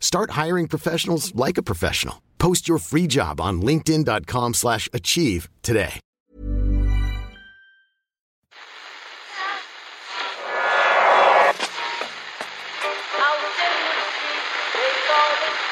Start 0.00 0.30
hiring 0.32 0.66
professionals 0.66 1.32
like 1.34 1.58
a 1.58 1.62
professional. 1.62 2.22
Post 2.38 2.66
your 2.68 2.78
free 2.78 3.06
job 3.06 3.40
on 3.40 3.62
linkedin.com/achieve 3.62 4.54
slash 4.54 4.88
achieve 4.92 5.48
today. 5.62 6.00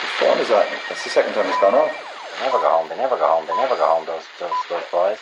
Whose 0.00 0.14
phone 0.20 0.38
is 0.38 0.48
that? 0.48 0.66
That's 0.88 1.04
the 1.04 1.10
second 1.10 1.34
time 1.34 1.46
it's 1.46 1.60
gone 1.60 1.74
off. 1.74 1.92
They 2.38 2.44
never 2.46 2.58
go 2.58 2.68
home. 2.68 2.88
They 2.88 2.96
never 2.96 3.16
go 3.16 3.26
home. 3.26 3.46
They 3.46 3.56
never 3.56 3.76
go 3.76 3.86
home. 3.86 4.06
Those 4.06 4.24
those 4.38 4.52
those 4.68 4.84
boys. 4.92 5.18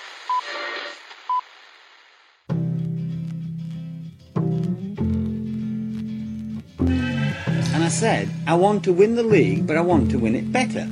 I 7.85 7.89
said, 7.89 8.31
I 8.47 8.55
want 8.55 8.83
to 8.85 8.95
win 8.95 9.15
the 9.15 9.23
league, 9.23 9.67
but 9.67 9.77
I 9.77 9.83
want 9.83 10.11
to 10.13 10.19
win 10.19 10.35
it 10.35 10.51
better. 10.51 10.89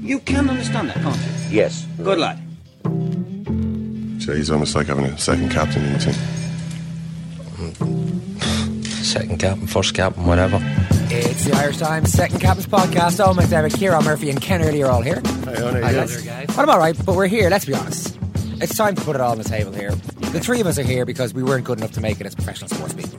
You 0.00 0.20
can 0.20 0.48
understand 0.48 0.88
that, 0.88 0.96
can't 0.96 1.14
you? 1.14 1.22
Yes. 1.50 1.86
Good 2.02 2.18
lad. 2.18 2.40
So 4.22 4.34
he's 4.34 4.50
almost 4.50 4.74
like 4.74 4.86
having 4.86 5.04
a 5.04 5.18
second 5.18 5.50
captain 5.50 5.84
in 5.84 5.92
the 5.92 5.98
team. 5.98 6.14
Second 8.84 9.38
captain, 9.38 9.66
first 9.66 9.92
captain, 9.92 10.24
whatever. 10.24 10.58
It's 11.10 11.44
the 11.44 11.52
Irish 11.56 11.76
Times 11.76 12.10
Second 12.10 12.40
Captain's 12.40 12.66
Podcast. 12.66 13.20
Owen 13.22 13.36
McDermott, 13.36 13.78
Kieran 13.78 14.02
Murphy, 14.04 14.30
and 14.30 14.40
Ken 14.40 14.62
Early 14.62 14.82
are 14.82 14.90
all 14.90 15.02
here. 15.02 15.20
Hi, 15.44 15.92
guys. 15.92 16.26
I'm 16.56 16.70
all 16.70 16.78
right, 16.78 16.96
but 17.04 17.16
we're 17.16 17.26
here. 17.26 17.50
Let's 17.50 17.66
be 17.66 17.74
honest. 17.74 18.18
It's 18.62 18.74
time 18.74 18.94
to 18.94 19.02
put 19.02 19.14
it 19.14 19.20
all 19.20 19.32
on 19.32 19.38
the 19.38 19.44
table 19.44 19.72
here. 19.72 19.90
The 19.90 20.40
three 20.40 20.62
of 20.62 20.66
us 20.66 20.78
are 20.78 20.84
here 20.84 21.04
because 21.04 21.34
we 21.34 21.42
weren't 21.42 21.66
good 21.66 21.76
enough 21.76 21.92
to 21.92 22.00
make 22.00 22.18
it 22.18 22.26
as 22.26 22.34
professional 22.34 22.70
sports 22.70 22.94
people. 22.94 23.18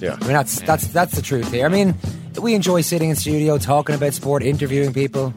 Yeah. 0.00 0.16
I 0.20 0.24
mean, 0.24 0.32
that's 0.32 0.60
that's 0.62 0.88
that's 0.88 1.14
the 1.14 1.22
truth 1.22 1.52
here. 1.52 1.64
I 1.64 1.68
mean, 1.68 1.94
we 2.38 2.54
enjoy 2.54 2.80
sitting 2.82 3.10
in 3.10 3.16
studio 3.16 3.58
talking 3.58 3.94
about 3.94 4.14
sport, 4.14 4.42
interviewing 4.42 4.92
people. 4.92 5.32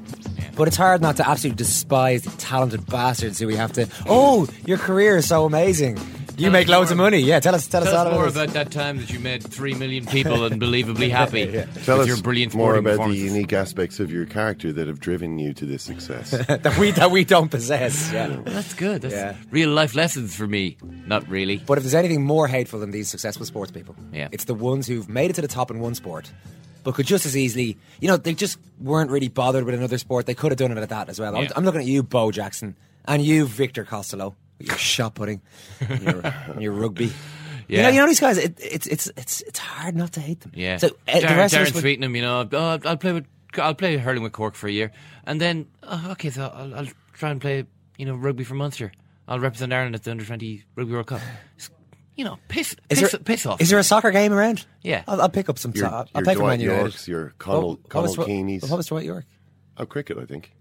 But 0.55 0.67
it's 0.67 0.78
hard 0.78 1.02
not 1.02 1.16
to 1.17 1.28
absolutely 1.30 1.55
despise 1.58 2.23
the 2.23 2.31
talented 2.31 2.86
bastards 2.86 3.39
who 3.39 3.47
we 3.47 3.55
have 3.55 3.72
to. 3.73 3.88
Oh, 4.08 4.47
your 4.66 4.78
career 4.78 5.16
is 5.17 5.27
so 5.27 5.45
amazing. 5.45 5.97
You 6.38 6.45
Tell 6.45 6.52
make 6.53 6.67
loads 6.70 6.89
more. 6.89 6.94
of 6.94 7.11
money. 7.11 7.20
Yeah, 7.20 7.39
tell 7.42 7.53
us, 7.55 7.67
tell, 7.67 7.81
Tell 7.83 7.92
us 7.94 7.97
all 7.97 8.08
us 8.08 8.14
more 8.14 8.27
about, 8.27 8.44
about 8.50 8.53
that 8.53 8.72
time 8.72 8.97
that 8.97 9.09
you 9.11 9.20
made 9.20 9.44
three 9.44 9.73
million 9.73 10.05
people 10.05 10.44
unbelievably 10.45 11.09
happy 11.22 11.45
Tell 11.83 11.97
with 11.97 12.02
us 12.03 12.08
your 12.08 12.17
brilliant 12.17 12.54
more 12.54 12.76
about 12.76 13.05
the 13.09 13.14
unique 13.15 13.52
aspects 13.52 13.99
of 13.99 14.09
your 14.09 14.26
character 14.26 14.71
that 14.71 14.88
have 14.88 15.02
driven 15.02 15.38
you 15.38 15.54
to 15.54 15.65
this 15.65 15.83
success. 15.83 16.32
that 16.48 16.77
we 16.77 16.92
that 16.92 17.11
we 17.11 17.26
don't 17.26 17.49
possess. 17.52 18.11
Yeah. 18.14 18.27
Well, 18.30 18.43
that's 18.45 18.73
good. 18.73 19.02
That's 19.02 19.14
Yeah. 19.14 19.36
real 19.52 19.70
life 19.70 19.95
lessons 19.95 20.33
for 20.36 20.48
me. 20.48 20.77
Not 21.05 21.27
really. 21.30 21.58
But 21.58 21.77
if 21.77 21.83
there's 21.83 21.93
anything 21.95 22.23
more 22.23 22.48
hateful 22.48 22.80
than 22.80 22.92
these 22.92 23.09
successful 23.09 23.45
sports 23.45 23.71
people, 23.71 23.95
Yeah. 24.14 24.30
it's 24.32 24.45
the 24.45 24.54
ones 24.55 24.88
who've 24.88 25.09
made 25.09 25.30
it 25.30 25.33
to 25.33 25.42
the 25.42 25.48
top 25.49 25.71
in 25.71 25.80
one 25.82 25.93
sport, 25.95 26.32
but 26.84 26.95
could 26.95 27.06
just 27.06 27.26
as 27.26 27.36
easily, 27.38 27.78
you 28.00 28.08
know, 28.08 28.17
they 28.17 28.34
just 28.34 28.58
weren't 28.80 29.12
really 29.12 29.28
bothered 29.28 29.64
with 29.66 29.76
another 29.76 29.98
sport. 29.98 30.26
They 30.26 30.34
could 30.34 30.52
have 30.52 30.58
done 30.58 30.72
it 30.72 30.78
at 30.78 30.90
that 30.90 31.10
as 31.10 31.20
well. 31.20 31.36
I'm, 31.36 31.48
I'm 31.56 31.64
looking 31.66 31.82
at 31.82 31.88
you, 31.88 32.04
Bo 32.04 32.32
Jackson, 32.32 32.76
and 33.06 33.23
you, 33.23 33.45
Victor 33.45 33.84
Costello, 33.84 34.36
your 34.60 34.78
shot 34.78 35.16
putting, 35.16 35.42
your, 36.02 36.34
your 36.60 36.73
rugby. 36.73 37.12
You 37.68 37.84
know, 37.84 37.89
you 37.89 38.00
know 38.00 38.08
these 38.08 38.20
guys. 38.20 38.38
It, 38.39 38.60
it's 38.60 38.88
it's 38.88 39.12
it's 39.16 39.42
it's 39.42 39.60
hard 39.60 39.95
not 39.95 40.14
to 40.14 40.20
hate 40.22 40.39
them. 40.39 40.52
Yeah. 40.56 40.78
So 40.78 40.88
uh, 40.88 40.92
the 41.20 41.28
Darren, 41.28 41.38
rest 41.38 41.54
of 41.54 41.60
Darren 41.60 42.04
us 42.10 42.16
you 42.16 42.22
know, 42.22 42.50
oh, 42.52 42.80
I'll 42.84 42.98
play 42.98 43.14
with, 43.14 43.28
I'll 43.60 43.76
play 43.76 43.98
hurling 43.98 44.23
with 44.23 44.32
Cork 44.32 44.56
for 44.56 44.68
a 44.68 44.72
year, 44.72 44.92
and 45.26 45.39
then 45.39 45.68
oh, 45.84 46.08
okay, 46.14 46.32
so 46.32 46.52
I'll, 46.52 46.73
I'll 46.73 46.88
try 47.14 47.30
and 47.30 47.39
play, 47.39 47.66
you 47.98 48.06
know, 48.08 48.16
rugby 48.16 48.44
for 48.44 48.56
Munster. 48.56 48.92
I'll 49.28 49.39
represent 49.39 49.72
Ireland 49.72 49.94
at 49.94 50.04
the 50.04 50.10
under 50.10 50.26
twenty 50.26 50.64
rugby 50.76 50.94
World 50.94 51.08
Cup. 51.08 51.22
It's- 51.58 51.70
You 52.20 52.26
know, 52.26 52.38
piss, 52.50 52.76
Is 52.90 53.00
piss, 53.00 53.12
there, 53.14 53.20
piss 53.22 53.46
off. 53.46 53.62
Is 53.62 53.70
there 53.70 53.80
a 53.80 53.84
soccer 53.84 54.12
game 54.12 54.34
around? 54.34 54.66
Yeah. 54.82 55.04
I'll, 55.08 55.22
I'll 55.22 55.30
pick 55.30 55.48
up 55.48 55.58
some. 55.58 55.72
Your, 55.74 55.86
so- 55.88 55.90
I'll, 55.96 56.08
your 56.14 56.24
play 56.26 56.34
for 56.36 56.40
Man 56.42 56.48
Dwight 56.48 56.60
United. 56.60 56.80
Yorks, 56.82 57.08
your 57.08 57.34
Connell, 57.38 57.62
What- 57.78 57.94
what 57.94 58.02
was 58.04 58.16
Connell 58.18 58.28
Dw- 58.28 58.30
Keaney's. 58.60 58.70
What 58.70 58.76
was 58.76 58.88
Dwight 58.88 59.06
Yorke? 59.06 59.26
Oh, 59.78 59.86
cricket, 59.86 60.18
I 60.18 60.26
think. 60.26 60.52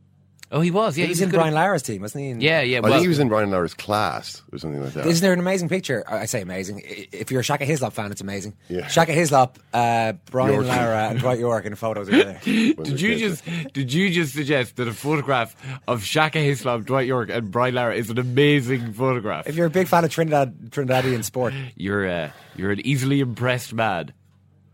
Oh, 0.50 0.60
he 0.60 0.70
was. 0.70 0.96
Yeah, 0.96 1.04
he 1.04 1.10
was 1.10 1.20
in 1.20 1.28
good 1.28 1.36
Brian 1.36 1.52
at- 1.52 1.56
Lara's 1.60 1.82
team, 1.82 2.00
wasn't 2.00 2.24
he? 2.24 2.30
In- 2.30 2.40
Yeah, 2.40 2.62
yeah. 2.62 2.78
I 2.78 2.80
Well, 2.80 2.92
think 2.92 3.02
he 3.02 3.08
was 3.08 3.18
in 3.18 3.28
Brian 3.28 3.50
Lara's 3.50 3.74
class 3.74 4.42
or 4.50 4.56
something 4.56 4.82
like 4.82 4.94
that. 4.94 5.04
Isn't 5.06 5.20
there 5.22 5.34
an 5.34 5.38
amazing 5.40 5.68
picture? 5.68 6.04
I 6.08 6.24
say 6.24 6.40
amazing. 6.40 6.82
If 6.86 7.30
you're 7.30 7.40
a 7.40 7.44
Shaka 7.44 7.66
Hislop 7.66 7.92
fan, 7.92 8.10
it's 8.12 8.22
amazing. 8.22 8.54
Yeah. 8.70 8.86
Shaka 8.86 9.12
Hislop, 9.12 9.58
uh, 9.74 10.14
Brian 10.30 10.54
York. 10.54 10.66
Lara, 10.66 11.08
and 11.10 11.18
Dwight 11.20 11.38
Yorke 11.38 11.66
in 11.66 11.74
photos 11.74 12.06
together. 12.08 12.38
Did 12.44 12.98
you 13.00 13.16
just 13.18 13.44
did 13.74 13.92
you 13.92 14.08
just 14.10 14.32
suggest 14.34 14.76
that 14.76 14.88
a 14.88 14.92
photograph 14.94 15.54
of 15.86 16.02
Shaka 16.02 16.38
Hislop, 16.38 16.86
Dwight 16.86 17.06
Yorke, 17.06 17.28
and 17.28 17.50
Brian 17.50 17.74
Lara 17.74 17.94
is 17.94 18.08
an 18.08 18.18
amazing 18.18 18.94
photograph? 18.94 19.46
if 19.48 19.54
you're 19.54 19.66
a 19.66 19.70
big 19.70 19.86
fan 19.86 20.02
of 20.04 20.10
Trinidad, 20.10 20.70
Trinidadian 20.70 21.24
sport, 21.24 21.52
You're 21.76 22.08
uh, 22.08 22.30
you're 22.56 22.70
an 22.72 22.80
easily 22.86 23.20
impressed 23.20 23.74
man. 23.74 24.12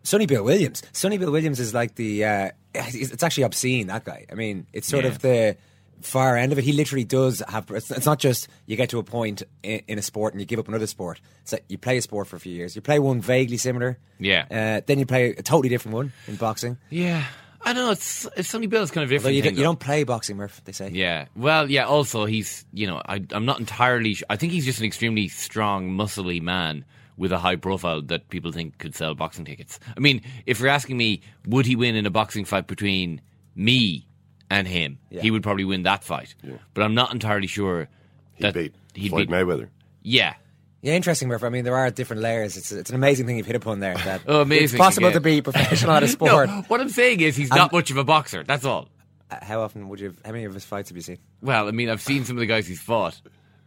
Sonny 0.04 0.26
Bill 0.26 0.44
Williams. 0.44 0.82
Sonny 0.92 1.18
Bill 1.18 1.32
Williams 1.32 1.58
is 1.58 1.74
like 1.74 1.96
the. 1.96 2.24
Uh, 2.24 2.50
it's 2.74 3.22
actually 3.22 3.44
obscene. 3.44 3.86
That 3.88 4.04
guy. 4.04 4.26
I 4.30 4.34
mean, 4.34 4.66
it's 4.72 4.88
sort 4.88 5.04
Yeah. 5.04 5.10
of 5.10 5.18
the 5.20 5.56
far 6.00 6.36
end 6.36 6.52
of 6.52 6.58
it. 6.58 6.64
He 6.64 6.72
literally 6.72 7.04
does 7.04 7.42
have. 7.48 7.70
It's, 7.70 8.04
not 8.04 8.18
just 8.18 8.48
you 8.66 8.76
get 8.76 8.90
to 8.90 8.98
a 8.98 9.02
point 9.02 9.42
in, 9.62 9.80
in 9.88 9.98
a 9.98 10.02
sport 10.02 10.34
and 10.34 10.40
you 10.40 10.46
give 10.46 10.58
up 10.58 10.68
another 10.68 10.86
sport. 10.86 11.20
It's 11.42 11.52
like 11.52 11.64
you 11.68 11.78
play 11.78 11.96
a 11.98 12.02
sport 12.02 12.26
for 12.26 12.36
a 12.36 12.40
few 12.40 12.52
years. 12.52 12.74
You 12.76 12.82
play 12.82 12.98
one 12.98 13.20
vaguely 13.20 13.56
similar. 13.56 13.98
Yeah. 14.18 14.44
Uh, 14.50 14.82
then 14.86 14.98
you 14.98 15.06
play 15.06 15.30
a 15.30 15.42
totally 15.42 15.68
different 15.68 15.94
one 15.94 16.12
in 16.26 16.36
boxing. 16.36 16.76
Yeah, 16.90 17.24
I 17.62 17.72
don't 17.72 17.86
know. 17.86 17.90
It's 17.92 18.26
it's 18.36 18.48
Sonny 18.50 18.66
Bill's 18.66 18.90
kind 18.90 19.04
of 19.04 19.10
different. 19.10 19.36
you, 19.36 19.42
don't, 19.42 19.56
you 19.56 19.62
don't 19.62 19.80
play 19.80 20.04
boxing, 20.04 20.36
Murph. 20.36 20.60
They 20.64 20.72
say. 20.72 20.90
Yeah. 20.90 21.26
Well, 21.36 21.70
yeah. 21.70 21.84
Also, 21.86 22.24
he's 22.26 22.64
you 22.72 22.86
know 22.86 23.00
I 23.06 23.22
I'm 23.30 23.46
not 23.46 23.60
entirely. 23.60 24.14
Sh- 24.14 24.24
I 24.28 24.36
think 24.36 24.52
he's 24.52 24.64
just 24.66 24.80
an 24.80 24.86
extremely 24.86 25.28
strong, 25.28 25.90
muscly 25.90 26.42
man 26.42 26.84
with 27.16 27.32
a 27.32 27.38
high 27.38 27.56
profile 27.56 28.02
that 28.02 28.28
people 28.28 28.50
think 28.52 28.78
could 28.78 28.94
sell 28.94 29.14
boxing 29.14 29.44
tickets. 29.44 29.78
I 29.96 30.00
mean, 30.00 30.22
if 30.46 30.58
you're 30.60 30.68
asking 30.68 30.96
me, 30.96 31.20
would 31.46 31.66
he 31.66 31.76
win 31.76 31.94
in 31.94 32.06
a 32.06 32.10
boxing 32.10 32.44
fight 32.44 32.66
between 32.66 33.20
me 33.54 34.06
and 34.50 34.66
him? 34.66 34.98
Yeah. 35.10 35.22
He 35.22 35.30
would 35.30 35.42
probably 35.42 35.64
win 35.64 35.84
that 35.84 36.02
fight. 36.04 36.34
But 36.74 36.82
I'm 36.82 36.94
not 36.94 37.12
entirely 37.12 37.46
sure 37.46 37.88
He 38.34 38.42
that 38.42 38.54
beat 38.54 38.74
he'd 38.94 39.10
Floyd 39.10 39.28
beat 39.28 39.34
Mayweather. 39.34 39.68
Yeah. 40.02 40.34
Yeah, 40.82 40.92
interesting, 40.94 41.28
Murph. 41.28 41.42
I 41.44 41.48
mean, 41.48 41.64
there 41.64 41.76
are 41.76 41.90
different 41.90 42.20
layers. 42.20 42.58
It's 42.58 42.70
it's 42.70 42.90
an 42.90 42.96
amazing 42.96 43.26
thing 43.26 43.38
you've 43.38 43.46
hit 43.46 43.56
upon 43.56 43.80
there. 43.80 43.94
That 43.94 44.20
Oh, 44.26 44.42
amazing, 44.42 44.64
It's 44.64 44.74
possible 44.76 45.08
yeah. 45.08 45.14
to 45.14 45.20
be 45.20 45.40
professional 45.40 45.92
at 45.92 46.02
a 46.02 46.08
sport. 46.18 46.48
No, 46.50 46.62
what 46.68 46.80
I'm 46.80 46.90
saying 46.90 47.20
is 47.20 47.36
he's 47.36 47.48
not 47.48 47.72
much 47.72 47.90
of 47.90 47.96
a 47.96 48.04
boxer. 48.04 48.44
That's 48.44 48.66
all. 48.66 48.88
Uh, 49.30 49.36
How 49.42 49.62
often 49.62 49.88
would 49.88 49.98
you? 50.00 50.08
Have, 50.08 50.18
how 50.26 50.32
many 50.32 50.44
of 50.44 50.52
his 50.52 50.64
fights 50.66 50.90
have 50.90 50.96
you 50.96 51.02
seen? 51.02 51.16
Well, 51.40 51.68
I 51.68 51.70
mean, 51.70 51.88
I've 51.88 52.02
seen 52.02 52.26
some 52.26 52.36
of 52.36 52.40
the 52.40 52.46
guys 52.46 52.66
he's 52.66 52.82
fought, 52.82 53.18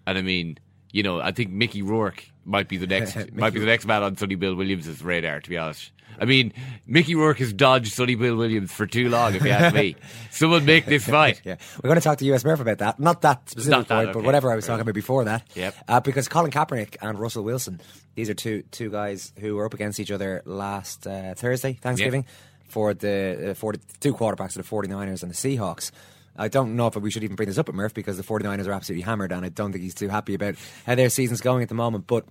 and 0.06 0.16
I 0.16 0.22
mean, 0.22 0.60
you 0.98 1.04
know, 1.04 1.22
I 1.22 1.32
think 1.32 1.52
Mickey 1.52 1.84
Rourke 1.84 2.26
might 2.44 2.68
be 2.68 2.78
the 2.78 2.88
next 2.88 3.16
might 3.34 3.54
be 3.54 3.60
the 3.60 3.68
next 3.68 3.86
man 3.86 4.02
on 4.02 4.18
Sonny 4.18 4.34
Bill 4.34 4.56
Williams' 4.56 5.04
radar. 5.04 5.40
To 5.40 5.48
be 5.48 5.56
honest, 5.56 5.92
I 6.20 6.26
mean, 6.26 6.54
Mickey 6.88 7.14
Rourke 7.14 7.38
has 7.38 7.54
dodged 7.54 7.94
Sonny 7.94 8.16
Bill 8.16 8.36
Williams 8.36 8.72
for 8.72 8.88
too 8.88 9.08
long. 9.08 9.36
If 9.36 9.44
you 9.46 9.52
ask 9.52 9.76
me, 9.76 9.96
someone 10.32 10.66
make 10.66 10.88
this 10.88 11.06
fight. 11.08 11.40
Yeah, 11.44 11.58
we're 11.84 11.90
going 11.90 12.00
to 12.00 12.04
talk 12.04 12.18
to 12.18 12.34
US 12.34 12.44
Murph 12.44 12.62
about 12.62 12.80
that. 12.80 13.00
Not 13.00 13.22
that 13.22 13.48
specific 13.48 13.70
Not 13.70 13.88
that, 13.90 14.06
point, 14.06 14.14
but 14.14 14.24
whatever 14.24 14.52
I 14.52 14.56
was 14.56 14.66
talking 14.66 14.82
about 14.82 14.96
before 14.96 15.24
that. 15.26 15.48
Yep. 15.54 15.76
Uh, 15.88 16.00
because 16.00 16.28
Colin 16.28 16.50
Kaepernick 16.50 16.98
and 17.00 17.20
Russell 17.20 17.44
Wilson, 17.44 17.80
these 18.16 18.28
are 18.32 18.34
two 18.34 18.64
two 18.72 18.90
guys 18.90 19.34
who 19.38 19.56
were 19.56 19.68
up 19.68 19.76
against 19.76 20.00
each 20.00 20.10
other 20.10 20.42
last 20.46 21.06
uh, 21.06 21.36
Thursday, 21.36 21.74
Thanksgiving, 21.74 22.26
for 22.70 22.96
the 22.96 23.52
uh, 23.52 23.54
for 23.54 23.74
the 23.74 23.80
two 24.00 24.16
quarterbacks 24.16 24.58
of 24.58 24.68
the 24.68 24.76
49ers 24.76 25.22
and 25.22 25.32
the 25.32 25.36
Seahawks. 25.36 25.92
I 26.38 26.48
don't 26.48 26.76
know 26.76 26.88
if 26.88 26.96
we 26.96 27.12
should 27.12 27.24
even 27.24 27.36
bring 27.36 27.48
this 27.48 27.58
up 27.58 27.70
at 27.70 27.76
Murph 27.76 27.94
because 27.94 28.18
the 28.18 28.24
49ers 28.24 28.68
are 28.68 28.74
absolutely 28.74 29.04
hammered 29.04 29.32
and 29.32 29.46
I 29.46 29.50
don't 29.50 29.72
think 29.72 29.84
he's 29.84 29.96
too 29.96 30.10
happy 30.10 30.34
about 30.34 30.56
how 30.86 30.96
their 30.96 31.10
season's 31.10 31.42
going 31.42 31.64
at 31.64 31.70
the 31.70 31.76
moment. 31.76 32.08
But 32.08 32.26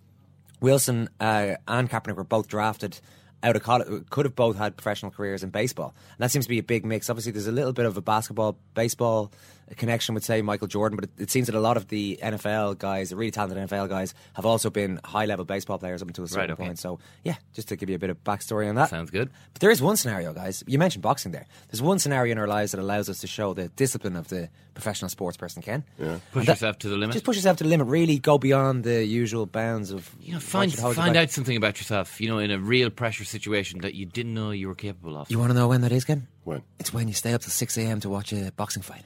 Wilson 0.60 1.08
uh, 1.20 1.56
and 1.66 1.90
Kaepernick 1.90 2.16
were 2.16 2.24
both 2.24 2.48
drafted 2.48 3.00
out 3.42 3.54
of 3.56 3.62
college, 3.62 3.88
could 4.10 4.24
have 4.24 4.34
both 4.34 4.56
had 4.56 4.76
professional 4.76 5.10
careers 5.12 5.42
in 5.42 5.50
baseball. 5.50 5.94
And 6.10 6.18
that 6.18 6.30
seems 6.30 6.46
to 6.46 6.48
be 6.48 6.58
a 6.58 6.62
big 6.62 6.84
mix. 6.84 7.08
Obviously, 7.10 7.32
there's 7.32 7.46
a 7.46 7.52
little 7.52 7.72
bit 7.72 7.86
of 7.86 7.96
a 7.96 8.00
basketball, 8.02 8.56
baseball 8.74 9.30
connection 9.76 10.14
with, 10.14 10.24
say, 10.24 10.42
Michael 10.42 10.68
Jordan, 10.68 10.94
but 10.96 11.04
it, 11.06 11.22
it 11.24 11.30
seems 11.30 11.46
that 11.46 11.56
a 11.56 11.60
lot 11.60 11.76
of 11.76 11.88
the 11.88 12.18
NFL 12.22 12.78
guys, 12.78 13.10
the 13.10 13.16
really 13.16 13.32
talented 13.32 13.68
NFL 13.68 13.88
guys, 13.88 14.14
have 14.34 14.46
also 14.46 14.70
been 14.70 15.00
high 15.04 15.24
level 15.26 15.44
baseball 15.44 15.76
players 15.78 16.02
up 16.02 16.08
until 16.08 16.24
a 16.24 16.28
certain 16.28 16.42
Right, 16.42 16.50
okay. 16.52 16.64
point. 16.66 16.78
So, 16.78 17.00
yeah, 17.24 17.34
just 17.52 17.68
to 17.68 17.76
give 17.76 17.88
you 17.90 17.96
a 17.96 17.98
bit 17.98 18.10
of 18.10 18.22
backstory 18.22 18.68
on 18.68 18.76
that. 18.76 18.90
Sounds 18.90 19.10
good. 19.10 19.28
But 19.52 19.60
there 19.60 19.70
is 19.70 19.82
one 19.82 19.96
scenario, 19.96 20.32
guys. 20.32 20.62
You 20.68 20.78
mentioned 20.78 21.02
boxing 21.02 21.32
there. 21.32 21.46
There's 21.68 21.82
one 21.82 21.98
scenario 21.98 22.32
in 22.32 22.38
our 22.38 22.46
lives 22.46 22.72
that 22.72 22.80
allows 22.80 23.08
us 23.08 23.18
to 23.20 23.26
show 23.26 23.54
the 23.54 23.68
discipline 23.70 24.14
of 24.14 24.28
the 24.28 24.48
professional 24.74 25.08
sports 25.08 25.36
person, 25.36 25.62
Ken. 25.62 25.82
Yeah. 25.98 26.18
Push 26.32 26.46
that- 26.46 26.52
yourself 26.52 26.78
to 26.80 26.88
the 26.88 26.96
limit. 26.96 27.14
Just 27.14 27.24
push 27.24 27.34
yourself 27.36 27.56
to 27.56 27.64
the 27.64 27.70
limit. 27.70 27.88
Really 27.88 28.18
go 28.20 28.38
beyond 28.38 28.84
the 28.84 29.04
usual 29.04 29.46
bounds 29.46 29.90
of. 29.90 30.08
you 30.20 30.34
know, 30.34 30.38
find 30.38 30.70
should 30.70 30.78
hold 30.80 30.96
you 30.96 31.02
find 31.02 31.16
out 31.16 31.30
something 31.30 31.56
about 31.56 31.78
yourself. 31.78 32.20
You 32.20 32.28
know, 32.28 32.38
in 32.38 32.50
a 32.52 32.58
real 32.58 32.90
pressure 32.90 33.24
situation 33.26 33.80
that 33.80 33.94
you 33.94 34.06
didn't 34.06 34.34
know 34.34 34.50
you 34.50 34.68
were 34.68 34.74
capable 34.74 35.16
of. 35.16 35.30
You 35.30 35.38
want 35.38 35.50
to 35.50 35.54
know 35.54 35.68
when 35.68 35.80
that 35.82 35.92
is, 35.92 36.04
Ken? 36.04 36.28
When? 36.44 36.62
It's 36.78 36.92
when 36.92 37.08
you 37.08 37.14
stay 37.14 37.32
up 37.34 37.40
till 37.42 37.50
6 37.50 37.76
a.m. 37.78 38.00
to 38.00 38.08
watch 38.08 38.32
a 38.32 38.52
boxing 38.56 38.82
fight. 38.82 39.04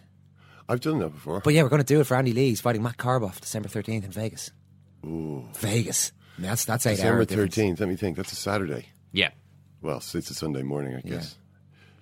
I've 0.68 0.80
done 0.80 0.98
that 1.00 1.10
before. 1.10 1.40
But 1.40 1.54
yeah, 1.54 1.62
we're 1.64 1.68
going 1.68 1.82
to 1.82 1.86
do 1.94 2.00
it 2.00 2.04
for 2.04 2.16
Andy 2.16 2.32
Lee. 2.32 2.50
He's 2.50 2.60
fighting 2.60 2.82
Matt 2.82 2.96
Korobov 2.96 3.40
December 3.40 3.68
13th 3.68 4.04
in 4.04 4.10
Vegas. 4.12 4.50
Ooh. 5.04 5.44
Vegas. 5.56 6.12
That's 6.38 6.64
that's 6.64 6.86
eight 6.86 6.96
December 6.96 7.18
hours. 7.18 7.26
difference. 7.26 7.56
13th, 7.56 7.80
let 7.80 7.88
me 7.88 7.96
think. 7.96 8.16
That's 8.16 8.32
a 8.32 8.36
Saturday. 8.36 8.86
yeah. 9.12 9.30
Well, 9.82 10.00
so 10.00 10.18
it's 10.18 10.30
a 10.30 10.34
Sunday 10.34 10.62
morning, 10.62 10.94
I 10.94 11.00
Yeah. 11.04 11.10
guess. 11.16 11.36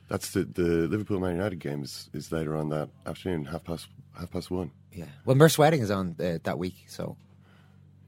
That's 0.09 0.31
the, 0.33 0.45
the 0.45 0.63
Liverpool 0.89 1.21
Man 1.21 1.33
United 1.37 1.61
game 1.61 1.83
is, 1.83 2.09
is 2.13 2.33
later 2.33 2.57
on 2.57 2.71
that 2.71 2.89
afternoon, 3.07 3.45
half 3.45 3.63
past 3.65 3.87
half 4.19 4.31
past 4.31 4.51
one. 4.51 4.71
Yeah. 4.93 5.05
Well, 5.25 5.37
Merce 5.37 5.59
Wedding 5.59 5.81
is 5.83 5.91
on 5.91 6.17
uh, 6.19 6.39
that 6.43 6.59
week, 6.59 6.85
so 6.89 7.17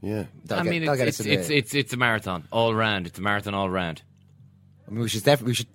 Yeah. 0.03 0.25
that'll 0.45 0.61
I 0.63 0.65
get, 0.65 0.71
mean, 0.71 0.81
that'll 0.83 0.97
get 0.97 1.09
it's 1.09 1.21
us 1.21 1.27
it's, 1.27 1.47
to 1.49 1.55
it's 1.55 1.73
it's 1.73 1.75
it's 1.75 1.93
a 1.93 1.97
marathon 1.97 2.45
all 2.51 2.75
round. 2.75 3.07
It's 3.07 3.19
a 3.19 3.23
marathon 3.23 3.55
all 3.55 3.69
round. 3.71 4.03
I 4.87 4.91
mean, 4.93 5.01
we 5.01 5.09
should 5.09 5.25
definitely 5.25 5.51
we 5.51 5.55
should 5.55 5.67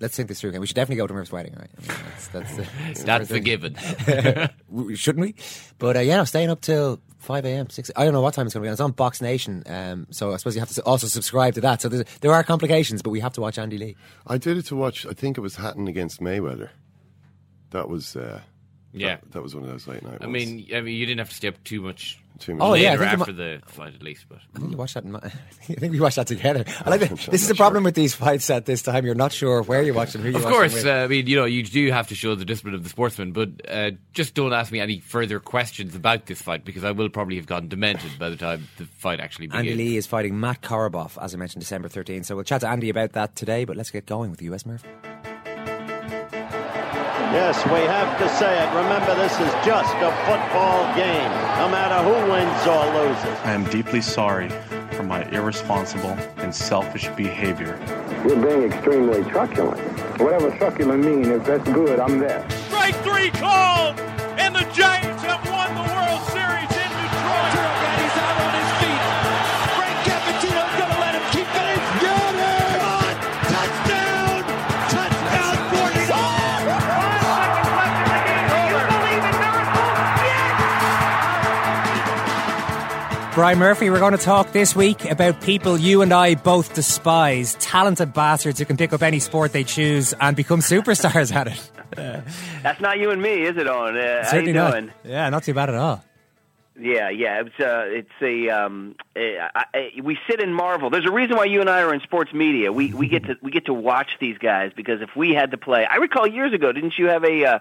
let's 0.00 0.16
think 0.16 0.28
this 0.28 0.40
through 0.40 0.50
again. 0.50 0.60
We 0.60 0.66
should 0.66 0.76
definitely 0.76 0.96
go 0.96 1.06
to 1.06 1.14
Merce's 1.14 1.32
wedding, 1.32 1.54
right? 1.58 1.70
I 1.76 1.80
mean, 1.80 2.00
that's 2.10 2.28
that's 2.28 2.56
the, 2.56 2.66
that's 2.86 3.02
That's 3.04 3.28
the 3.28 3.34
the 3.34 3.40
given. 3.40 3.76
We- 4.68 4.96
Shouldn't 4.96 5.22
we? 5.24 5.34
But 5.78 5.96
uh, 5.96 6.00
yeah, 6.00 6.16
no, 6.16 6.24
staying 6.24 6.48
up 6.50 6.60
till 6.60 7.00
five 7.18 7.44
a.m. 7.44 7.68
six. 7.70 7.90
I 7.94 8.04
don't 8.04 8.12
know 8.14 8.20
what 8.22 8.34
time 8.34 8.46
it's 8.46 8.54
going 8.54 8.62
to 8.62 8.66
be. 8.66 8.68
on. 8.68 8.72
It's 8.72 8.80
on 8.80 8.92
Box 8.92 9.20
Nation, 9.20 9.62
um, 9.66 10.06
so 10.10 10.32
I 10.32 10.36
suppose 10.38 10.54
you 10.54 10.60
have 10.60 10.70
to 10.70 10.82
also 10.82 11.06
subscribe 11.06 11.54
to 11.54 11.60
that. 11.62 11.82
So 11.82 11.88
there's, 11.88 12.04
there 12.20 12.32
are 12.32 12.42
complications, 12.42 13.02
but 13.02 13.10
we 13.10 13.20
have 13.20 13.32
to 13.34 13.40
watch 13.40 13.58
Andy 13.58 13.78
Lee. 13.78 13.96
I 14.26 14.38
did 14.38 14.56
it 14.56 14.62
to 14.66 14.76
watch, 14.76 15.06
I 15.06 15.12
think 15.12 15.38
it 15.38 15.40
was 15.40 15.56
Hatton 15.56 15.86
against 15.88 16.20
Mayweather. 16.20 16.70
That 17.70 17.88
was, 17.88 18.16
uh, 18.16 18.40
Yeah. 18.92 19.16
that, 19.16 19.32
that 19.32 19.42
was 19.42 19.54
one 19.54 19.62
of 19.64 19.70
those 19.70 19.86
late 19.86 20.02
night 20.02 20.18
I 20.20 20.26
ones. 20.26 20.32
mean, 20.32 20.66
I 20.74 20.80
mean, 20.80 20.96
you 20.96 21.06
didn't 21.06 21.18
have 21.20 21.28
to 21.28 21.34
stay 21.36 21.48
up 21.48 21.62
too 21.64 21.80
much. 21.80 22.18
Too 22.42 22.56
Oh, 22.60 22.70
much. 22.70 22.80
yeah, 22.80 22.88
I 22.88 22.96
later 22.96 23.04
think 23.04 23.12
you 23.16 23.20
after 23.22 23.32
the 23.32 23.60
fight 23.66 23.94
at 23.94 24.02
least, 24.02 24.26
but 24.28 24.38
I 24.54 24.58
think 24.58 24.72
you 24.72 24.76
watched 24.76 24.94
that. 24.94 25.04
In 25.04 25.12
my, 25.12 25.20
I 25.24 25.28
think 25.74 25.92
we 25.92 26.00
watched 26.00 26.16
that 26.16 26.26
together. 26.26 26.64
I 26.84 26.90
like 26.90 27.00
that. 27.00 27.10
This 27.30 27.42
is 27.42 27.48
the 27.48 27.54
problem 27.54 27.82
sure. 27.82 27.86
with 27.86 27.94
these 27.94 28.14
fights 28.14 28.50
at 28.50 28.66
this 28.66 28.82
time. 28.82 29.06
You're 29.06 29.14
not 29.14 29.30
sure 29.32 29.62
where 29.62 29.82
you 29.82 29.94
watch 29.94 30.12
them, 30.12 30.22
who 30.22 30.30
you 30.30 30.36
of 30.36 30.42
course, 30.44 30.72
them 30.74 30.84
with. 30.84 30.86
uh, 30.86 31.04
I 31.04 31.06
mean, 31.06 31.26
you 31.28 31.36
know, 31.36 31.44
you 31.44 31.62
do 31.62 31.90
have 31.92 32.08
to 32.08 32.14
show 32.16 32.34
the 32.34 32.44
discipline 32.44 32.74
of 32.74 32.82
the 32.82 32.88
sportsman, 32.88 33.30
but 33.32 33.50
uh, 33.68 33.92
just 34.12 34.34
don't 34.34 34.52
ask 34.52 34.72
me 34.72 34.80
any 34.80 34.98
further 34.98 35.38
questions 35.38 35.94
about 35.94 36.26
this 36.26 36.42
fight 36.42 36.64
because 36.64 36.82
I 36.82 36.90
will 36.90 37.08
probably 37.08 37.36
have 37.36 37.46
gotten 37.46 37.68
demented 37.68 38.18
by 38.18 38.28
the 38.28 38.36
time 38.36 38.66
the 38.78 38.86
fight 38.86 39.20
actually 39.20 39.46
begins. 39.46 39.68
Andy 39.70 39.74
Lee 39.76 39.96
is 39.96 40.06
fighting 40.08 40.40
Matt 40.40 40.62
Korobov, 40.62 41.22
as 41.22 41.34
I 41.34 41.38
mentioned, 41.38 41.60
December 41.60 41.88
13th. 41.88 42.24
So 42.24 42.34
we'll 42.34 42.44
chat 42.44 42.62
to 42.62 42.68
Andy 42.68 42.90
about 42.90 43.12
that 43.12 43.36
today, 43.36 43.64
but 43.64 43.76
let's 43.76 43.90
get 43.90 44.06
going 44.06 44.30
with 44.30 44.40
the 44.40 44.46
US 44.52 44.66
Murph. 44.66 44.82
Yes, 47.32 47.64
we 47.64 47.80
have 47.88 48.18
to 48.18 48.28
say 48.36 48.62
it. 48.62 48.68
Remember, 48.74 49.14
this 49.14 49.32
is 49.32 49.50
just 49.64 49.94
a 49.96 50.12
football 50.26 50.84
game, 50.94 51.30
no 51.56 51.66
matter 51.66 51.96
who 52.04 52.30
wins 52.30 52.66
or 52.66 52.84
loses. 52.92 53.38
I 53.42 53.52
am 53.52 53.64
deeply 53.70 54.02
sorry 54.02 54.50
for 54.92 55.02
my 55.02 55.24
irresponsible 55.30 56.10
and 56.36 56.54
selfish 56.54 57.08
behavior. 57.16 57.80
You're 58.28 58.36
being 58.36 58.70
extremely 58.70 59.24
truculent. 59.30 59.80
Whatever 60.20 60.50
truculent 60.58 61.06
means, 61.06 61.28
if 61.28 61.46
that's 61.46 61.64
good, 61.70 61.98
I'm 62.00 62.18
there. 62.18 62.46
Strike 62.66 62.96
three 62.96 63.30
called, 63.30 63.98
and 64.38 64.54
the 64.54 64.70
Giants 64.74 65.22
have 65.22 65.42
won 65.50 65.74
the 65.74 65.90
World 65.90 66.01
Brian 83.34 83.58
Murphy, 83.58 83.88
we're 83.88 83.98
going 83.98 84.12
to 84.12 84.22
talk 84.22 84.52
this 84.52 84.76
week 84.76 85.10
about 85.10 85.40
people 85.40 85.78
you 85.78 86.02
and 86.02 86.12
I 86.12 86.34
both 86.34 86.74
despise, 86.74 87.54
talented 87.54 88.12
bastards 88.12 88.58
who 88.58 88.66
can 88.66 88.76
pick 88.76 88.92
up 88.92 89.00
any 89.02 89.20
sport 89.20 89.54
they 89.54 89.64
choose 89.64 90.12
and 90.20 90.36
become 90.36 90.60
superstars 90.60 91.34
at 91.34 91.46
it. 91.48 91.70
That's 92.62 92.80
not 92.82 92.98
you 92.98 93.10
and 93.10 93.22
me, 93.22 93.42
is 93.44 93.56
it, 93.56 93.66
Owen? 93.66 93.96
Uh, 93.96 94.22
how 94.22 94.30
Certainly 94.32 94.48
you 94.48 94.52
not. 94.52 94.72
doing? 94.72 94.92
Yeah, 95.04 95.30
not 95.30 95.44
too 95.44 95.54
bad 95.54 95.70
at 95.70 95.76
all. 95.76 96.04
Yeah, 96.78 97.08
yeah. 97.08 97.40
It's 97.40 97.58
uh, 97.60 97.84
it's 97.86 98.10
a 98.20 98.50
um, 98.50 98.96
I, 99.16 99.64
I, 99.72 99.90
we 100.02 100.18
sit 100.28 100.42
and 100.42 100.54
marvel. 100.54 100.90
There's 100.90 101.06
a 101.06 101.12
reason 101.12 101.36
why 101.36 101.44
you 101.44 101.60
and 101.60 101.70
I 101.70 101.80
are 101.82 101.94
in 101.94 102.00
sports 102.00 102.32
media. 102.34 102.70
We 102.72 102.92
we 102.92 103.08
get 103.08 103.24
to 103.24 103.36
we 103.42 103.50
get 103.50 103.66
to 103.66 103.74
watch 103.74 104.16
these 104.20 104.36
guys 104.38 104.72
because 104.74 105.00
if 105.00 105.14
we 105.14 105.32
had 105.34 105.50
to 105.52 105.58
play, 105.58 105.86
I 105.86 105.96
recall 105.96 106.26
years 106.26 106.52
ago, 106.52 106.72
didn't 106.72 106.98
you 106.98 107.08
have 107.08 107.24
a 107.24 107.44
uh, 107.44 107.58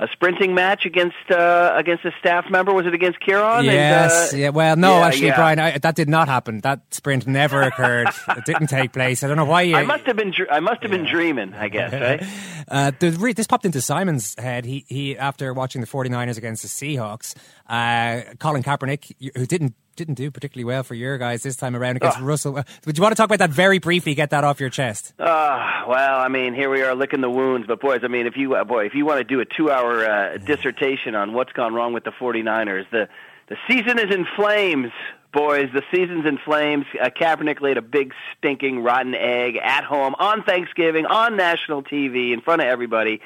a 0.00 0.08
sprinting 0.12 0.54
match 0.54 0.86
against 0.86 1.30
uh, 1.30 1.72
against 1.76 2.04
a 2.04 2.12
staff 2.18 2.46
member? 2.50 2.72
Was 2.72 2.86
it 2.86 2.94
against 2.94 3.20
Kieran? 3.20 3.64
Yes, 3.64 4.32
And, 4.32 4.40
uh, 4.40 4.42
yeah. 4.42 4.48
Well, 4.48 4.76
no, 4.76 4.98
yeah, 4.98 5.06
actually, 5.06 5.26
yeah. 5.28 5.36
Brian, 5.36 5.58
I, 5.58 5.78
that 5.78 5.94
did 5.94 6.08
not 6.08 6.26
happen. 6.28 6.60
That 6.60 6.80
sprint 6.92 7.26
never 7.26 7.62
occurred. 7.62 8.08
it 8.28 8.44
didn't 8.46 8.68
take 8.68 8.92
place. 8.92 9.22
I 9.22 9.28
don't 9.28 9.36
know 9.36 9.44
why 9.44 9.62
you. 9.62 9.76
I 9.76 9.84
must 9.84 10.06
have 10.06 10.16
been 10.16 10.34
I 10.50 10.60
must 10.60 10.82
have 10.82 10.90
been 10.90 11.04
dreaming. 11.04 11.54
I 11.54 11.68
guess 11.68 11.92
right. 11.92 12.22
Uh, 12.70 12.92
the 13.00 13.10
this 13.36 13.48
popped 13.48 13.64
into 13.64 13.80
Simon's 13.80 14.36
head. 14.38 14.64
He 14.64 14.84
he 14.88 15.18
after 15.18 15.52
watching 15.52 15.80
the 15.80 15.88
49ers 15.88 16.38
against 16.38 16.62
the 16.62 16.68
Seahawks, 16.68 17.34
uh, 17.68 18.34
Colin 18.38 18.62
Kaepernick, 18.62 19.12
who 19.36 19.44
didn't 19.44 19.74
didn't 20.00 20.14
do 20.14 20.30
particularly 20.30 20.64
well 20.64 20.82
for 20.82 20.94
your 20.94 21.18
guys 21.18 21.42
this 21.42 21.56
time 21.56 21.76
around 21.76 21.96
against 21.96 22.18
Oh. 22.20 22.24
Russell. 22.24 22.56
Uh, 22.56 22.62
Would 22.86 22.96
you 22.96 23.02
want 23.02 23.12
to 23.12 23.16
talk 23.16 23.26
about 23.26 23.38
that 23.40 23.50
very 23.50 23.78
briefly? 23.78 24.14
Get 24.14 24.30
that 24.30 24.44
off 24.44 24.58
your 24.60 24.70
chest. 24.70 25.12
Ah, 25.18 25.84
well, 25.86 26.18
I 26.20 26.28
mean, 26.28 26.54
here 26.54 26.70
we 26.70 26.82
are 26.82 26.94
licking 26.94 27.20
the 27.20 27.28
wounds. 27.30 27.66
But 27.66 27.80
boys, 27.80 28.00
I 28.02 28.08
mean, 28.08 28.26
if 28.26 28.36
you 28.36 28.54
uh, 28.54 28.64
boy, 28.64 28.86
if 28.86 28.94
you 28.94 29.04
want 29.04 29.18
to 29.18 29.24
do 29.24 29.40
a 29.40 29.44
two-hour 29.44 30.04
uh, 30.04 30.38
dissertation 30.38 31.14
on 31.14 31.34
what's 31.34 31.52
gone 31.52 31.74
wrong 31.74 31.92
with 31.92 32.04
the 32.04 32.12
49ers, 32.12 32.88
the 32.90 33.08
the 33.48 33.56
season 33.68 33.98
is 33.98 34.14
in 34.14 34.26
flames, 34.36 34.90
boys. 35.32 35.68
The 35.74 35.82
season's 35.92 36.24
in 36.24 36.38
flames. 36.38 36.86
Uh, 37.00 37.10
Kaepernick 37.10 37.60
laid 37.60 37.76
a 37.76 37.82
big 37.82 38.14
stinking 38.38 38.82
rotten 38.82 39.14
egg 39.14 39.56
at 39.62 39.84
home 39.84 40.14
on 40.18 40.42
Thanksgiving 40.44 41.04
on 41.04 41.36
national 41.36 41.82
TV 41.82 42.32
in 42.32 42.40
front 42.40 42.62
of 42.62 42.68
everybody. 42.68 43.20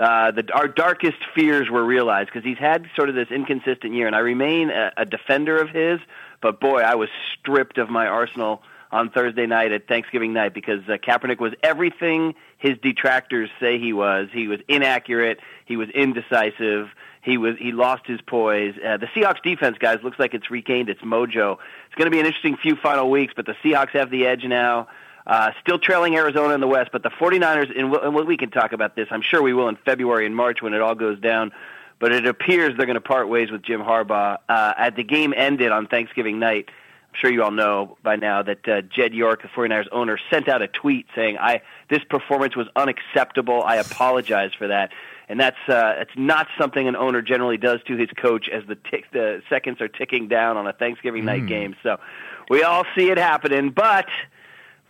Uh, 0.00 0.30
the, 0.30 0.50
our 0.54 0.66
darkest 0.66 1.18
fears 1.34 1.68
were 1.68 1.84
realized 1.84 2.30
because 2.32 2.44
he's 2.44 2.58
had 2.58 2.86
sort 2.96 3.10
of 3.10 3.14
this 3.14 3.28
inconsistent 3.30 3.92
year, 3.92 4.06
and 4.06 4.16
I 4.16 4.20
remain 4.20 4.70
a, 4.70 4.92
a 4.96 5.04
defender 5.04 5.60
of 5.60 5.68
his. 5.68 6.00
But 6.40 6.58
boy, 6.58 6.80
I 6.80 6.94
was 6.94 7.10
stripped 7.38 7.76
of 7.76 7.90
my 7.90 8.06
arsenal 8.06 8.62
on 8.90 9.10
Thursday 9.10 9.46
night 9.46 9.72
at 9.72 9.86
Thanksgiving 9.86 10.32
night 10.32 10.54
because 10.54 10.80
uh, 10.88 10.96
Kaepernick 10.96 11.38
was 11.38 11.52
everything 11.62 12.34
his 12.58 12.78
detractors 12.78 13.50
say 13.60 13.78
he 13.78 13.92
was. 13.92 14.28
He 14.32 14.48
was 14.48 14.60
inaccurate. 14.68 15.38
He 15.66 15.76
was 15.76 15.88
indecisive. 15.90 16.88
He 17.22 17.36
was 17.36 17.56
he 17.58 17.72
lost 17.72 18.06
his 18.06 18.20
poise. 18.22 18.74
Uh, 18.76 18.96
the 18.96 19.06
Seahawks 19.06 19.42
defense, 19.42 19.76
guys, 19.78 19.98
looks 20.02 20.18
like 20.18 20.32
it's 20.32 20.50
regained 20.50 20.88
its 20.88 21.02
mojo. 21.02 21.58
It's 21.86 21.94
going 21.94 22.06
to 22.06 22.10
be 22.10 22.20
an 22.20 22.26
interesting 22.26 22.56
few 22.56 22.76
final 22.76 23.10
weeks, 23.10 23.34
but 23.36 23.44
the 23.44 23.54
Seahawks 23.62 23.90
have 23.90 24.10
the 24.10 24.26
edge 24.26 24.44
now. 24.44 24.88
Uh, 25.26 25.50
still 25.60 25.78
trailing 25.78 26.16
Arizona 26.16 26.54
in 26.54 26.60
the 26.60 26.66
West, 26.66 26.90
but 26.92 27.02
the 27.02 27.10
49ers, 27.10 27.78
and, 27.78 27.90
we'll, 27.90 28.24
we 28.24 28.36
can 28.36 28.50
talk 28.50 28.72
about 28.72 28.96
this. 28.96 29.06
I'm 29.10 29.22
sure 29.22 29.42
we 29.42 29.52
will 29.52 29.68
in 29.68 29.76
February 29.76 30.26
and 30.26 30.34
March 30.34 30.62
when 30.62 30.74
it 30.74 30.80
all 30.80 30.94
goes 30.94 31.20
down. 31.20 31.52
But 31.98 32.12
it 32.12 32.26
appears 32.26 32.76
they're 32.76 32.86
going 32.86 32.94
to 32.94 33.00
part 33.02 33.28
ways 33.28 33.50
with 33.50 33.62
Jim 33.62 33.82
Harbaugh. 33.82 34.38
Uh, 34.48 34.72
at 34.76 34.96
the 34.96 35.04
game 35.04 35.34
ended 35.36 35.70
on 35.70 35.86
Thanksgiving 35.86 36.38
night, 36.38 36.68
I'm 36.68 37.18
sure 37.20 37.30
you 37.30 37.42
all 37.42 37.50
know 37.50 37.98
by 38.02 38.16
now 38.16 38.42
that 38.42 38.66
uh, 38.66 38.80
Jed 38.82 39.12
York, 39.12 39.42
the 39.42 39.48
49ers 39.48 39.88
owner, 39.92 40.18
sent 40.30 40.48
out 40.48 40.62
a 40.62 40.68
tweet 40.68 41.06
saying, 41.14 41.36
"I 41.38 41.60
this 41.90 42.02
performance 42.08 42.56
was 42.56 42.68
unacceptable. 42.74 43.62
I 43.62 43.76
apologize 43.76 44.52
for 44.56 44.68
that." 44.68 44.92
And 45.28 45.38
that's 45.38 45.58
uh, 45.68 45.96
it's 45.98 46.16
not 46.16 46.48
something 46.58 46.88
an 46.88 46.96
owner 46.96 47.20
generally 47.20 47.58
does 47.58 47.80
to 47.88 47.96
his 47.96 48.08
coach 48.16 48.48
as 48.48 48.64
the 48.66 48.76
tick, 48.76 49.04
the 49.12 49.42
seconds 49.50 49.80
are 49.82 49.88
ticking 49.88 50.26
down 50.28 50.56
on 50.56 50.66
a 50.66 50.72
Thanksgiving 50.72 51.24
night 51.26 51.42
Hmm. 51.42 51.46
game. 51.48 51.76
So 51.82 51.98
we 52.48 52.62
all 52.62 52.84
see 52.96 53.10
it 53.10 53.18
happening, 53.18 53.70
but 53.70 54.06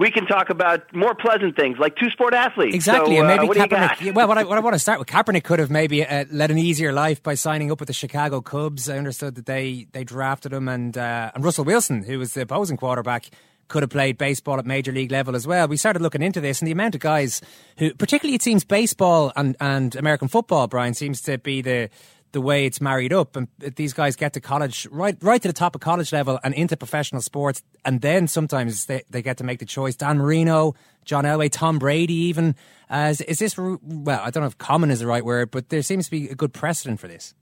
we 0.01 0.11
can 0.11 0.25
talk 0.25 0.49
about 0.49 0.95
more 0.95 1.15
pleasant 1.15 1.57
things 1.57 1.77
like 1.79 1.95
two 1.95 2.09
sport 2.09 2.33
athletes. 2.33 2.75
Exactly, 2.75 3.17
So, 3.17 3.21
and 3.23 3.31
uh, 3.31 3.37
maybe 3.37 3.47
what 3.47 3.55
do 3.55 3.61
you 3.61 3.69
got? 3.69 3.99
Kaepernick. 3.99 4.15
well, 4.15 4.27
what 4.27 4.39
I, 4.39 4.45
what 4.45 4.57
I 4.57 4.61
want 4.63 4.75
to 4.75 4.79
start 4.79 4.99
with, 4.99 5.09
Kaepernick 5.09 5.45
could 5.45 5.59
have 5.59 5.71
maybe 5.71 6.05
uh, 6.07 6.25
led 6.31 6.51
an 6.51 6.57
easier 6.57 6.91
life 6.91 7.23
by 7.23 7.35
signing 7.35 7.71
up 7.71 7.81
with 7.81 7.87
the 7.87 7.93
Chicago 7.93 8.41
Cubs. 8.41 8.89
I 8.89 8.97
understood 8.97 9.35
that 9.35 9.45
they 9.45 9.87
they 9.93 10.03
drafted 10.03 10.55
him, 10.55 10.69
and 10.69 10.97
uh, 10.97 11.33
and 11.35 11.45
Russell 11.45 11.67
Wilson, 11.67 12.03
who 12.03 12.19
was 12.19 12.33
the 12.33 12.41
opposing 12.41 12.79
quarterback, 12.79 13.27
could 13.69 13.83
have 13.83 13.91
played 13.91 14.17
baseball 14.17 14.59
at 14.59 14.65
major 14.65 14.91
league 14.91 15.13
level 15.13 15.37
as 15.37 15.47
well. 15.47 15.69
We 15.69 15.77
started 15.77 16.01
looking 16.01 16.23
into 16.23 16.41
this, 16.41 16.63
and 16.63 16.67
the 16.67 16.73
amount 16.73 16.95
of 16.95 17.03
guys 17.03 17.43
who, 17.77 17.93
particularly, 17.93 18.37
it 18.37 18.43
seems 18.43 18.65
baseball 18.65 19.35
and 19.37 19.55
and 19.61 19.95
American 19.97 20.29
football, 20.29 20.67
Brian, 20.67 20.95
seems 20.95 21.21
to 21.23 21.37
be 21.37 21.61
the 21.61 21.91
the 22.33 22.41
way 22.41 22.67
it's 22.67 22.81
married 22.81 23.13
up, 23.13 23.37
and 23.37 23.49
these 23.77 23.93
guys 23.93 24.17
get 24.17 24.33
to 24.35 24.41
college 24.41 24.87
right 24.91 25.17
right 25.21 25.43
to 25.43 25.49
the 25.49 25.55
top 25.55 25.75
of 25.75 25.81
college 25.81 26.13
level 26.13 26.39
and 26.45 26.55
into 26.55 26.77
professional 26.77 27.21
sports, 27.23 27.63
and 27.85 28.01
then 28.01 28.29
sometimes 28.29 28.87
they, 28.87 29.03
they 29.11 29.23
get 29.23 29.37
to 29.39 29.45
make 29.45 29.59
the 29.59 29.67
choice. 29.67 29.97
Dan 29.97 30.19
Marino, 30.19 30.75
John 31.05 31.25
Elway, 31.25 31.51
Tom 31.51 31.79
Brady, 31.79 32.15
even 32.15 32.55
uh, 32.91 33.09
is, 33.11 33.21
is 33.23 33.39
this 33.39 33.57
well? 33.59 34.21
I 34.23 34.31
don't 34.31 34.43
know 34.43 34.47
if 34.47 34.59
common 34.59 34.91
is 34.91 35.01
the 35.01 35.07
right 35.07 35.25
word, 35.25 35.51
but 35.51 35.69
there 35.69 35.83
seems 35.83 36.07
to 36.07 36.11
be 36.11 36.29
a 36.29 36.35
good 36.35 36.53
precedent 36.53 37.01
for 37.01 37.09
this. 37.09 37.35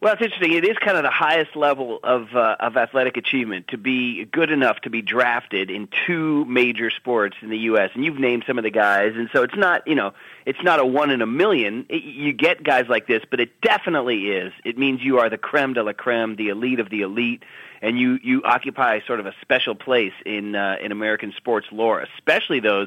Well, 0.00 0.12
it's 0.12 0.22
interesting. 0.22 0.52
It 0.52 0.64
is 0.64 0.76
kind 0.78 0.96
of 0.96 1.02
the 1.02 1.10
highest 1.10 1.56
level 1.56 1.98
of 2.04 2.28
uh, 2.32 2.54
of 2.60 2.76
athletic 2.76 3.16
achievement 3.16 3.66
to 3.68 3.78
be 3.78 4.26
good 4.26 4.52
enough 4.52 4.80
to 4.82 4.90
be 4.90 5.02
drafted 5.02 5.72
in 5.72 5.88
two 6.06 6.44
major 6.44 6.88
sports 6.90 7.36
in 7.42 7.50
the 7.50 7.58
U.S. 7.58 7.90
And 7.94 8.04
you've 8.04 8.18
named 8.20 8.44
some 8.46 8.58
of 8.58 8.64
the 8.64 8.70
guys, 8.70 9.14
and 9.16 9.28
so 9.32 9.42
it's 9.42 9.56
not 9.56 9.88
you 9.88 9.96
know 9.96 10.12
it's 10.46 10.62
not 10.62 10.78
a 10.78 10.86
one 10.86 11.10
in 11.10 11.20
a 11.20 11.26
million. 11.26 11.84
It, 11.88 12.04
you 12.04 12.32
get 12.32 12.62
guys 12.62 12.86
like 12.88 13.08
this, 13.08 13.24
but 13.28 13.40
it 13.40 13.60
definitely 13.60 14.30
is. 14.30 14.52
It 14.64 14.78
means 14.78 15.02
you 15.02 15.18
are 15.18 15.28
the 15.28 15.38
creme 15.38 15.74
de 15.74 15.82
la 15.82 15.94
creme, 15.94 16.36
the 16.36 16.50
elite 16.50 16.78
of 16.78 16.90
the 16.90 17.02
elite, 17.02 17.42
and 17.82 17.98
you 17.98 18.20
you 18.22 18.42
occupy 18.44 19.00
sort 19.04 19.18
of 19.18 19.26
a 19.26 19.34
special 19.40 19.74
place 19.74 20.14
in 20.24 20.54
uh, 20.54 20.76
in 20.80 20.92
American 20.92 21.32
sports 21.36 21.66
lore, 21.72 22.00
especially 22.02 22.60
those. 22.60 22.86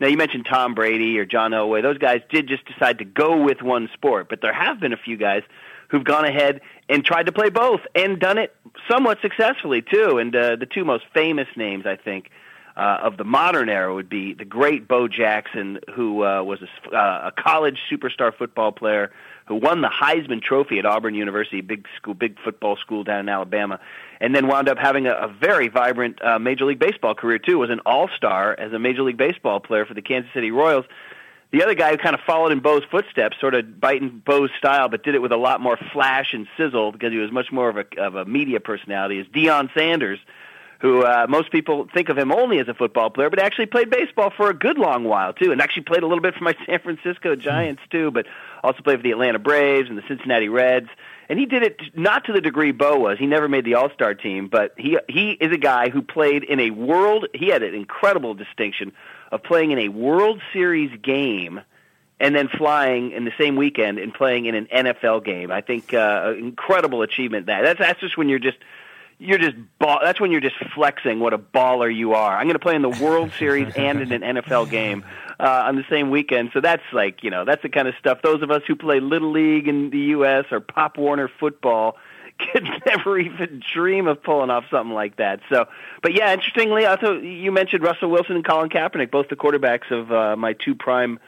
Now 0.00 0.06
you 0.06 0.16
mentioned 0.16 0.46
Tom 0.46 0.74
Brady 0.74 1.18
or 1.18 1.26
John 1.26 1.50
Elway; 1.50 1.82
those 1.82 1.98
guys 1.98 2.22
did 2.30 2.48
just 2.48 2.64
decide 2.64 3.00
to 3.00 3.04
go 3.04 3.42
with 3.42 3.60
one 3.60 3.90
sport, 3.92 4.30
but 4.30 4.40
there 4.40 4.54
have 4.54 4.80
been 4.80 4.94
a 4.94 4.98
few 4.98 5.18
guys 5.18 5.42
who've 5.88 6.04
gone 6.04 6.24
ahead 6.24 6.60
and 6.88 7.04
tried 7.04 7.26
to 7.26 7.32
play 7.32 7.50
both 7.50 7.80
and 7.94 8.18
done 8.18 8.38
it 8.38 8.54
somewhat 8.90 9.18
successfully 9.20 9.82
too. 9.82 10.18
And 10.18 10.34
uh, 10.34 10.56
the 10.56 10.66
two 10.66 10.84
most 10.84 11.04
famous 11.12 11.48
names, 11.56 11.86
I 11.86 11.96
think, 11.96 12.30
uh, 12.76 12.98
of 13.02 13.16
the 13.16 13.24
modern 13.24 13.68
era 13.68 13.94
would 13.94 14.08
be 14.08 14.34
the 14.34 14.44
great 14.44 14.86
Bo 14.86 15.08
Jackson, 15.08 15.78
who 15.94 16.24
uh, 16.24 16.42
was 16.42 16.60
a, 16.62 16.94
uh, 16.94 17.30
a 17.34 17.42
college 17.42 17.78
superstar 17.90 18.36
football 18.36 18.70
player 18.70 19.12
who 19.46 19.54
won 19.54 19.80
the 19.80 19.88
Heisman 19.88 20.42
Trophy 20.42 20.78
at 20.78 20.84
Auburn 20.84 21.14
University, 21.14 21.60
big 21.60 21.86
school, 21.96 22.14
big 22.14 22.36
football 22.40 22.76
school 22.76 23.04
down 23.04 23.20
in 23.20 23.28
Alabama, 23.28 23.80
and 24.20 24.34
then 24.34 24.48
wound 24.48 24.68
up 24.68 24.76
having 24.76 25.06
a, 25.06 25.12
a 25.12 25.28
very 25.28 25.68
vibrant 25.68 26.22
uh, 26.22 26.38
Major 26.38 26.64
League 26.64 26.80
Baseball 26.80 27.14
career 27.14 27.38
too. 27.38 27.58
Was 27.58 27.70
an 27.70 27.80
All 27.86 28.08
Star 28.14 28.54
as 28.58 28.72
a 28.72 28.78
Major 28.78 29.02
League 29.02 29.16
Baseball 29.16 29.60
player 29.60 29.86
for 29.86 29.94
the 29.94 30.02
Kansas 30.02 30.30
City 30.34 30.50
Royals. 30.50 30.84
The 31.52 31.62
other 31.62 31.74
guy 31.74 31.90
who 31.92 31.96
kind 31.96 32.14
of 32.14 32.20
followed 32.26 32.52
in 32.52 32.60
Bo's 32.60 32.82
footsteps, 32.90 33.36
sort 33.40 33.54
of 33.54 33.80
biting 33.80 34.22
Bo's 34.24 34.50
style, 34.58 34.88
but 34.88 35.04
did 35.04 35.14
it 35.14 35.22
with 35.22 35.32
a 35.32 35.36
lot 35.36 35.60
more 35.60 35.78
flash 35.92 36.32
and 36.32 36.46
sizzle 36.56 36.92
because 36.92 37.12
he 37.12 37.18
was 37.18 37.30
much 37.30 37.52
more 37.52 37.68
of 37.68 37.76
a, 37.76 37.84
of 38.00 38.14
a 38.16 38.24
media 38.24 38.60
personality, 38.60 39.20
is 39.20 39.26
Deion 39.28 39.72
Sanders, 39.72 40.18
who 40.80 41.04
uh, 41.04 41.26
most 41.28 41.50
people 41.50 41.88
think 41.94 42.08
of 42.08 42.18
him 42.18 42.32
only 42.32 42.58
as 42.58 42.68
a 42.68 42.74
football 42.74 43.10
player, 43.10 43.30
but 43.30 43.38
actually 43.38 43.66
played 43.66 43.90
baseball 43.90 44.30
for 44.36 44.50
a 44.50 44.54
good 44.54 44.76
long 44.76 45.04
while 45.04 45.32
too, 45.32 45.52
and 45.52 45.60
actually 45.60 45.84
played 45.84 46.02
a 46.02 46.06
little 46.06 46.22
bit 46.22 46.34
for 46.34 46.44
my 46.44 46.54
San 46.66 46.80
Francisco 46.80 47.36
Giants 47.36 47.82
too, 47.90 48.10
but 48.10 48.26
also 48.62 48.82
played 48.82 48.98
for 48.98 49.02
the 49.02 49.12
Atlanta 49.12 49.38
Braves 49.38 49.88
and 49.88 49.96
the 49.96 50.04
Cincinnati 50.08 50.48
Reds. 50.48 50.88
And 51.28 51.38
he 51.38 51.46
did 51.46 51.62
it 51.62 51.80
not 51.94 52.24
to 52.26 52.32
the 52.32 52.40
degree 52.40 52.72
Bo 52.72 52.98
was. 52.98 53.18
He 53.18 53.26
never 53.26 53.48
made 53.48 53.64
the 53.64 53.74
All 53.74 53.90
Star 53.90 54.14
team, 54.14 54.48
but 54.48 54.74
he 54.76 54.98
he 55.08 55.32
is 55.32 55.52
a 55.52 55.58
guy 55.58 55.88
who 55.88 56.02
played 56.02 56.44
in 56.44 56.60
a 56.60 56.70
world. 56.70 57.26
He 57.34 57.48
had 57.48 57.62
an 57.62 57.74
incredible 57.74 58.34
distinction 58.34 58.92
of 59.32 59.42
playing 59.42 59.72
in 59.72 59.78
a 59.78 59.88
World 59.88 60.40
Series 60.52 60.96
game 61.02 61.60
and 62.18 62.34
then 62.34 62.48
flying 62.48 63.10
in 63.10 63.24
the 63.24 63.32
same 63.38 63.56
weekend 63.56 63.98
and 63.98 64.14
playing 64.14 64.46
in 64.46 64.54
an 64.54 64.66
NFL 64.66 65.24
game. 65.24 65.50
I 65.50 65.60
think 65.60 65.92
uh, 65.92 66.34
incredible 66.38 67.02
achievement. 67.02 67.46
That 67.46 67.62
that's 67.62 67.78
that's 67.78 68.00
just 68.00 68.16
when 68.16 68.28
you're 68.28 68.38
just 68.38 68.58
you're 69.18 69.38
just 69.38 69.56
ball, 69.78 70.00
that's 70.02 70.20
when 70.20 70.30
you're 70.30 70.40
just 70.40 70.56
flexing 70.74 71.20
what 71.20 71.32
a 71.32 71.38
baller 71.38 71.94
you 71.94 72.14
are. 72.14 72.36
I'm 72.36 72.44
going 72.44 72.54
to 72.54 72.60
play 72.60 72.74
in 72.74 72.82
the 72.82 72.90
World 72.90 73.32
Series 73.38 73.72
and 73.76 74.00
in 74.00 74.12
an 74.12 74.36
NFL 74.36 74.70
game 74.70 75.04
uh, 75.40 75.64
on 75.66 75.76
the 75.76 75.84
same 75.88 76.10
weekend. 76.10 76.50
So 76.52 76.60
that's 76.60 76.82
like 76.92 77.22
you 77.22 77.30
know 77.30 77.44
that's 77.44 77.62
the 77.62 77.68
kind 77.68 77.88
of 77.88 77.94
stuff. 77.98 78.20
Those 78.22 78.42
of 78.42 78.50
us 78.50 78.62
who 78.66 78.76
play 78.76 79.00
little 79.00 79.32
league 79.32 79.68
in 79.68 79.90
the 79.90 79.98
U.S. 79.98 80.46
or 80.50 80.60
Pop 80.60 80.98
Warner 80.98 81.30
football 81.40 81.96
could 82.52 82.68
never 82.84 83.18
even 83.18 83.62
dream 83.72 84.06
of 84.06 84.22
pulling 84.22 84.50
off 84.50 84.64
something 84.70 84.94
like 84.94 85.16
that. 85.16 85.40
So, 85.50 85.66
but 86.02 86.12
yeah, 86.14 86.32
interestingly, 86.34 86.86
I 86.86 86.96
thought 86.96 87.22
you 87.22 87.50
mentioned 87.50 87.82
Russell 87.82 88.10
Wilson 88.10 88.36
and 88.36 88.44
Colin 88.44 88.68
Kaepernick, 88.68 89.10
both 89.10 89.28
the 89.28 89.36
quarterbacks 89.36 89.90
of 89.90 90.12
uh, 90.12 90.36
my 90.36 90.52
two 90.52 90.74
prime 90.74 91.18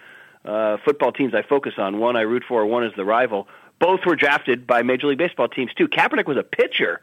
uh, 0.45 0.77
football 0.85 1.13
teams 1.13 1.35
I 1.35 1.43
focus 1.43 1.75
on. 1.79 1.99
One 1.99 2.17
I 2.17 2.23
root 2.23 2.45
for, 2.47 2.65
one 2.67 2.85
is 2.85 2.93
the 2.97 3.05
rival. 3.05 3.49
Both 3.79 4.01
were 4.05 4.17
drafted 4.17 4.67
by 4.67 4.83
Major 4.83 5.07
League 5.07 5.19
Baseball 5.19 5.49
teams 5.49 5.73
too. 5.73 5.89
Kaepernick 5.89 6.27
was 6.27 6.37
a 6.37 6.43
pitcher. 6.43 7.01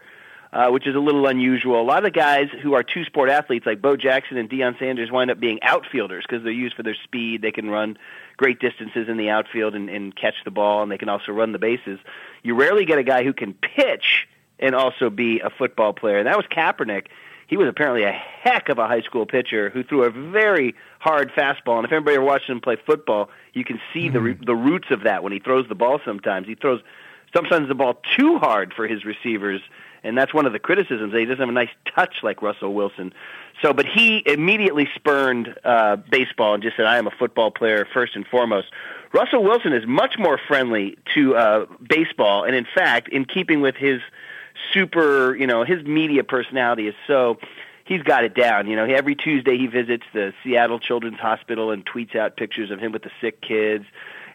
Uh, 0.55 0.69
which 0.69 0.87
is 0.87 0.95
a 0.95 0.99
little 0.99 1.27
unusual. 1.27 1.81
A 1.81 1.83
lot 1.83 1.97
of 1.97 2.05
the 2.05 2.17
guys 2.17 2.47
who 2.63 2.75
are 2.75 2.81
two 2.81 3.03
sport 3.03 3.29
athletes, 3.29 3.65
like 3.65 3.81
Bo 3.81 3.97
Jackson 3.97 4.37
and 4.37 4.49
Deion 4.49 4.79
Sanders, 4.79 5.11
wind 5.11 5.29
up 5.29 5.37
being 5.37 5.59
outfielders 5.61 6.23
because 6.25 6.45
they're 6.45 6.53
used 6.53 6.77
for 6.77 6.83
their 6.83 6.95
speed. 7.03 7.41
They 7.41 7.51
can 7.51 7.69
run 7.69 7.97
great 8.37 8.61
distances 8.61 9.09
in 9.09 9.17
the 9.17 9.29
outfield 9.29 9.75
and, 9.75 9.89
and 9.89 10.15
catch 10.15 10.35
the 10.45 10.51
ball, 10.51 10.81
and 10.81 10.89
they 10.89 10.97
can 10.97 11.09
also 11.09 11.33
run 11.33 11.51
the 11.51 11.59
bases. 11.59 11.99
You 12.41 12.55
rarely 12.55 12.85
get 12.85 12.97
a 12.97 13.03
guy 13.03 13.25
who 13.25 13.33
can 13.33 13.53
pitch 13.53 14.29
and 14.57 14.73
also 14.73 15.09
be 15.09 15.41
a 15.41 15.49
football 15.49 15.91
player. 15.91 16.19
And 16.19 16.27
that 16.27 16.37
was 16.37 16.45
Kaepernick. 16.45 17.07
He 17.47 17.57
was 17.57 17.67
apparently 17.67 18.03
a 18.03 18.13
heck 18.13 18.69
of 18.69 18.79
a 18.79 18.87
high 18.87 19.01
school 19.01 19.25
pitcher 19.25 19.69
who 19.69 19.83
threw 19.83 20.03
a 20.03 20.09
very 20.09 20.73
hard 20.99 21.33
fastball. 21.33 21.79
And 21.79 21.85
if 21.85 21.91
anybody 21.91 22.15
ever 22.15 22.23
watched 22.23 22.49
him 22.49 22.61
play 22.61 22.77
football, 22.77 23.29
you 23.51 23.65
can 23.65 23.81
see 23.93 24.09
mm-hmm. 24.09 24.39
the 24.39 24.45
the 24.45 24.55
roots 24.55 24.87
of 24.89 25.03
that 25.03 25.21
when 25.21 25.33
he 25.33 25.39
throws 25.39 25.67
the 25.67 25.75
ball. 25.75 25.99
Sometimes 26.05 26.47
he 26.47 26.55
throws 26.55 26.79
sometimes 27.35 27.67
the 27.67 27.75
ball 27.75 28.01
too 28.15 28.39
hard 28.39 28.73
for 28.73 28.87
his 28.87 29.03
receivers, 29.03 29.61
and 30.05 30.17
that's 30.17 30.33
one 30.33 30.45
of 30.45 30.53
the 30.53 30.59
criticisms. 30.59 31.11
That 31.11 31.19
he 31.19 31.25
doesn't 31.25 31.39
have 31.39 31.49
a 31.49 31.51
nice 31.51 31.69
touch 31.93 32.15
like 32.23 32.41
Russell 32.41 32.73
Wilson. 32.73 33.13
So, 33.61 33.73
but 33.73 33.85
he 33.85 34.21
immediately 34.25 34.87
spurned 34.95 35.55
uh, 35.63 35.97
baseball 35.97 36.53
and 36.53 36.63
just 36.63 36.77
said, 36.77 36.85
"I 36.85 36.97
am 36.97 37.07
a 37.07 37.11
football 37.11 37.51
player 37.51 37.87
first 37.93 38.15
and 38.15 38.25
foremost." 38.25 38.67
Russell 39.13 39.43
Wilson 39.43 39.73
is 39.73 39.85
much 39.85 40.17
more 40.17 40.37
friendly 40.37 40.97
to 41.13 41.35
uh, 41.35 41.65
baseball, 41.87 42.43
and 42.43 42.55
in 42.55 42.65
fact, 42.65 43.09
in 43.09 43.25
keeping 43.25 43.61
with 43.61 43.75
his 43.75 44.01
super, 44.73 45.35
you 45.35 45.47
know, 45.47 45.63
his 45.63 45.83
media 45.85 46.23
personality 46.23 46.87
is 46.87 46.95
so 47.07 47.37
he's 47.85 48.03
got 48.03 48.23
it 48.23 48.33
down. 48.33 48.67
You 48.67 48.75
know, 48.75 48.85
every 48.85 49.15
Tuesday 49.15 49.57
he 49.57 49.67
visits 49.67 50.03
the 50.13 50.33
Seattle 50.43 50.79
Children's 50.79 51.19
Hospital 51.19 51.71
and 51.71 51.85
tweets 51.85 52.15
out 52.15 52.35
pictures 52.35 52.71
of 52.71 52.79
him 52.79 52.91
with 52.91 53.03
the 53.03 53.11
sick 53.21 53.41
kids 53.41 53.85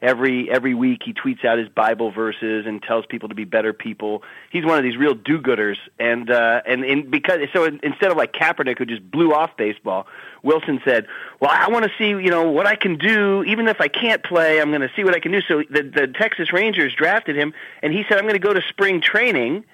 every 0.02 0.50
every 0.50 0.74
week 0.74 1.02
he 1.04 1.12
tweets 1.12 1.44
out 1.44 1.58
his 1.58 1.68
Bible 1.68 2.10
verses 2.10 2.66
and 2.66 2.82
tells 2.82 3.06
people 3.06 3.28
to 3.28 3.34
be 3.34 3.44
better 3.44 3.72
people. 3.72 4.22
He's 4.50 4.64
one 4.64 4.78
of 4.78 4.84
these 4.84 4.96
real 4.96 5.14
do-gooders, 5.14 5.76
and 5.98 6.30
uh, 6.30 6.62
and 6.66 6.84
in, 6.84 7.10
because 7.10 7.40
so 7.52 7.64
instead 7.64 8.10
of 8.10 8.16
like 8.16 8.32
Kaepernick 8.32 8.78
who 8.78 8.86
just 8.86 9.08
blew 9.10 9.32
off 9.32 9.56
baseball, 9.56 10.06
Wilson 10.42 10.80
said, 10.84 11.06
"Well, 11.40 11.50
I 11.52 11.68
want 11.68 11.84
to 11.84 11.90
see 11.98 12.08
you 12.08 12.30
know 12.30 12.50
what 12.50 12.66
I 12.66 12.76
can 12.76 12.96
do, 12.96 13.44
even 13.44 13.68
if 13.68 13.80
I 13.80 13.88
can't 13.88 14.22
play. 14.22 14.60
I'm 14.60 14.70
going 14.70 14.82
to 14.82 14.90
see 14.96 15.04
what 15.04 15.14
I 15.14 15.20
can 15.20 15.32
do." 15.32 15.40
So 15.42 15.62
the 15.68 15.82
the 15.82 16.06
Texas 16.06 16.52
Rangers 16.52 16.94
drafted 16.94 17.36
him, 17.36 17.52
and 17.82 17.92
he 17.92 18.04
said, 18.08 18.18
"I'm 18.18 18.24
going 18.24 18.34
to 18.34 18.38
go 18.38 18.54
to 18.54 18.62
spring 18.68 19.00
training." 19.00 19.64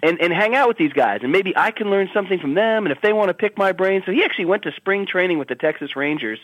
and 0.00 0.20
and 0.20 0.32
hang 0.32 0.54
out 0.54 0.68
with 0.68 0.78
these 0.78 0.92
guys 0.92 1.20
and 1.24 1.32
maybe 1.32 1.52
I 1.56 1.72
can 1.72 1.90
learn 1.90 2.08
something 2.14 2.38
from 2.38 2.54
them 2.54 2.86
and 2.86 2.92
if 2.92 3.00
they 3.02 3.12
want 3.12 3.30
to 3.30 3.34
pick 3.34 3.58
my 3.58 3.72
brain 3.72 4.02
so 4.06 4.12
he 4.12 4.22
actually 4.22 4.44
went 4.44 4.62
to 4.62 4.70
spring 4.72 5.06
training 5.06 5.38
with 5.38 5.48
the 5.48 5.56
Texas 5.56 5.96
Rangers 5.96 6.38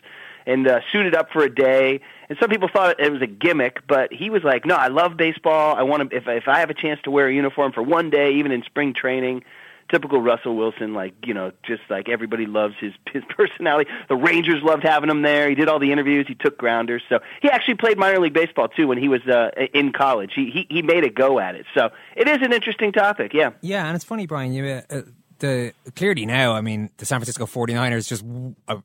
and 0.47 0.67
uh, 0.67 0.81
suited 0.93 1.15
up 1.15 1.31
for 1.33 1.43
a 1.43 1.55
day. 1.55 2.01
And 2.29 2.39
some 2.41 2.51
people 2.51 2.69
thought 2.73 3.01
it 3.01 3.13
was 3.13 3.23
a 3.23 3.27
gimmick, 3.27 3.87
but 3.87 4.13
he 4.13 4.31
was 4.31 4.43
like, 4.45 4.65
"No, 4.65 4.75
I 4.75 4.89
love 4.89 5.17
baseball. 5.17 5.77
I 5.77 5.83
want 5.83 6.11
to. 6.11 6.17
If 6.17 6.27
if 6.27 6.49
I 6.49 6.61
have 6.61 6.71
a 6.71 6.75
chance 6.75 7.01
to 7.05 7.11
wear 7.11 7.29
a 7.29 7.35
uniform 7.35 7.73
for 7.73 7.83
one 7.83 8.11
day, 8.11 8.35
even 8.35 8.53
in 8.53 8.63
spring 8.63 8.95
training." 8.95 9.45
Typical 9.91 10.19
Russell 10.19 10.57
Wilson, 10.57 10.95
like 10.95 11.13
you 11.27 11.35
know, 11.35 11.53
just 11.63 11.83
like 11.91 12.09
everybody 12.09 12.47
loves 12.47 12.75
his 12.81 12.95
his 13.13 13.23
personality. 13.29 13.91
The 14.09 14.17
Rangers 14.17 14.63
loved 14.63 14.83
having 14.83 15.11
him 15.11 15.21
there. 15.21 15.47
He 15.47 15.55
did 15.55 15.69
all 15.69 15.79
the 15.79 15.93
interviews. 15.93 16.27
He 16.27 16.35
took 16.35 16.57
grounders. 16.57 17.03
So 17.11 17.21
he 17.43 17.51
actually 17.51 17.75
played 17.75 17.99
minor 17.99 18.19
league 18.19 18.33
baseball 18.33 18.69
too 18.69 18.89
when 18.89 18.97
he 18.97 19.09
was 19.09 19.21
uh, 19.27 19.51
in 19.75 19.93
college. 19.93 20.33
He, 20.35 20.51
he 20.51 20.67
he 20.71 20.81
made 20.81 21.05
a 21.05 21.11
go 21.11 21.39
at 21.39 21.55
it. 21.55 21.67
So 21.75 21.91
it 22.17 22.27
is 22.27 22.39
an 22.41 22.55
interesting 22.55 22.93
topic. 22.93 23.35
Yeah. 23.35 23.51
Yeah, 23.61 23.87
and 23.87 23.95
it's 23.95 24.07
funny, 24.07 24.27
Brian. 24.27 24.55
You 24.55 24.83
uh, 24.89 25.03
the 25.39 25.73
clearly 25.97 26.27
now, 26.27 26.53
I 26.53 26.61
mean, 26.61 26.91
the 26.99 27.07
San 27.07 27.19
Francisco 27.19 27.47
49ers 27.47 28.09
just, 28.09 28.25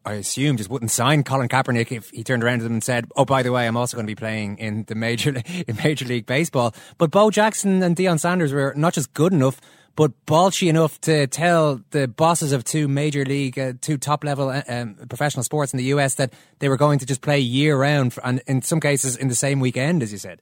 I 0.05 0.13
assume, 0.13 0.57
just 0.57 0.69
wouldn't 0.69 0.91
sign 0.91 1.23
Colin 1.23 1.49
Kaepernick 1.49 1.91
if 1.91 2.09
he 2.09 2.23
turned 2.23 2.43
around 2.43 2.59
to 2.59 2.63
them 2.63 2.73
and 2.73 2.83
said, 2.83 3.05
"Oh, 3.15 3.25
by 3.25 3.43
the 3.43 3.51
way, 3.51 3.67
I'm 3.67 3.77
also 3.77 3.95
going 3.95 4.05
to 4.05 4.11
be 4.11 4.15
playing 4.15 4.57
in 4.57 4.83
the 4.85 4.95
major 4.95 5.41
in 5.67 5.75
Major 5.83 6.05
League 6.05 6.25
Baseball." 6.25 6.73
But 6.97 7.11
Bo 7.11 7.31
Jackson 7.31 7.83
and 7.83 7.95
Deion 7.95 8.19
Sanders 8.19 8.53
were 8.53 8.73
not 8.75 8.93
just 8.93 9.13
good 9.13 9.33
enough, 9.33 9.59
but 9.95 10.11
balshy 10.25 10.69
enough 10.69 10.99
to 11.01 11.27
tell 11.27 11.81
the 11.91 12.07
bosses 12.07 12.51
of 12.51 12.63
two 12.63 12.87
major 12.87 13.25
league, 13.25 13.59
uh, 13.59 13.73
two 13.81 13.97
top 13.97 14.23
level 14.23 14.49
uh, 14.49 14.61
um, 14.67 14.95
professional 15.09 15.43
sports 15.43 15.73
in 15.73 15.77
the 15.77 15.85
US 15.85 16.15
that 16.15 16.33
they 16.59 16.69
were 16.69 16.77
going 16.77 16.99
to 16.99 17.05
just 17.05 17.21
play 17.21 17.39
year 17.39 17.77
round, 17.77 18.15
and 18.23 18.41
in 18.47 18.61
some 18.61 18.79
cases 18.79 19.15
in 19.15 19.27
the 19.27 19.35
same 19.35 19.59
weekend, 19.59 20.01
as 20.01 20.11
you 20.11 20.17
said. 20.17 20.39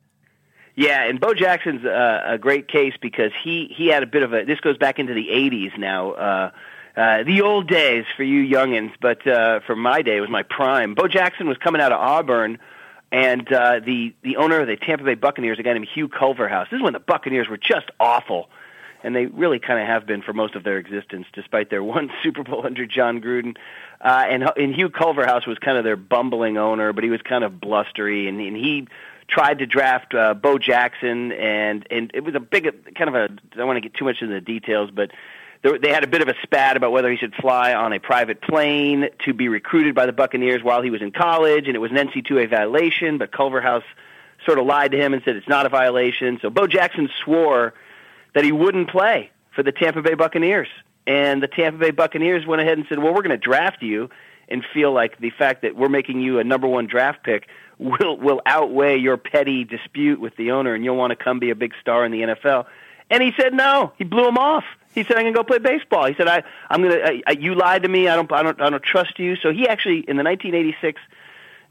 Yeah, 0.77 1.05
and 1.05 1.19
Bo 1.19 1.33
Jackson's 1.33 1.83
uh, 1.83 2.21
a 2.23 2.37
great 2.37 2.67
case 2.67 2.93
because 3.01 3.31
he 3.43 3.73
he 3.75 3.87
had 3.87 4.03
a 4.03 4.05
bit 4.05 4.21
of 4.21 4.31
a. 4.31 4.45
This 4.45 4.59
goes 4.59 4.77
back 4.77 4.99
into 4.99 5.15
the 5.15 5.27
'80s 5.27 5.75
now. 5.75 6.11
Uh, 6.11 6.51
uh, 6.95 7.23
the 7.23 7.41
old 7.41 7.67
days 7.67 8.05
for 8.15 8.21
you 8.21 8.43
youngins, 8.43 8.91
but 9.01 9.25
uh, 9.25 9.59
for 9.65 9.75
my 9.75 10.03
day, 10.03 10.17
it 10.17 10.21
was 10.21 10.29
my 10.29 10.43
prime. 10.43 10.93
Bo 10.93 11.07
Jackson 11.07 11.47
was 11.47 11.57
coming 11.57 11.81
out 11.81 11.91
of 11.91 11.99
Auburn, 11.99 12.59
and 13.11 13.51
uh, 13.51 13.79
the 13.79 14.13
the 14.21 14.37
owner 14.37 14.59
of 14.59 14.67
the 14.67 14.75
Tampa 14.75 15.03
Bay 15.03 15.15
Buccaneers, 15.15 15.57
a 15.57 15.63
guy 15.63 15.73
named 15.73 15.87
Hugh 15.91 16.09
Culverhouse. 16.09 16.67
This 16.69 16.77
is 16.77 16.83
when 16.83 16.93
the 16.93 16.99
Buccaneers 16.99 17.49
were 17.49 17.57
just 17.57 17.89
awful, 17.99 18.47
and 19.03 19.15
they 19.15 19.25
really 19.25 19.57
kind 19.57 19.79
of 19.79 19.87
have 19.87 20.05
been 20.05 20.21
for 20.21 20.33
most 20.33 20.53
of 20.53 20.63
their 20.63 20.77
existence, 20.77 21.25
despite 21.33 21.71
their 21.71 21.83
one 21.95 22.11
Super 22.21 22.43
Bowl 22.43 22.63
under 22.63 22.85
Jon 22.85 23.19
Gruden. 23.19 23.57
Uh, 23.99 24.25
and 24.29 24.43
and 24.55 24.75
Hugh 24.75 24.91
Culverhouse 24.91 25.47
was 25.47 25.57
kind 25.57 25.79
of 25.79 25.83
their 25.83 25.97
bumbling 25.97 26.59
owner, 26.59 26.93
but 26.93 27.03
he 27.03 27.09
was 27.09 27.23
kind 27.23 27.43
of 27.43 27.59
blustery, 27.59 28.27
and, 28.27 28.39
and 28.39 28.55
he 28.55 28.87
tried 29.27 29.59
to 29.59 29.65
draft 29.65 30.13
uh, 30.13 30.33
Bo 30.33 30.57
Jackson, 30.57 31.31
and 31.31 31.85
and 31.91 32.11
it 32.13 32.23
was 32.23 32.35
a 32.35 32.39
big 32.39 32.95
kind 32.95 33.09
of 33.09 33.15
a. 33.15 33.23
I 33.23 33.55
don't 33.55 33.67
want 33.67 33.77
to 33.77 33.81
get 33.81 33.93
too 33.93 34.05
much 34.05 34.17
into 34.21 34.33
the 34.33 34.41
details, 34.41 34.89
but 34.91 35.11
they 35.63 35.89
had 35.89 36.03
a 36.03 36.07
bit 36.07 36.21
of 36.21 36.27
a 36.27 36.35
spat 36.43 36.77
about 36.77 36.91
whether 36.91 37.09
he 37.09 37.17
should 37.17 37.33
fly 37.35 37.73
on 37.73 37.91
a 37.91 37.99
private 37.99 38.41
plane 38.41 39.09
to 39.25 39.33
be 39.33 39.49
recruited 39.49 39.95
by 39.95 40.05
the 40.05 40.13
Buccaneers 40.13 40.63
while 40.63 40.81
he 40.81 40.89
was 40.89 41.01
in 41.01 41.11
college, 41.11 41.67
and 41.67 41.75
it 41.75 41.79
was 41.79 41.91
an 41.91 41.97
NCAA 41.97 42.49
violation. 42.49 43.17
But 43.17 43.31
Culverhouse 43.31 43.83
sort 44.45 44.59
of 44.59 44.65
lied 44.65 44.91
to 44.91 44.97
him 44.97 45.13
and 45.13 45.23
said 45.23 45.35
it's 45.35 45.47
not 45.47 45.65
a 45.65 45.69
violation. 45.69 46.39
So 46.41 46.49
Bo 46.49 46.67
Jackson 46.67 47.09
swore 47.23 47.73
that 48.33 48.43
he 48.43 48.51
wouldn't 48.51 48.89
play 48.89 49.31
for 49.55 49.63
the 49.63 49.71
Tampa 49.71 50.01
Bay 50.01 50.13
Buccaneers, 50.13 50.69
and 51.05 51.41
the 51.41 51.47
Tampa 51.47 51.79
Bay 51.79 51.91
Buccaneers 51.91 52.45
went 52.45 52.61
ahead 52.61 52.77
and 52.77 52.87
said, 52.87 52.99
"Well, 52.99 53.13
we're 53.13 53.23
going 53.23 53.31
to 53.31 53.37
draft 53.37 53.81
you." 53.81 54.09
And 54.49 54.63
feel 54.73 54.93
like 54.93 55.19
the 55.19 55.31
fact 55.31 55.63
that 55.63 55.75
we're 55.75 55.89
making 55.89 56.21
you 56.21 56.39
a 56.39 56.43
number 56.45 56.67
one 56.69 56.87
draft 56.87 57.21
pick 57.21 57.49
will 57.79 58.17
will 58.17 58.41
outweigh 58.45 58.97
your 58.97 59.17
petty 59.17 59.63
dispute 59.63 60.19
with 60.19 60.35
the 60.35 60.51
owner, 60.51 60.73
and 60.73 60.83
you'll 60.83 60.95
want 60.95 61.11
to 61.11 61.15
come 61.15 61.39
be 61.39 61.49
a 61.49 61.55
big 61.55 61.73
star 61.81 62.05
in 62.05 62.11
the 62.11 62.21
NFL. 62.21 62.65
And 63.09 63.23
he 63.23 63.31
said 63.39 63.53
no. 63.53 63.93
He 63.97 64.03
blew 64.03 64.27
him 64.27 64.37
off. 64.37 64.65
He 64.93 65.03
said, 65.03 65.17
"I'm 65.17 65.23
gonna 65.23 65.33
go 65.33 65.43
play 65.43 65.59
baseball." 65.59 66.05
He 66.05 66.15
said, 66.15 66.27
"I, 66.27 66.43
I'm 66.69 66.81
gonna. 66.81 66.95
I, 66.95 67.21
I, 67.27 67.31
you 67.31 67.55
lied 67.55 67.83
to 67.83 67.89
me. 67.89 68.07
I 68.07 68.15
don't, 68.15 68.31
I 68.31 68.43
don't, 68.43 68.61
I 68.61 68.69
don't 68.69 68.83
trust 68.83 69.19
you." 69.19 69.35
So 69.35 69.51
he 69.51 69.67
actually, 69.67 69.99
in 69.99 70.17
the 70.17 70.23
1986 70.23 70.99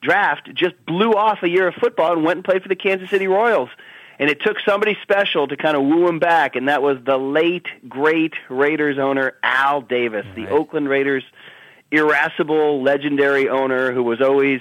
draft, 0.00 0.52
just 0.54 0.74
blew 0.86 1.12
off 1.12 1.42
a 1.42 1.48
year 1.48 1.68
of 1.68 1.74
football 1.74 2.12
and 2.12 2.24
went 2.24 2.38
and 2.38 2.44
played 2.44 2.62
for 2.62 2.68
the 2.68 2.76
Kansas 2.76 3.10
City 3.10 3.26
Royals. 3.26 3.70
And 4.18 4.30
it 4.30 4.40
took 4.40 4.56
somebody 4.60 4.96
special 5.02 5.46
to 5.48 5.58
kind 5.58 5.76
of 5.76 5.82
woo 5.82 6.08
him 6.08 6.18
back, 6.18 6.56
and 6.56 6.68
that 6.68 6.82
was 6.82 6.96
the 7.04 7.18
late 7.18 7.66
great 7.86 8.32
Raiders 8.48 8.98
owner 8.98 9.34
Al 9.42 9.82
Davis, 9.82 10.24
right. 10.24 10.34
the 10.34 10.48
Oakland 10.48 10.88
Raiders 10.88 11.22
irascible, 11.90 12.82
legendary 12.82 13.48
owner 13.48 13.92
who 13.92 14.02
was 14.02 14.20
always 14.20 14.60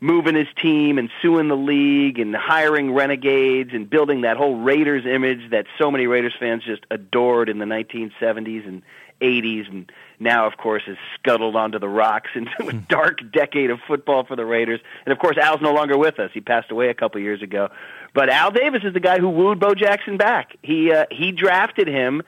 moving 0.00 0.34
his 0.34 0.48
team 0.60 0.98
and 0.98 1.08
suing 1.22 1.48
the 1.48 1.56
league 1.56 2.18
and 2.18 2.34
hiring 2.34 2.92
renegades 2.92 3.70
and 3.72 3.88
building 3.88 4.22
that 4.22 4.36
whole 4.36 4.56
Raiders 4.56 5.06
image 5.06 5.50
that 5.50 5.66
so 5.78 5.90
many 5.90 6.06
Raiders 6.06 6.34
fans 6.38 6.64
just 6.64 6.84
adored 6.90 7.48
in 7.48 7.58
the 7.58 7.64
1970s 7.64 8.66
and 8.66 8.82
80s 9.22 9.68
and 9.70 9.90
now 10.20 10.46
of 10.46 10.58
course 10.58 10.82
is 10.86 10.98
scuttled 11.18 11.56
onto 11.56 11.78
the 11.78 11.88
rocks 11.88 12.28
into 12.34 12.68
a 12.68 12.72
hmm. 12.72 12.80
dark 12.88 13.20
decade 13.32 13.70
of 13.70 13.78
football 13.86 14.24
for 14.24 14.36
the 14.36 14.44
Raiders. 14.44 14.80
And 15.06 15.12
of 15.12 15.18
course 15.18 15.38
Al's 15.38 15.62
no 15.62 15.72
longer 15.72 15.96
with 15.96 16.18
us. 16.18 16.30
He 16.34 16.40
passed 16.40 16.70
away 16.70 16.90
a 16.90 16.94
couple 16.94 17.20
years 17.20 17.40
ago. 17.40 17.70
But 18.12 18.28
Al 18.28 18.50
Davis 18.50 18.82
is 18.84 18.92
the 18.92 19.00
guy 19.00 19.18
who 19.18 19.30
wooed 19.30 19.58
Bo 19.58 19.74
Jackson 19.74 20.16
back. 20.16 20.56
He 20.62 20.92
uh, 20.92 21.06
he 21.10 21.32
drafted 21.32 21.86
him 21.88 22.22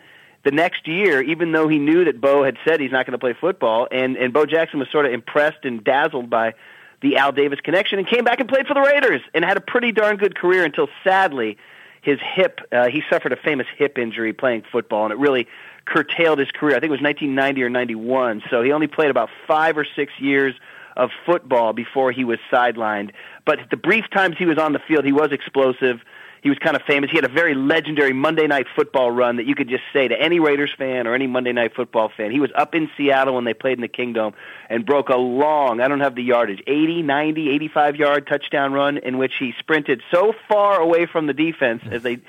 the 0.45 0.51
next 0.51 0.87
year, 0.87 1.23
even 1.23 1.53
though 1.53 1.69
he 1.69 1.79
knew 1.79 2.05
that 2.05 2.21
Bo 2.21 2.45
had 2.45 2.57
said 2.67 2.81
he's 2.81 2.93
not 2.93 3.07
going 3.07 3.13
to 3.13 3.19
play 3.19 3.35
football, 3.39 3.89
and 3.91 4.17
and 4.17 4.33
Bo 4.33 4.45
Jackson 4.45 4.79
was 4.79 4.89
sort 4.91 5.07
of 5.07 5.13
impressed 5.13 5.65
and 5.65 5.83
dazzled 5.83 6.29
by 6.29 6.55
the 7.00 7.17
Al 7.17 7.33
Davis 7.33 7.61
connection, 7.61 7.99
and 7.99 8.09
came 8.09 8.25
back 8.25 8.40
and 8.40 8.49
played 8.49 8.67
for 8.67 8.75
the 8.75 8.81
Raiders, 8.81 9.21
and 9.35 9.45
had 9.45 9.57
a 9.57 9.61
pretty 9.61 9.93
darn 9.93 10.17
good 10.17 10.37
career 10.37 10.64
until 10.64 10.88
sadly 11.05 11.57
his 12.02 12.19
hip 12.35 12.61
uh, 12.73 12.88
he 12.88 13.02
suffered 13.11 13.33
a 13.33 13.37
famous 13.37 13.67
hip 13.76 13.99
injury 13.99 14.33
playing 14.33 14.64
football, 14.71 15.05
and 15.05 15.12
it 15.12 15.19
really 15.19 15.47
curtailed 15.85 16.38
his 16.38 16.50
career. 16.50 16.76
I 16.76 16.81
think 16.81 16.90
it 16.90 17.00
was 17.00 17.02
1990 17.02 17.62
or 17.62 17.71
91, 17.71 18.43
so 18.50 18.62
he 18.62 18.73
only 18.73 18.87
played 18.87 19.11
about 19.11 19.31
five 19.47 19.76
or 19.76 19.87
six 19.97 20.12
years 20.19 20.55
of 20.97 21.11
football 21.25 21.73
before 21.73 22.12
he 22.12 22.25
was 22.25 22.38
sidelined. 22.52 23.11
But 23.45 23.61
the 23.71 23.76
brief 23.76 24.05
times 24.11 24.37
he 24.38 24.47
was 24.47 24.59
on 24.59 24.73
the 24.73 24.81
field, 24.81 25.05
he 25.05 25.12
was 25.12 25.33
explosive 25.33 26.00
he 26.42 26.49
was 26.49 26.59
kind 26.59 26.76
of 26.76 26.83
famous. 26.83 27.11
He 27.11 27.16
had 27.16 27.25
a 27.25 27.33
very 27.33 27.54
legendary 27.54 28.12
Monday 28.12 28.47
Night 28.47 28.66
Football 28.75 29.11
run 29.11 29.37
that 29.37 29.47
you 29.47 29.54
could 29.54 29.68
just 29.68 29.83
say 29.92 30.09
to 30.09 30.21
any 30.21 30.40
Raiders 30.40 30.71
fan 30.76 31.07
or 31.07 31.14
any 31.14 31.26
Monday 31.26 31.52
Night 31.52 31.75
Football 31.75 32.11
fan. 32.16 32.30
He 32.30 32.40
was 32.40 32.50
up 32.54 32.75
in 32.75 32.90
Seattle 32.97 33.35
when 33.35 33.45
they 33.45 33.54
played 33.54 33.78
in 33.78 33.83
the 33.83 33.88
Kingdome 33.88 34.35
and 34.68 34.85
broke 34.87 35.09
a 35.09 35.16
long, 35.16 35.80
I 35.80 35.88
don't 35.88 36.00
have 36.00 36.14
the 36.14 36.23
yardage, 36.23 36.62
80, 36.66 37.02
90, 37.02 37.50
85 37.50 37.97
yard 37.97 38.26
touchdown 38.26 38.73
run 38.73 38.99
in 38.99 39.18
which 39.18 39.33
he 39.38 39.54
sprinted 39.59 40.02
so 40.11 40.35
far 40.49 40.80
away 40.80 41.07
from 41.07 41.26
the 41.26 41.35
defense 41.35 41.83
as 41.90 42.02
they 42.02 42.21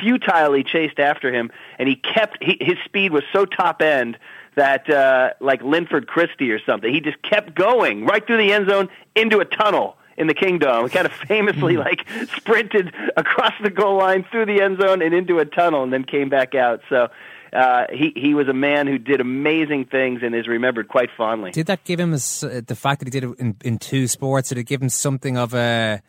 futilely 0.00 0.62
chased 0.62 0.98
after 0.98 1.32
him, 1.32 1.50
and 1.78 1.88
he 1.88 1.96
kept 1.96 2.42
he, 2.42 2.56
his 2.60 2.76
speed 2.84 3.12
was 3.12 3.24
so 3.32 3.44
top 3.44 3.82
end 3.82 4.18
that 4.54 4.88
uh, 4.90 5.30
like 5.40 5.62
Linford 5.62 6.06
Christie 6.06 6.50
or 6.50 6.60
something. 6.64 6.92
He 6.92 7.00
just 7.00 7.20
kept 7.22 7.54
going 7.54 8.04
right 8.04 8.24
through 8.24 8.38
the 8.38 8.52
end 8.52 8.68
zone 8.68 8.88
into 9.14 9.38
a 9.38 9.44
tunnel 9.44 9.96
in 10.20 10.26
the 10.26 10.34
Kingdome. 10.34 10.88
Kind 10.90 11.06
of 11.06 11.12
famously 11.12 11.74
hmm. 11.74 11.80
like 11.80 12.06
sprinted 12.36 12.94
across 13.16 13.54
the 13.62 13.70
goal 13.70 13.98
line 13.98 14.24
through 14.30 14.46
the 14.46 14.60
end 14.60 14.80
zone 14.80 15.02
and 15.02 15.14
into 15.14 15.38
a 15.38 15.44
tunnel, 15.44 15.82
and 15.82 15.92
then 15.92 16.04
came 16.04 16.28
back 16.28 16.54
out. 16.54 16.80
So. 16.88 17.08
Uh, 17.52 17.86
he 17.92 18.12
he 18.14 18.32
was 18.32 18.46
a 18.46 18.52
man 18.52 18.86
who 18.86 18.96
did 18.96 19.20
amazing 19.20 19.84
things 19.84 20.20
and 20.22 20.36
is 20.36 20.46
remembered 20.46 20.86
quite 20.86 21.08
fondly. 21.16 21.50
Did 21.50 21.66
that 21.66 21.82
give 21.82 21.98
him 21.98 22.12
a, 22.12 22.16
the 22.16 22.76
fact 22.80 23.00
that 23.00 23.06
he 23.06 23.10
did 23.10 23.24
it 23.24 23.40
in, 23.40 23.56
in 23.64 23.78
two 23.78 24.06
sports? 24.06 24.50
Did 24.50 24.58
it 24.58 24.68
give 24.68 24.80
him 24.80 24.88
something 24.88 25.36
of 25.36 25.52
a 25.52 26.00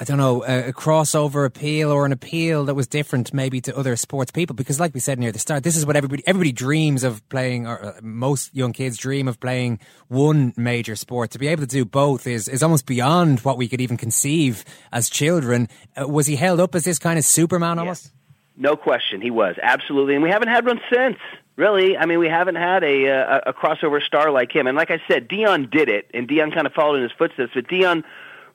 I 0.00 0.04
don't 0.04 0.18
know, 0.18 0.44
a, 0.44 0.70
a, 0.70 0.72
crossover 0.72 1.46
appeal 1.46 1.92
or 1.92 2.04
an 2.04 2.10
appeal 2.10 2.64
that 2.64 2.74
was 2.74 2.88
different 2.88 3.32
maybe 3.32 3.60
to 3.60 3.76
other 3.76 3.94
sports 3.94 4.32
people. 4.32 4.56
Because, 4.56 4.80
like 4.80 4.92
we 4.92 4.98
said 4.98 5.20
near 5.20 5.30
the 5.30 5.38
start, 5.38 5.62
this 5.62 5.76
is 5.76 5.86
what 5.86 5.94
everybody 5.94 6.24
everybody 6.26 6.50
dreams 6.50 7.04
of 7.04 7.26
playing, 7.28 7.68
or 7.68 7.84
uh, 7.84 7.92
most 8.02 8.52
young 8.56 8.72
kids 8.72 8.96
dream 8.96 9.28
of 9.28 9.38
playing 9.38 9.78
one 10.08 10.52
major 10.56 10.96
sport. 10.96 11.30
To 11.32 11.38
be 11.38 11.46
able 11.46 11.62
to 11.62 11.68
do 11.68 11.84
both 11.84 12.26
is 12.26 12.48
is 12.48 12.60
almost 12.60 12.86
beyond 12.86 13.40
what 13.40 13.56
we 13.56 13.68
could 13.68 13.80
even 13.80 13.96
conceive 13.96 14.64
as 14.90 15.08
children. 15.08 15.68
Uh, 15.96 16.08
was 16.08 16.26
he 16.26 16.34
held 16.34 16.58
up 16.58 16.74
as 16.74 16.84
this 16.84 16.98
kind 16.98 17.16
of 17.16 17.24
Superman 17.24 17.78
almost? 17.78 18.10
No 18.56 18.76
question, 18.76 19.20
he 19.20 19.30
was 19.30 19.56
absolutely, 19.62 20.14
and 20.14 20.24
we 20.24 20.30
haven't 20.30 20.48
had 20.48 20.66
one 20.66 20.80
since. 20.92 21.18
Really, 21.56 21.96
I 21.96 22.06
mean, 22.06 22.18
we 22.18 22.28
haven't 22.28 22.56
had 22.56 22.82
a, 22.82 23.04
a 23.04 23.42
a 23.46 23.52
crossover 23.52 24.02
star 24.02 24.32
like 24.32 24.50
him. 24.50 24.66
And 24.66 24.76
like 24.76 24.90
I 24.90 25.00
said, 25.06 25.28
Deion 25.28 25.70
did 25.70 25.88
it, 25.88 26.10
and 26.12 26.28
Deion 26.28 26.52
kind 26.52 26.66
of 26.66 26.72
followed 26.72 26.96
in 26.96 27.02
his 27.04 27.12
footsteps. 27.12 27.52
But 27.54 27.68
Deion 27.68 28.02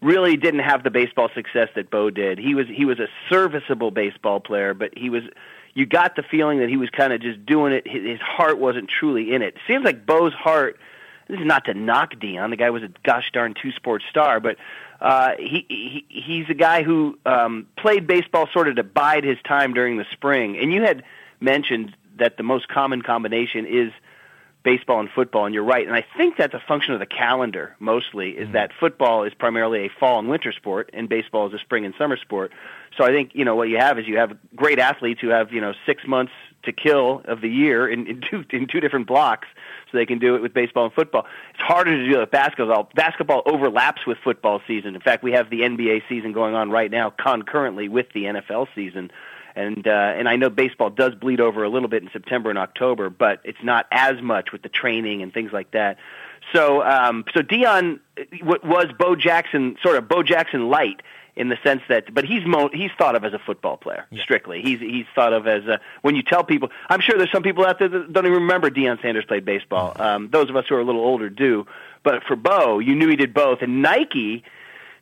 really 0.02 0.38
didn't 0.38 0.62
have 0.62 0.84
the 0.84 0.92
baseball 0.92 1.30
success 1.34 1.70
that 1.76 1.90
Bo 1.90 2.10
did. 2.10 2.38
He 2.38 2.56
was 2.56 2.68
he 2.68 2.86
was 2.86 3.00
a 3.00 3.08
serviceable 3.30 3.92
baseball 3.92 4.40
player, 4.40 4.74
but 4.74 4.98
he 4.98 5.10
was 5.10 5.24
you 5.74 5.86
got 5.86 6.16
the 6.16 6.24
feeling 6.24 6.60
that 6.60 6.70
he 6.70 6.78
was 6.78 6.90
kind 6.90 7.14
of 7.14 7.22
just 7.22 7.46
doing 7.46 7.74
it. 7.74 7.88
His 7.88 8.20
heart 8.20 8.58
wasn't 8.60 8.90
truly 8.90 9.34
in 9.34 9.42
it. 9.42 9.56
seems 9.68 9.84
like 9.84 10.06
Bo's 10.06 10.34
heart. 10.34 10.78
This 11.28 11.40
is 11.40 11.46
not 11.46 11.66
to 11.66 11.76
knock 11.76 12.16
Deion. 12.16 12.50
The 12.50 12.56
guy 12.56 12.72
was 12.72 12.82
a 12.82 12.90
gosh 13.04 13.30
darn 13.32 13.54
two 13.54 13.72
sport 13.74 14.02
star, 14.10 14.40
but 14.40 14.56
uh, 15.00 15.34
he, 15.38 15.66
he 15.70 16.06
he's 16.10 16.50
a 16.50 16.56
guy 16.56 16.82
who 16.82 17.20
um, 17.26 17.68
played 17.78 18.08
baseball 18.08 18.48
sort 18.52 18.68
of 18.68 18.78
to 18.78 18.84
bide 18.84 19.24
his 19.24 19.38
time 19.48 19.74
during 19.74 19.98
the 19.98 20.06
spring. 20.12 20.58
And 20.58 20.74
you 20.74 20.82
had 20.82 21.04
mentioned 21.40 21.96
that 22.18 22.38
the 22.38 22.44
most 22.44 22.68
common 22.68 23.02
combination 23.02 23.66
is 23.66 23.92
baseball 24.64 25.00
and 25.00 25.10
football, 25.10 25.46
and 25.46 25.56
you're 25.56 25.64
right. 25.64 25.86
And 25.86 25.96
I 25.96 26.06
think 26.18 26.36
that's 26.38 26.54
a 26.54 26.62
function 26.68 26.94
of 26.94 27.00
the 27.00 27.06
calendar 27.06 27.76
mostly, 27.80 28.32
is 28.32 28.48
mm 28.48 28.50
that 28.50 28.72
football 28.80 29.26
is 29.26 29.34
primarily 29.36 29.86
a 29.86 29.90
fall 30.00 30.18
and 30.18 30.28
winter 30.28 30.52
sport, 30.52 30.90
and 30.92 31.08
baseball 31.08 31.48
is 31.48 31.54
a 31.54 31.60
spring 31.60 31.86
and 31.86 31.94
summer 32.00 32.18
sport. 32.18 32.52
So 32.98 33.04
I 33.04 33.10
think 33.10 33.32
you 33.36 33.46
know 33.46 33.56
what 33.56 33.70
you 33.70 33.78
have 33.78 34.00
is 34.00 34.08
you 34.08 34.18
have 34.18 34.36
great 34.56 34.80
athletes 34.80 35.22
who 35.22 35.30
have 35.30 35.54
you 35.54 35.62
know 35.62 35.74
six 35.86 36.02
months 36.08 36.32
to 36.64 36.72
kill 36.72 37.22
of 37.26 37.42
the 37.42 37.48
year 37.48 37.88
in, 37.88 38.08
in 38.08 38.22
two 38.22 38.44
in 38.50 38.68
two 38.68 38.80
different 38.80 39.06
blocks, 39.06 39.48
so 39.92 39.98
they 39.98 40.06
can 40.08 40.18
do 40.18 40.36
it 40.36 40.42
with 40.42 40.54
baseball 40.54 40.86
and 40.86 40.94
football. 40.94 41.28
It's 41.54 41.62
harder 41.62 41.96
to 41.96 42.10
do 42.10 42.18
it 42.18 42.22
with 42.22 42.32
basketball. 42.32 42.90
Basketball 42.96 43.44
overlaps 43.46 44.06
with 44.08 44.18
football 44.24 44.62
season. 44.68 44.96
In 44.96 45.02
fact, 45.02 45.24
we 45.24 45.34
have 45.34 45.52
the 45.52 45.62
NBA 45.62 46.02
season 46.10 46.34
going 46.34 46.56
on 46.56 46.72
right 46.72 46.90
now 46.90 47.12
concurrently 47.12 47.88
with 47.88 48.08
the 48.14 48.24
NFL 48.24 48.68
season 48.74 49.12
and 49.56 49.88
uh, 49.88 50.14
and 50.18 50.28
I 50.28 50.36
know 50.36 50.50
baseball 50.50 50.90
does 50.90 51.16
bleed 51.16 51.40
over 51.40 51.64
a 51.64 51.70
little 51.70 51.90
bit 51.90 52.04
in 52.04 52.10
September 52.12 52.50
and 52.50 52.60
October, 52.60 53.10
but 53.10 53.42
it's 53.44 53.64
not 53.64 53.88
as 53.92 54.22
much 54.22 54.52
with 54.52 54.62
the 54.62 54.70
training 54.70 55.22
and 55.22 55.34
things 55.34 55.52
like 55.52 55.72
that. 55.72 55.98
So 56.54 56.84
um, 56.84 57.26
so 57.34 57.42
Deion 57.42 58.00
was 58.42 58.88
Bo 58.98 59.16
Jackson, 59.16 59.78
sort 59.82 59.98
of 59.98 60.08
Bo 60.08 60.24
Jackson 60.24 60.70
light 60.70 61.02
in 61.36 61.48
the 61.48 61.58
sense 61.64 61.82
that, 61.88 62.14
but 62.14 62.26
he's 62.26 62.46
mo- 62.46 62.70
he's 62.74 62.92
thought 62.98 63.16
of 63.16 63.24
as 63.24 63.34
a 63.34 63.40
football 63.40 63.78
player 63.78 64.06
yeah. 64.12 64.22
strictly. 64.22 64.62
He's 64.62 64.80
he's 64.80 65.06
thought 65.16 65.32
of 65.32 65.48
as 65.48 65.64
a, 65.66 65.80
when 66.02 66.16
you 66.16 66.22
tell 66.22 66.44
people. 66.44 66.70
I'm 66.90 67.00
sure 67.00 67.18
there's 67.18 67.32
some 67.32 67.44
people 67.44 67.66
out 67.66 67.80
there 67.80 67.88
that 67.88 68.12
don't 68.12 68.26
even 68.26 68.42
remember 68.42 68.70
Deion 68.70 69.02
Sanders 69.02 69.26
played 69.26 69.46
baseball. 69.46 69.94
Mm-hmm. 69.94 70.02
Um, 70.02 70.30
those 70.32 70.50
of 70.50 70.56
us 70.56 70.66
who 70.68 70.76
are 70.76 70.82
a 70.82 70.84
little 70.84 71.02
older 71.02 71.30
do, 71.30 71.66
but 72.04 72.24
for 72.24 72.36
Bo, 72.36 72.80
you 72.80 72.94
knew 72.96 73.08
he 73.08 73.16
did 73.16 73.34
both. 73.34 73.62
And 73.62 73.82
Nike 73.82 74.44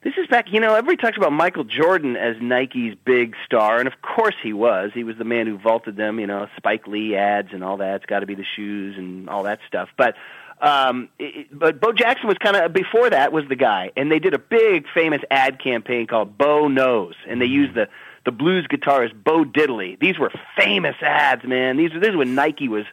this 0.04 0.14
is 0.18 0.28
back, 0.28 0.52
you 0.52 0.60
know, 0.60 0.74
everybody 0.76 0.98
talks 0.98 1.18
about 1.18 1.34
Michael 1.34 1.64
Jordan 1.64 2.16
as 2.16 2.36
Nike's 2.42 2.96
big 3.06 3.36
star, 3.46 3.80
and 3.80 3.88
of 3.88 4.02
course 4.02 4.36
he 4.42 4.54
was. 4.54 4.92
He 4.94 5.04
was 5.04 5.18
the 5.18 5.24
man 5.24 5.48
who 5.48 5.58
vaulted 5.58 5.96
them, 5.98 6.20
you 6.20 6.28
know, 6.28 6.48
Spike 6.56 6.88
Lee 6.88 7.16
ads 7.16 7.50
and 7.52 7.64
all 7.64 7.78
that. 7.78 7.96
It's 7.96 8.06
got 8.06 8.20
to 8.20 8.26
be 8.26 8.36
the 8.36 8.46
shoes 8.56 8.98
and 8.98 9.30
all 9.30 9.44
that 9.44 9.60
stuff. 9.68 9.90
But 9.98 10.16
um 10.60 11.10
it, 11.20 11.48
but 11.52 11.80
Bo 11.80 11.94
Jackson 11.94 12.28
was 12.28 12.38
kind 12.40 12.56
of 12.56 12.74
before 12.74 13.10
that 13.10 13.32
was 13.32 13.46
the 13.48 13.56
guy, 13.56 13.92
and 13.96 14.12
they 14.12 14.20
did 14.20 14.34
a 14.34 14.40
big 14.40 14.86
famous 14.94 15.22
ad 15.30 15.62
campaign 15.62 16.08
called 16.08 16.38
Bo 16.38 16.68
Knows, 16.68 17.16
and 17.28 17.42
they 17.42 17.46
used 17.46 17.76
the 17.76 17.88
the 18.26 18.32
blues 18.32 18.68
guitarist 18.68 19.14
Bo 19.24 19.46
Diddley. 19.46 20.00
These 20.00 20.18
were 20.18 20.32
famous 20.58 20.96
ads, 21.02 21.44
man. 21.44 21.78
These 21.78 21.92
this 21.94 22.10
is 22.10 22.16
when 22.16 22.34
Nike 22.34 22.68
was 22.68 22.86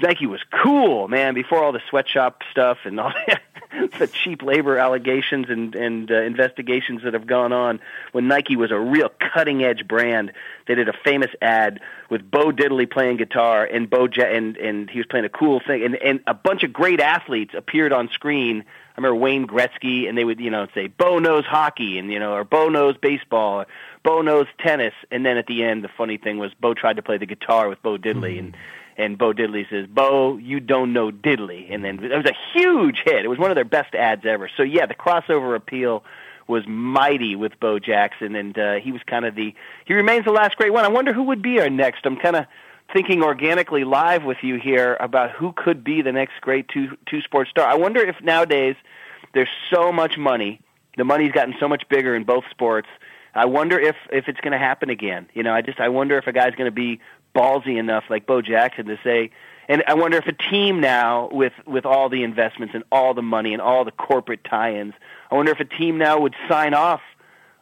Nike 0.00 0.26
was 0.26 0.40
cool, 0.62 1.08
man, 1.08 1.34
before 1.34 1.62
all 1.62 1.72
the 1.72 1.82
sweatshop 1.88 2.42
stuff 2.50 2.78
and 2.84 2.98
all 2.98 3.12
that. 3.26 3.42
the 3.98 4.06
cheap 4.06 4.42
labor 4.42 4.78
allegations 4.78 5.46
and 5.48 5.74
and 5.74 6.10
uh, 6.10 6.22
investigations 6.22 7.02
that 7.04 7.14
have 7.14 7.26
gone 7.26 7.52
on 7.52 7.80
when 8.12 8.28
Nike 8.28 8.56
was 8.56 8.70
a 8.70 8.78
real 8.78 9.10
cutting 9.18 9.64
edge 9.64 9.86
brand. 9.86 10.32
They 10.66 10.74
did 10.74 10.88
a 10.88 10.92
famous 11.04 11.30
ad 11.42 11.80
with 12.10 12.28
Bo 12.30 12.50
Diddley 12.50 12.90
playing 12.90 13.16
guitar 13.16 13.64
and 13.64 13.88
Bo 13.88 14.08
ja- 14.08 14.24
and 14.24 14.56
and 14.56 14.90
he 14.90 14.98
was 14.98 15.06
playing 15.06 15.26
a 15.26 15.30
cool 15.30 15.60
thing 15.60 15.84
and 15.84 15.96
and 15.96 16.20
a 16.26 16.34
bunch 16.34 16.62
of 16.62 16.72
great 16.72 17.00
athletes 17.00 17.54
appeared 17.56 17.92
on 17.92 18.08
screen. 18.10 18.64
I 18.96 19.00
remember 19.00 19.16
Wayne 19.16 19.46
Gretzky 19.46 20.08
and 20.08 20.16
they 20.16 20.24
would 20.24 20.40
you 20.40 20.50
know 20.50 20.66
say 20.74 20.86
Bo 20.86 21.18
knows 21.18 21.44
hockey 21.44 21.98
and 21.98 22.12
you 22.12 22.18
know 22.18 22.32
or 22.32 22.44
Bo 22.44 22.68
knows 22.68 22.96
baseball. 22.96 23.60
Or, 23.60 23.66
Bo 24.04 24.20
knows 24.20 24.46
tennis, 24.58 24.92
and 25.10 25.24
then 25.24 25.38
at 25.38 25.46
the 25.46 25.64
end, 25.64 25.82
the 25.82 25.88
funny 25.88 26.18
thing 26.18 26.36
was 26.36 26.52
Bo 26.60 26.74
tried 26.74 26.96
to 26.96 27.02
play 27.02 27.16
the 27.16 27.24
guitar 27.24 27.70
with 27.70 27.82
Bo 27.82 27.96
Diddley, 27.96 28.38
and 28.38 28.54
and 28.96 29.18
Bo 29.18 29.32
Diddley 29.32 29.68
says, 29.68 29.86
"Bo, 29.86 30.36
you 30.36 30.60
don't 30.60 30.92
know 30.92 31.10
Diddley," 31.10 31.72
and 31.72 31.84
then 31.84 32.02
it 32.02 32.16
was 32.16 32.26
a 32.26 32.36
huge 32.52 33.02
hit. 33.04 33.24
It 33.24 33.28
was 33.28 33.38
one 33.38 33.50
of 33.50 33.54
their 33.54 33.64
best 33.64 33.94
ads 33.94 34.24
ever. 34.24 34.50
So 34.56 34.62
yeah, 34.62 34.86
the 34.86 34.94
crossover 34.94 35.56
appeal 35.56 36.04
was 36.46 36.66
mighty 36.66 37.36
with 37.36 37.58
Bo 37.58 37.78
Jackson, 37.78 38.34
and 38.34 38.58
uh, 38.58 38.74
he 38.74 38.92
was 38.92 39.02
kind 39.06 39.24
of 39.24 39.34
the 39.34 39.54
he 39.84 39.94
remains 39.94 40.24
the 40.24 40.32
last 40.32 40.56
great 40.56 40.72
one. 40.72 40.84
I 40.84 40.88
wonder 40.88 41.12
who 41.12 41.24
would 41.24 41.42
be 41.42 41.60
our 41.60 41.70
next. 41.70 42.04
I'm 42.04 42.16
kind 42.16 42.36
of 42.36 42.46
thinking 42.92 43.22
organically 43.22 43.84
live 43.84 44.24
with 44.24 44.38
you 44.42 44.56
here 44.56 44.96
about 45.00 45.30
who 45.30 45.52
could 45.52 45.82
be 45.82 46.02
the 46.02 46.12
next 46.12 46.40
great 46.40 46.68
two 46.68 46.96
two 47.06 47.22
sports 47.22 47.50
star. 47.50 47.66
I 47.66 47.74
wonder 47.74 48.00
if 48.00 48.16
nowadays 48.22 48.76
there's 49.32 49.48
so 49.72 49.90
much 49.90 50.16
money, 50.16 50.60
the 50.96 51.04
money's 51.04 51.32
gotten 51.32 51.54
so 51.58 51.68
much 51.68 51.84
bigger 51.88 52.14
in 52.14 52.24
both 52.24 52.44
sports. 52.50 52.88
I 53.34 53.46
wonder 53.46 53.78
if 53.78 53.96
if 54.12 54.28
it's 54.28 54.40
going 54.40 54.52
to 54.52 54.58
happen 54.58 54.90
again. 54.90 55.28
You 55.34 55.42
know, 55.42 55.52
I 55.52 55.62
just 55.62 55.80
I 55.80 55.88
wonder 55.88 56.18
if 56.18 56.26
a 56.26 56.32
guy's 56.32 56.54
going 56.54 56.68
to 56.68 56.74
be 56.74 57.00
ballsy 57.34 57.78
enough 57.78 58.04
like 58.08 58.26
Bo 58.26 58.42
Jackson 58.42 58.86
to 58.86 58.98
say 59.02 59.30
and 59.68 59.82
I 59.86 59.94
wonder 59.94 60.16
if 60.18 60.26
a 60.26 60.32
team 60.32 60.80
now 60.80 61.28
with 61.32 61.52
with 61.66 61.86
all 61.86 62.08
the 62.08 62.22
investments 62.22 62.74
and 62.74 62.84
all 62.92 63.14
the 63.14 63.22
money 63.22 63.52
and 63.52 63.62
all 63.62 63.84
the 63.84 63.92
corporate 63.92 64.44
tie-ins, 64.44 64.94
I 65.30 65.34
wonder 65.34 65.52
if 65.52 65.60
a 65.60 65.64
team 65.64 65.98
now 65.98 66.20
would 66.20 66.34
sign 66.48 66.74
off 66.74 67.00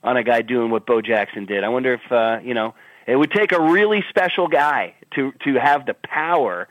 on 0.03 0.17
a 0.17 0.25
guy 0.25 0.43
doing 0.43 0.71
what 0.71 0.85
Bo 0.85 1.01
Jackson 1.01 1.47
did. 1.47 1.63
I 1.63 1.69
wonder 1.69 1.95
if 1.95 2.13
uh, 2.13 2.41
you 2.43 2.55
know, 2.55 2.75
it 3.07 3.17
would 3.17 3.31
take 3.31 3.53
a 3.53 3.61
really 3.61 4.05
special 4.09 4.49
guy 4.49 4.95
to 5.15 5.33
to 5.45 5.55
have 5.55 5.87
the 5.87 5.95
power 5.95 6.69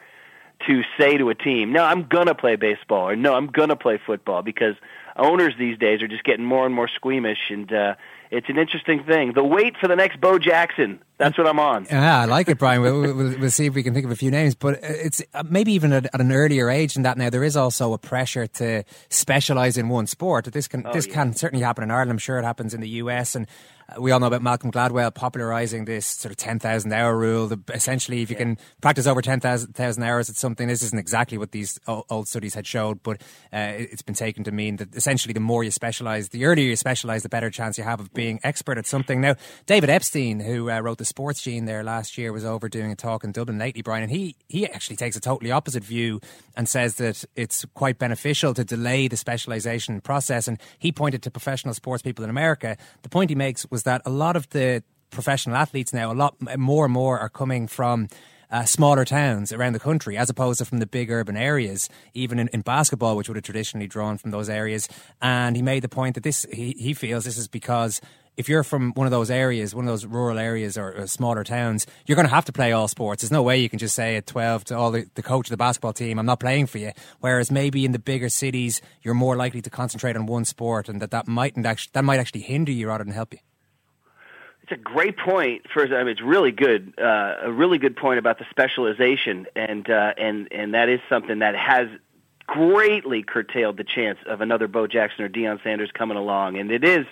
to 0.68 0.84
say 1.00 1.18
to 1.18 1.30
a 1.30 1.36
team, 1.36 1.72
"No, 1.72 1.84
I'm 1.84 2.08
to 2.28 2.36
play 2.36 2.58
baseball," 2.58 3.10
or 3.10 3.16
"No, 3.16 3.34
I'm 3.34 3.48
to 3.70 3.76
play 3.78 4.00
football," 4.06 4.42
because 4.42 4.76
owners 5.16 5.54
these 5.58 5.78
days 5.78 6.02
are 6.02 6.08
just 6.08 6.24
getting 6.24 6.46
more 6.46 6.66
and 6.66 6.76
more 6.76 6.90
squeamish 6.90 7.50
and 7.50 7.72
uh 7.72 7.96
it's 8.32 8.48
an 8.48 8.58
interesting 8.58 9.04
thing. 9.04 9.34
The 9.34 9.44
wait 9.44 9.76
for 9.78 9.90
the 9.90 9.96
next 9.96 10.22
Bo 10.22 10.40
Jackson. 10.40 11.02
That's 11.18 11.38
what 11.38 11.48
I'm 11.48 11.60
on. 11.60 11.86
Yeah, 11.92 12.22
I 12.22 12.26
like 12.26 12.48
it, 12.48 12.58
Brian. 12.58 12.82
We'll, 12.82 13.02
we'll, 13.02 13.38
we'll 13.38 13.52
see 13.52 13.66
if 13.66 13.76
we 13.76 13.84
can 13.84 13.94
think 13.94 14.06
of 14.06 14.12
a 14.12 14.16
few 14.16 14.32
names, 14.32 14.56
but 14.56 14.80
it's 14.82 15.22
uh, 15.34 15.44
maybe 15.48 15.74
even 15.74 15.92
at, 15.92 16.06
at, 16.06 16.22
an 16.22 16.32
earlier 16.32 16.70
age 16.70 16.94
than 16.94 17.04
that. 17.04 17.18
Now 17.18 17.30
there 17.30 17.44
is 17.44 17.58
also 17.58 17.92
a 17.92 17.98
pressure 17.98 18.48
to 18.48 18.84
specialize 19.10 19.78
in 19.78 19.90
one 19.90 20.08
sport. 20.08 20.46
This 20.46 20.70
can 20.70 20.88
oh, 20.88 20.94
this 20.94 21.08
yeah. 21.08 21.14
can 21.14 21.34
certainly 21.34 21.64
happen 21.64 21.84
in 21.84 21.92
Ireland. 21.92 22.12
I'm 22.12 22.18
sure 22.18 22.40
it 22.40 22.46
happens 22.46 22.74
in 22.74 22.80
the 22.80 22.90
US, 22.90 23.36
and 23.36 23.48
we 23.98 24.12
all 24.12 24.20
know 24.20 24.28
about 24.28 24.42
Malcolm 24.42 24.72
Gladwell 24.72 25.14
popularizing 25.14 25.86
this 25.86 26.06
sort 26.06 26.32
of 26.32 26.38
10,000 26.38 26.92
hour 26.94 27.18
rule. 27.18 27.48
The, 27.48 27.60
essentially, 27.74 28.22
if 28.22 28.30
you 28.30 28.36
yeah. 28.36 28.44
can 28.44 28.58
practice 28.82 29.08
over 29.08 29.22
10,000 29.22 30.04
hours 30.04 30.30
at 30.30 30.36
something, 30.36 30.68
this 30.68 30.82
isn't 30.82 30.98
exactly 30.98 31.38
what 31.38 31.52
these 31.52 31.80
old 31.88 32.28
studies 32.28 32.54
had 32.54 32.66
showed, 32.66 33.04
but 33.04 33.22
uh, 33.52 33.74
it's 33.78 34.02
been 34.02 34.16
taken 34.16 34.44
to 34.46 34.52
mean 34.52 34.78
that 34.78 34.96
essentially 34.96 35.34
the 35.34 35.40
more 35.40 35.64
you 35.64 35.72
specialize, 35.72 36.30
the 36.30 36.46
earlier 36.46 36.68
you 36.68 36.76
specialize, 36.76 37.24
the 37.24 37.30
better 37.30 37.50
chance 37.50 37.78
you 37.78 37.84
have 37.84 38.00
of 38.00 38.14
being 38.14 38.40
expert 38.44 38.78
at 38.78 38.86
something. 38.86 39.22
Now, 39.22 39.36
David 39.66 39.90
Epstein, 39.90 40.40
who 40.40 40.70
uh, 40.70 40.80
wrote 40.80 40.98
the 40.98 41.06
Sports 41.06 41.42
Gene 41.42 41.66
there 41.66 41.84
last 41.84 42.18
year, 42.18 42.32
was 42.32 42.46
over 42.46 42.70
doing 42.70 42.92
a 42.92 42.96
talk 42.96 43.24
in 43.24 43.32
Dublin 43.32 43.58
lately, 43.58 43.82
Brian, 43.82 44.04
and 44.04 44.12
he, 44.12 44.36
he 44.48 44.68
actually 44.68 44.96
takes 44.96 45.16
a 45.16 45.22
totally 45.22 45.52
opposite 45.52 45.84
view 45.84 46.22
and 46.56 46.68
says 46.68 46.96
that 46.96 47.26
it's 47.36 47.66
quite 47.74 47.98
beneficial 47.98 48.54
to 48.54 48.64
delay 48.64 49.08
the 49.08 49.18
specialization 49.18 50.02
process. 50.02 50.48
And 50.48 50.60
he 50.80 50.92
pointed 50.92 51.24
to 51.24 51.32
professional 51.32 51.74
sports 51.74 52.02
people 52.02 52.24
in 52.24 52.30
America. 52.30 52.78
The 53.02 53.10
point 53.10 53.30
he 53.30 53.36
makes 53.36 53.70
was 53.70 53.81
that 53.84 54.02
a 54.06 54.10
lot 54.10 54.36
of 54.36 54.50
the 54.50 54.84
professional 55.10 55.56
athletes 55.56 55.94
now, 55.94 56.12
a 56.12 56.14
lot 56.14 56.36
more 56.58 56.86
and 56.86 56.94
more 56.94 57.20
are 57.20 57.30
coming 57.30 57.68
from 57.68 58.08
uh, 58.52 58.66
smaller 58.66 59.06
towns 59.06 59.54
around 59.54 59.74
the 59.74 59.80
country 59.80 60.18
as 60.18 60.30
opposed 60.30 60.60
to 60.60 60.66
from 60.66 60.80
the 60.80 60.86
big 60.86 61.10
urban 61.10 61.38
areas, 61.38 61.90
even 62.14 62.38
in, 62.38 62.50
in, 62.50 62.62
basketball, 62.62 63.16
which 63.16 63.30
would 63.30 63.38
have 63.38 63.46
traditionally 63.46 63.88
drawn 63.88 64.18
from 64.18 64.32
those 64.32 64.50
areas. 64.50 64.90
And 65.22 65.56
he 65.56 65.62
made 65.62 65.84
the 65.84 65.90
point 65.90 66.16
that 66.16 66.24
this, 66.24 66.46
he, 66.52 66.76
he 66.78 66.94
feels 66.94 67.24
this 67.24 67.38
is 67.38 67.48
because 67.48 68.02
if 68.38 68.50
you're 68.50 68.64
from 68.64 68.92
one 68.94 69.08
of 69.08 69.12
those 69.12 69.30
areas, 69.30 69.76
one 69.76 69.86
of 69.86 69.92
those 69.92 70.06
rural 70.06 70.38
areas 70.38 70.78
or, 70.78 70.94
or 70.94 71.08
smaller 71.08 71.44
towns, 71.44 71.86
you're 72.06 72.16
going 72.16 72.28
to 72.28 72.34
have 72.34 72.46
to 72.46 72.52
play 72.52 72.72
all 72.72 72.88
sports. 72.88 73.22
There's 73.22 73.32
no 73.32 73.44
way 73.44 73.60
you 73.60 73.70
can 73.70 73.80
just 73.80 73.96
say 73.96 74.16
at 74.16 74.26
12 74.26 74.66
to 74.66 74.78
all 74.78 74.92
the, 74.92 75.06
the 75.16 75.24
coach 75.24 75.48
of 75.48 75.52
the 75.52 75.58
basketball 75.58 75.94
team, 75.94 76.18
I'm 76.18 76.26
not 76.26 76.40
playing 76.40 76.68
for 76.68 76.78
you. 76.78 76.92
Whereas 77.20 77.52
maybe 77.52 77.86
in 77.86 77.92
the 77.92 78.00
bigger 78.00 78.30
cities, 78.30 78.82
you're 79.02 79.14
more 79.14 79.36
likely 79.36 79.62
to 79.62 79.70
concentrate 79.70 80.16
on 80.16 80.26
one 80.26 80.46
sport 80.46 80.90
and 80.90 81.02
that 81.02 81.12
that 81.12 81.28
mightn't 81.28 81.66
actually, 81.66 81.92
that 81.94 82.04
might 82.04 82.20
actually 82.20 82.42
hinder 82.42 82.72
you 82.72 82.88
rather 82.88 83.04
than 83.04 83.14
help 83.14 83.34
you. 83.34 83.40
It's 84.72 84.80
a 84.80 84.84
great 84.84 85.18
point. 85.18 85.64
First, 85.74 85.92
I 85.92 85.98
mean, 85.98 86.14
it's 86.14 86.22
really 86.22 86.52
good. 86.52 86.94
Uh, 86.98 87.36
a 87.44 87.52
really 87.52 87.78
good 87.78 87.98
point 87.98 88.20
about 88.20 88.40
the 88.40 88.46
specialization, 88.52 89.46
and 89.54 89.90
uh, 89.90 90.14
and 90.18 90.48
and 90.52 90.74
that 90.76 90.88
is 90.88 91.02
something 91.10 91.40
that 91.40 91.58
has 91.58 91.90
greatly 92.48 93.22
curtailed 93.22 93.76
the 93.76 93.84
chance 93.84 94.18
of 94.26 94.40
another 94.40 94.70
Bo 94.70 94.88
Jackson 94.88 95.26
or 95.26 95.30
Deion 95.30 95.62
Sanders 95.62 95.90
coming 95.94 96.16
along. 96.16 96.58
And 96.58 96.72
it 96.72 96.86
is, 96.86 97.06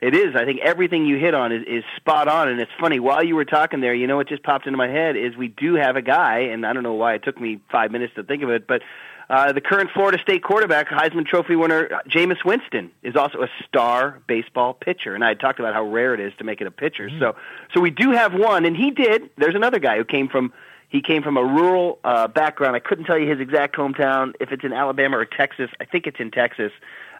it 0.00 0.14
is. 0.14 0.34
I 0.34 0.46
think 0.46 0.60
everything 0.60 1.04
you 1.04 1.18
hit 1.18 1.34
on 1.34 1.52
is, 1.52 1.64
is 1.66 1.84
spot 1.96 2.28
on. 2.28 2.48
And 2.48 2.60
it's 2.60 2.72
funny. 2.80 2.98
While 2.98 3.22
you 3.22 3.36
were 3.36 3.44
talking 3.44 3.80
there, 3.80 3.94
you 3.94 4.06
know 4.06 4.16
what 4.16 4.28
just 4.28 4.42
popped 4.42 4.66
into 4.66 4.78
my 4.78 4.88
head 4.88 5.16
is 5.16 5.36
we 5.36 5.48
do 5.48 5.74
have 5.74 5.96
a 5.96 6.02
guy, 6.02 6.38
and 6.38 6.64
I 6.64 6.72
don't 6.72 6.82
know 6.82 6.94
why 6.94 7.12
it 7.12 7.24
took 7.24 7.38
me 7.38 7.60
five 7.70 7.90
minutes 7.90 8.14
to 8.14 8.22
think 8.22 8.42
of 8.42 8.48
it, 8.48 8.66
but 8.66 8.80
uh, 9.28 9.52
the 9.52 9.60
current 9.60 9.90
Florida 9.92 10.18
State 10.22 10.42
quarterback, 10.42 10.88
Heisman 10.88 11.26
Trophy 11.26 11.56
winner 11.56 11.88
uh, 11.92 11.98
Jameis 12.08 12.44
Winston, 12.44 12.90
is 13.02 13.16
also 13.16 13.42
a 13.42 13.48
star 13.66 14.20
baseball 14.28 14.72
pitcher. 14.72 15.14
And 15.14 15.24
I 15.24 15.28
had 15.28 15.40
talked 15.40 15.58
about 15.58 15.74
how 15.74 15.84
rare 15.84 16.14
it 16.14 16.20
is 16.20 16.32
to 16.38 16.44
make 16.44 16.60
it 16.60 16.66
a 16.66 16.70
pitcher. 16.70 17.08
Mm-hmm. 17.08 17.20
So, 17.20 17.36
so 17.74 17.80
we 17.80 17.90
do 17.90 18.12
have 18.12 18.34
one, 18.34 18.64
and 18.64 18.76
he 18.76 18.90
did. 18.92 19.30
There's 19.36 19.56
another 19.56 19.78
guy 19.78 19.96
who 19.96 20.04
came 20.04 20.28
from 20.28 20.52
he 20.88 21.02
came 21.02 21.24
from 21.24 21.36
a 21.36 21.44
rural 21.44 21.98
uh, 22.04 22.28
background. 22.28 22.76
I 22.76 22.78
couldn't 22.78 23.06
tell 23.06 23.18
you 23.18 23.28
his 23.28 23.40
exact 23.40 23.74
hometown, 23.74 24.34
if 24.38 24.52
it's 24.52 24.62
in 24.62 24.72
Alabama 24.72 25.18
or 25.18 25.24
Texas. 25.24 25.68
I 25.80 25.84
think 25.84 26.06
it's 26.06 26.20
in 26.20 26.30
Texas, 26.30 26.72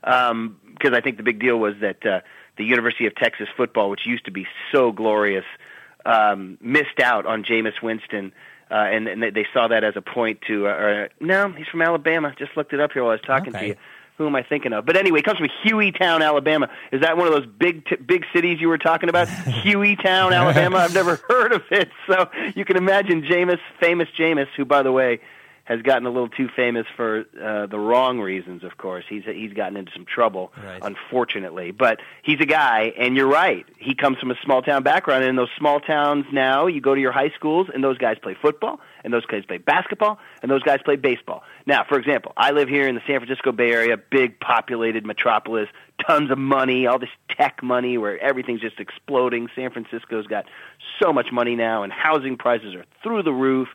Um 0.05 0.59
because 0.73 0.91
um, 0.91 0.95
I 0.95 1.01
think 1.01 1.17
the 1.17 1.25
big 1.25 1.41
deal 1.41 1.57
was 1.59 1.75
that 1.81 2.07
uh, 2.07 2.21
the 2.57 2.65
University 2.65 3.07
of 3.07 3.15
Texas 3.17 3.49
football, 3.57 3.91
which 3.91 4.07
used 4.07 4.27
to 4.27 4.31
be 4.31 4.47
so 4.71 4.93
glorious, 4.93 5.45
um, 6.05 6.59
missed 6.61 7.01
out 7.03 7.27
on 7.27 7.43
Jameis 7.43 7.83
Winston 7.83 8.33
uh, 8.71 8.75
and, 8.75 9.07
and 9.09 9.23
they 9.23 9.47
saw 9.53 9.69
that 9.69 9.85
as 9.85 9.95
a 9.97 10.03
point 10.03 10.41
to. 10.49 10.67
Uh, 10.67 10.71
or, 10.71 11.09
no, 11.21 11.53
he's 11.53 11.67
from 11.69 11.83
Alabama. 11.83 12.35
Just 12.39 12.57
looked 12.57 12.73
it 12.73 12.81
up 12.81 12.93
here 12.93 13.03
while 13.03 13.13
I 13.13 13.15
was 13.15 13.23
talking 13.23 13.55
okay. 13.55 13.61
to 13.61 13.67
you. 13.69 13.77
Who 14.19 14.27
am 14.27 14.35
I 14.35 14.43
thinking 14.43 14.73
of? 14.73 14.87
But 14.87 14.97
anyway, 14.97 15.19
it 15.19 15.27
comes 15.27 15.39
from 15.39 15.51
Hueytown, 15.63 16.25
Alabama. 16.25 16.71
Is 16.91 17.03
that 17.03 17.19
one 17.19 17.27
of 17.27 17.35
those 17.35 17.47
big 17.47 17.85
t- 17.85 17.97
big 17.97 18.25
cities 18.35 18.59
you 18.63 18.69
were 18.69 18.79
talking 18.79 19.11
about? 19.11 19.29
Hueytown, 19.65 20.35
Alabama. 20.35 20.79
I've 20.79 20.95
never 20.95 21.17
heard 21.29 21.53
of 21.53 21.63
it. 21.71 21.91
So 22.07 22.31
you 22.55 22.65
can 22.65 22.79
imagine 22.79 23.23
Jameis, 23.23 23.61
famous 23.79 24.09
Jameis, 24.19 24.49
who 24.57 24.65
by 24.65 24.83
the 24.83 24.91
way 24.91 25.21
has 25.67 25.83
gotten 25.83 26.07
a 26.07 26.11
little 26.11 26.29
too 26.29 26.49
famous 26.55 26.87
for 26.97 27.25
uh, 27.43 27.67
the 27.67 27.79
wrong 27.79 28.21
reasons. 28.21 28.63
Of 28.63 28.77
course, 28.79 29.05
he's 29.09 29.25
he's 29.25 29.53
gotten 29.53 29.77
into 29.77 29.91
some 29.93 30.07
trouble, 30.07 30.53
right. 30.65 30.81
unfortunately. 30.81 31.73
But 31.73 31.99
he's 32.23 32.41
a 32.41 32.47
guy, 32.47 32.93
and 32.99 33.17
you're 33.17 33.29
right. 33.29 33.67
He 33.79 33.95
comes 33.95 34.19
from 34.19 34.31
a 34.31 34.37
small 34.45 34.63
town 34.63 34.85
background, 34.85 35.25
and 35.25 35.31
in 35.31 35.37
those 35.37 35.51
small 35.59 35.81
towns 35.81 36.25
now, 36.33 36.69
you 36.69 36.81
go 36.81 36.95
to 36.95 37.01
your 37.01 37.13
high 37.13 37.31
schools, 37.31 37.67
and 37.75 37.83
those 37.83 37.99
guys 37.99 38.17
play 38.23 38.37
football, 38.41 38.81
and 39.03 39.13
those 39.13 39.27
guys 39.27 39.45
play 39.45 39.59
basketball, 39.59 40.19
and 40.41 40.51
those 40.51 40.63
guys 40.63 40.79
play 40.85 40.97
baseball. 40.97 41.43
Now, 41.67 41.85
for 41.89 41.99
example, 41.99 42.33
I 42.37 42.53
live 42.53 42.69
here 42.69 42.87
in 42.87 42.95
the 42.95 43.03
San 43.05 43.19
Francisco 43.19 43.51
Bay 43.51 43.73
Area, 43.73 43.97
big 43.97 44.39
populated 44.39 45.05
metropolis, 45.05 45.69
tons 46.07 46.31
of 46.31 46.39
money, 46.39 46.87
all 46.87 47.01
this 47.01 47.11
tech 47.37 47.61
money 47.63 47.99
where 47.99 48.19
everything's 48.21 48.61
just 48.61 48.79
exploding. 48.79 49.49
San 49.57 49.73
Francisco's 49.73 50.27
got 50.27 50.45
so 51.03 51.13
much 51.13 51.33
money 51.33 51.57
now, 51.57 51.83
and 51.83 51.93
housing 51.93 52.37
prices 52.37 52.75
are 52.75 52.85
through 53.03 53.25
the 53.25 53.33
roof 53.33 53.69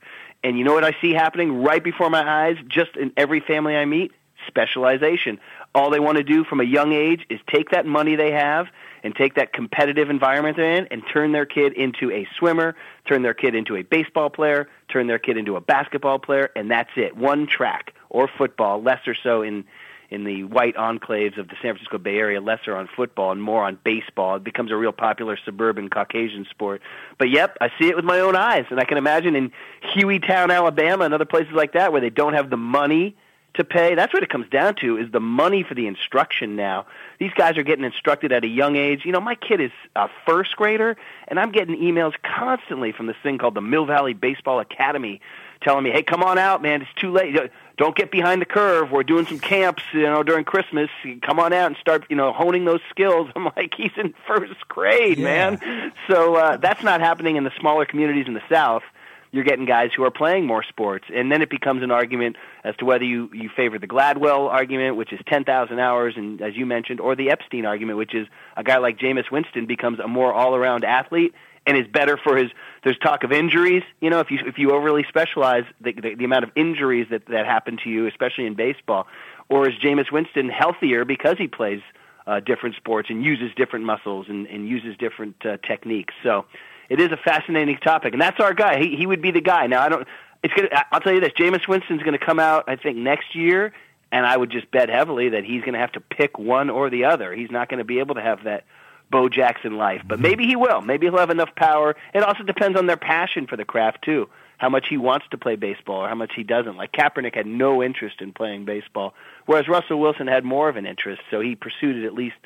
and 0.43 0.58
you 0.58 0.63
know 0.63 0.73
what 0.73 0.84
I 0.84 0.95
see 1.01 1.13
happening 1.13 1.63
right 1.63 1.84
before 1.84 2.10
my 2.10 2.47
eyes, 2.47 2.58
just 2.67 2.95
in 2.95 3.12
every 3.17 3.39
family 3.39 3.75
I 3.75 3.86
meet? 3.86 4.12
Specialization. 4.47 5.39
All 5.75 5.91
they 5.91 5.99
want 5.99 6.17
to 6.17 6.23
do 6.23 6.43
from 6.43 6.60
a 6.60 6.63
young 6.63 6.93
age 6.93 7.25
is 7.30 7.39
take 7.47 7.69
that 7.71 7.86
money 7.86 8.15
they 8.15 8.32
have 8.32 8.67
and 9.04 9.15
take 9.15 9.36
that 9.36 9.54
competitive 9.54 10.10
environment 10.10 10.58
they're 10.58 10.77
in 10.77 10.88
and 10.91 11.04
turn 11.12 11.32
their 11.32 11.45
kid 11.45 11.73
into 11.73 12.12
a 12.12 12.27
swimmer, 12.38 12.75
turn 13.08 13.21
their 13.21 13.34
kid 13.34 13.56
into 13.56 13.75
a 13.75 13.84
baseball 13.84 14.30
player, 14.30 14.67
turn 14.89 15.08
their 15.08 15.19
kid 15.19 15.38
into 15.38 15.56
a 15.56 15.62
basketball 15.62 16.19
player, 16.19 16.49
and 16.56 16.69
that's 16.69 16.91
it. 16.95 17.15
One 17.15 17.47
track 17.47 17.93
or 18.10 18.27
football, 18.27 18.82
less 18.82 19.08
or 19.08 19.15
so 19.15 19.41
in 19.41 19.63
in 20.12 20.26
the 20.26 20.43
white 20.43 20.76
enclaves 20.76 21.39
of 21.39 21.47
the 21.47 21.56
San 21.62 21.74
Francisco 21.74 21.97
Bay 21.97 22.17
Area, 22.17 22.41
lesser 22.41 22.76
on 22.76 22.89
football 22.95 23.32
and 23.32 23.41
more 23.41 23.63
on 23.63 23.80
baseball. 23.84 24.36
It 24.36 24.43
becomes 24.43 24.69
a 24.69 24.76
real 24.76 24.91
popular 24.91 25.38
suburban 25.43 25.89
Caucasian 25.89 26.45
sport. 26.50 26.82
But 27.17 27.30
yep, 27.30 27.58
I 27.62 27.69
see 27.80 27.88
it 27.88 27.95
with 27.95 28.06
my 28.06 28.19
own 28.19 28.36
eyes, 28.36 28.65
and 28.69 28.80
I 28.80 28.84
can 28.84 28.97
imagine 28.97 29.36
in 29.36 29.52
Hueytown, 29.95 30.54
Alabama, 30.54 31.06
and 31.06 31.13
other 31.13 31.26
places 31.26 31.54
like 31.54 31.74
that 31.74 31.93
where 31.93 32.02
they 32.02 32.10
don't 32.10 32.34
have 32.34 32.50
the 32.50 32.58
money 32.58 33.15
to 33.54 33.63
pay. 33.63 33.95
That's 33.95 34.13
what 34.13 34.24
it 34.24 34.30
comes 34.30 34.50
down 34.50 34.76
to 34.76 34.97
is 34.97 35.12
the 35.12 35.19
money 35.19 35.63
for 35.63 35.76
the 35.76 35.88
instruction 35.88 36.56
now. 36.56 36.86
These 37.19 37.34
guys 37.36 37.58
are 37.58 37.63
getting 37.63 37.84
instructed 37.84 38.32
at 38.32 38.43
a 38.43 38.47
young 38.47 38.76
age. 38.76 39.02
You 39.04 39.12
know, 39.12 39.19
my 39.19 39.36
kid 39.36 39.60
is 39.60 39.71
a 39.95 40.08
first 40.26 40.56
grader 40.56 40.95
and 41.28 41.39
I'm 41.39 41.52
getting 41.52 41.76
emails 41.76 42.13
constantly 42.24 42.93
from 42.93 43.08
this 43.08 43.17
thing 43.21 43.38
called 43.38 43.56
the 43.56 43.62
Mill 43.62 43.86
Valley 43.86 44.13
Baseball 44.13 44.60
Academy 44.62 45.19
telling 45.62 45.84
me, 45.84 45.91
"Hey, 45.91 46.02
come 46.02 46.24
on 46.24 46.38
out, 46.38 46.62
man. 46.62 46.82
It's 46.82 46.93
too 46.95 47.12
late. 47.12 47.36
Don't 47.82 47.96
get 47.96 48.12
behind 48.12 48.44
the 48.44 48.46
curve. 48.46 48.91
We're 48.91 49.02
doing 49.02 49.26
some 49.26 49.39
camps, 49.39 49.82
you 49.91 50.04
know, 50.04 50.22
during 50.22 50.46
Christmas. 50.46 50.88
Come 51.26 51.39
on 51.39 51.52
out 51.52 51.65
and 51.65 51.76
start, 51.82 52.06
you 52.12 52.15
know, 52.15 52.32
honing 52.32 52.63
those 52.63 52.80
skills." 52.91 53.28
I'm 53.36 53.46
like, 53.46 53.74
"He's 53.76 53.89
in 53.98 54.13
first 54.28 54.54
grade, 54.67 55.17
Yeah. 55.17 55.26
man." 55.58 55.91
So 56.08 56.36
uh, 56.36 56.58
that's 56.58 56.84
not 56.84 57.02
happening 57.02 57.38
in 57.38 57.44
the 57.44 57.50
smaller 57.60 57.86
communities 57.88 58.26
in 58.28 58.36
the 58.36 58.44
South. 58.52 58.84
You're 59.32 59.46
getting 59.46 59.65
guys 59.65 59.89
who 59.98 60.04
are 60.04 60.12
playing 60.12 60.46
more 60.46 60.62
sports, 60.62 61.06
and 61.12 61.32
then 61.32 61.41
it 61.41 61.50
becomes 61.50 61.82
an 61.82 61.89
argument 61.89 62.36
as 62.63 62.76
to 62.76 62.86
whether 62.86 63.04
you 63.04 63.32
you 63.34 63.50
favor 63.50 63.80
the 63.80 63.88
Gladwell 63.88 64.48
argument, 64.48 64.96
which 64.96 65.12
is 65.12 65.20
10,000 65.26 65.80
hours, 65.80 66.13
and 66.17 66.39
as 66.39 66.56
you 66.56 66.67
mentioned, 66.67 67.00
or 67.00 67.15
the 67.15 67.32
Epstein 67.32 67.65
argument, 67.65 67.98
which 67.98 68.13
is 68.13 68.28
a 68.58 68.63
guy 68.63 68.78
like 68.78 69.00
Jameis 69.00 69.32
Winston 69.32 69.65
becomes 69.65 70.00
a 70.00 70.08
more 70.08 70.32
all-around 70.32 70.84
athlete 70.84 71.34
and 71.65 71.76
is 71.78 71.88
better 71.88 72.15
for 72.24 72.38
his. 72.38 72.52
There's 72.84 72.98
talk 72.98 73.24
of 73.24 73.32
injuries. 73.32 73.84
You 74.00 74.10
know, 74.10 74.20
if 74.20 74.32
you 74.32 74.39
if 74.46 74.58
you 74.58 74.72
overly 74.72 75.06
specialize, 75.08 75.65
the 75.80 75.94
the, 75.94 76.15
the 76.15 76.26
amount 76.26 76.46
of 76.46 76.52
injuries 76.56 77.08
that 77.12 77.26
that 77.28 77.46
happen 77.46 77.78
to 77.84 77.89
you, 77.89 78.08
especially 78.08 78.46
in 78.46 78.56
baseball, 78.56 79.08
or 79.50 79.70
is 79.70 79.76
Jameis 79.76 80.12
Winston 80.12 80.50
healthier 80.50 81.06
because 81.06 81.38
he 81.38 81.48
plays 81.48 81.82
uh, 82.26 82.39
different 82.39 82.76
sports 82.76 83.10
and 83.10 83.24
uses 83.24 83.52
different 83.56 83.86
muscles 83.86 84.28
and, 84.30 84.48
and 84.48 84.67
uses 84.67 84.98
different 84.98 85.36
uh, 85.46 85.58
techniques? 85.58 86.13
So 86.24 86.46
it 86.89 87.00
is 87.00 87.12
a 87.12 87.17
fascinating 87.17 87.78
topic, 87.78 88.13
and 88.13 88.22
that's 88.22 88.39
our 88.39 88.54
guy. 88.54 88.80
He 88.80 88.96
he 88.96 89.06
would 89.06 89.22
be 89.22 89.32
the 89.32 89.41
guy. 89.41 89.67
Now 89.67 89.82
I 89.82 89.89
don't. 89.89 90.08
It's 90.44 90.54
gonna. 90.54 90.70
I'll 90.91 91.02
tell 91.02 91.13
you 91.13 91.22
this: 91.22 91.34
Jameis 91.39 91.67
Winston's 91.67 92.02
going 92.02 92.17
to 92.17 92.26
come 92.26 92.39
out. 92.39 92.63
I 92.67 92.78
think 92.78 92.98
next 92.98 93.36
year, 93.36 93.74
and 94.12 94.26
I 94.26 94.36
would 94.36 94.50
just 94.50 94.72
bet 94.72 94.89
heavily 94.89 95.30
that 95.30 95.44
he's 95.44 95.62
going 95.62 95.74
to 95.74 95.80
have 95.80 95.91
to 95.91 96.02
pick 96.02 96.39
one 96.39 96.72
or 96.72 96.89
the 96.89 97.06
other. 97.06 97.34
He's 97.34 97.52
not 97.52 97.70
going 97.70 97.78
to 97.78 97.86
be 97.86 98.00
able 98.00 98.15
to 98.15 98.22
have 98.22 98.44
that 98.46 98.63
Bo 99.12 99.30
Jackson 99.30 99.78
life, 99.78 100.02
but 100.08 100.19
maybe 100.19 100.45
he 100.45 100.56
will. 100.56 100.82
Maybe 100.82 101.06
he'll 101.06 101.19
have 101.19 101.30
enough 101.30 101.54
power. 101.56 101.95
It 102.13 102.24
also 102.24 102.43
depends 102.43 102.80
on 102.80 102.88
their 102.88 102.97
passion 102.97 103.45
for 103.45 103.58
the 103.58 103.65
craft 103.65 104.04
too. 104.04 104.30
How 104.58 104.69
much 104.69 104.88
he 104.89 104.97
wants 104.97 105.26
to 105.32 105.38
play 105.38 105.56
baseball 105.56 106.06
or 106.06 106.08
how 106.08 106.15
much 106.15 106.34
he 106.36 106.43
doesn't. 106.43 106.78
Like 106.78 106.91
Kaepernick 106.91 107.36
had 107.36 107.47
no 107.47 107.84
interest 107.84 108.21
in 108.21 108.32
playing 108.32 108.65
baseball, 108.65 109.13
whereas 109.45 109.67
Russell 109.67 110.00
Wilson 110.00 110.28
had 110.28 110.45
more 110.45 110.69
of 110.69 110.78
an 110.78 110.86
interest, 110.86 111.21
so 111.30 111.41
he 111.41 111.56
pursued 111.56 111.97
it 111.97 112.06
at 112.06 112.13
least 112.13 112.38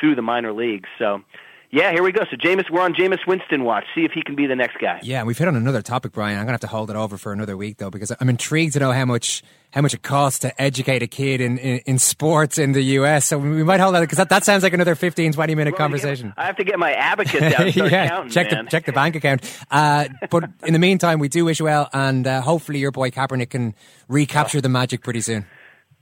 through 0.00 0.14
the 0.14 0.22
minor 0.22 0.52
leagues. 0.52 0.88
So, 0.98 1.22
yeah, 1.70 1.92
here 1.92 2.02
we 2.02 2.12
go. 2.12 2.22
So 2.30 2.36
Jameis, 2.36 2.70
we're 2.70 2.80
on 2.80 2.94
Jameis 2.94 3.26
Winston 3.26 3.64
watch. 3.64 3.84
See 3.94 4.04
if 4.04 4.12
he 4.12 4.22
can 4.22 4.34
be 4.34 4.46
the 4.46 4.56
next 4.56 4.78
guy. 4.78 5.00
Yeah, 5.02 5.18
and 5.18 5.26
we've 5.26 5.36
hit 5.36 5.48
on 5.48 5.56
another 5.56 5.82
topic, 5.82 6.12
Brian. 6.12 6.38
I'm 6.38 6.44
gonna 6.44 6.52
have 6.52 6.60
to 6.62 6.66
hold 6.66 6.88
it 6.90 6.96
over 6.96 7.18
for 7.18 7.32
another 7.32 7.56
week 7.56 7.76
though, 7.76 7.90
because 7.90 8.10
I'm 8.18 8.28
intrigued 8.28 8.72
to 8.74 8.78
know 8.78 8.92
how 8.92 9.04
much 9.04 9.42
how 9.70 9.82
much 9.82 9.92
it 9.92 10.02
costs 10.02 10.38
to 10.40 10.62
educate 10.62 11.02
a 11.02 11.06
kid 11.06 11.42
in, 11.42 11.58
in, 11.58 11.78
in 11.84 11.98
sports 11.98 12.56
in 12.56 12.72
the 12.72 12.80
US. 12.82 13.26
So 13.26 13.36
we 13.36 13.62
might 13.62 13.80
hold 13.80 13.94
that 13.94 14.00
because 14.00 14.16
that, 14.16 14.30
that 14.30 14.44
sounds 14.44 14.62
like 14.62 14.72
another 14.72 14.94
15, 14.94 15.32
20 15.32 15.54
minute 15.54 15.76
conversation. 15.76 16.32
I 16.38 16.46
have 16.46 16.56
to 16.56 16.64
get 16.64 16.78
my 16.78 16.94
abacus 16.94 17.42
out 17.42 17.76
yeah, 17.76 18.08
counting, 18.08 18.30
check 18.30 18.50
man. 18.50 18.64
the 18.64 18.70
check 18.70 18.86
the 18.86 18.92
bank 18.92 19.16
account. 19.16 19.42
Uh, 19.70 20.08
but 20.30 20.48
in 20.64 20.72
the 20.72 20.78
meantime, 20.78 21.18
we 21.18 21.28
do 21.28 21.44
wish 21.44 21.58
you 21.58 21.66
well, 21.66 21.90
and 21.92 22.26
uh, 22.26 22.40
hopefully 22.40 22.78
your 22.78 22.92
boy 22.92 23.10
Kaepernick 23.10 23.50
can 23.50 23.74
recapture 24.08 24.62
the 24.62 24.70
magic 24.70 25.02
pretty 25.02 25.20
soon. 25.20 25.44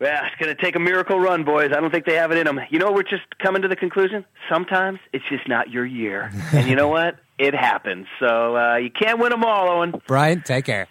Yeah, 0.01 0.27
it's 0.27 0.37
going 0.37 0.55
to 0.55 0.63
take 0.63 0.77
a 0.77 0.79
miracle 0.79 1.19
run, 1.19 1.45
boys. 1.45 1.71
I 1.75 1.81
don't 1.81 1.91
think 1.91 2.05
they 2.05 2.17
have 2.17 2.31
it 2.31 2.37
in 2.37 2.45
them. 2.45 2.61
You 2.71 2.79
know, 2.79 2.93
we're 2.93 3.03
just 3.03 3.23
coming 3.43 3.63
to 3.63 3.69
the 3.69 3.77
conclusion. 3.77 4.27
Sometimes 4.51 4.99
it's 5.15 5.25
just 5.31 5.49
not 5.49 5.71
your 5.71 5.87
year, 5.87 6.31
and 6.53 6.69
you 6.69 6.77
know 6.77 6.89
what? 6.89 7.17
It 7.39 7.55
happens. 7.55 8.07
So 8.21 8.57
uh, 8.57 8.77
you 8.77 8.91
can't 8.91 9.19
win 9.19 9.31
them 9.31 9.45
all, 9.45 9.69
Owen. 9.71 9.95
Brian, 10.07 10.43
take 10.43 10.67
care. 10.67 10.87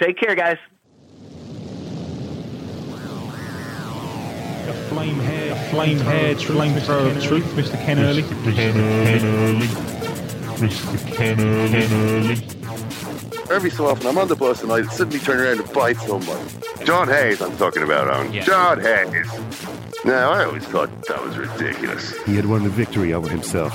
Take 0.00 0.18
care, 0.18 0.34
guys. 0.34 0.56
A 4.68 4.72
flame 4.88 5.18
hair, 5.20 5.52
a 5.52 5.56
flame 5.70 5.98
hair, 5.98 6.34
flamethrower 6.34 7.16
of 7.16 7.22
truth, 7.22 7.44
Mr. 7.54 7.74
Ken 7.84 7.98
Early. 7.98 8.22
Mr. 8.22 8.54
Ken 8.54 8.76
Early. 8.76 9.66
Mr. 10.58 11.14
Ken 11.14 11.40
Early. 11.40 12.61
Every 13.52 13.70
so 13.70 13.86
often, 13.86 14.06
I'm 14.06 14.16
on 14.18 14.28
the 14.28 14.36
bus 14.36 14.62
and 14.62 14.72
I 14.72 14.82
suddenly 14.82 15.18
turn 15.18 15.38
around 15.38 15.60
and 15.60 15.72
bite 15.72 15.98
someone. 15.98 16.46
John 16.84 17.06
Hayes, 17.08 17.40
I'm 17.42 17.54
talking 17.58 17.82
about, 17.82 18.08
on 18.08 18.32
Yeah. 18.32 18.44
John 18.44 18.80
Hayes. 18.80 19.26
Now, 20.04 20.32
I 20.32 20.44
always 20.46 20.64
thought 20.64 20.88
that 21.06 21.22
was 21.22 21.36
ridiculous. 21.36 22.16
He 22.24 22.34
had 22.34 22.46
won 22.46 22.64
the 22.64 22.70
victory 22.70 23.12
over 23.12 23.28
himself. 23.28 23.72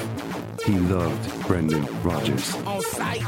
He 0.66 0.78
loved 0.80 1.48
Brendan 1.48 1.86
Rodgers. 2.04 2.52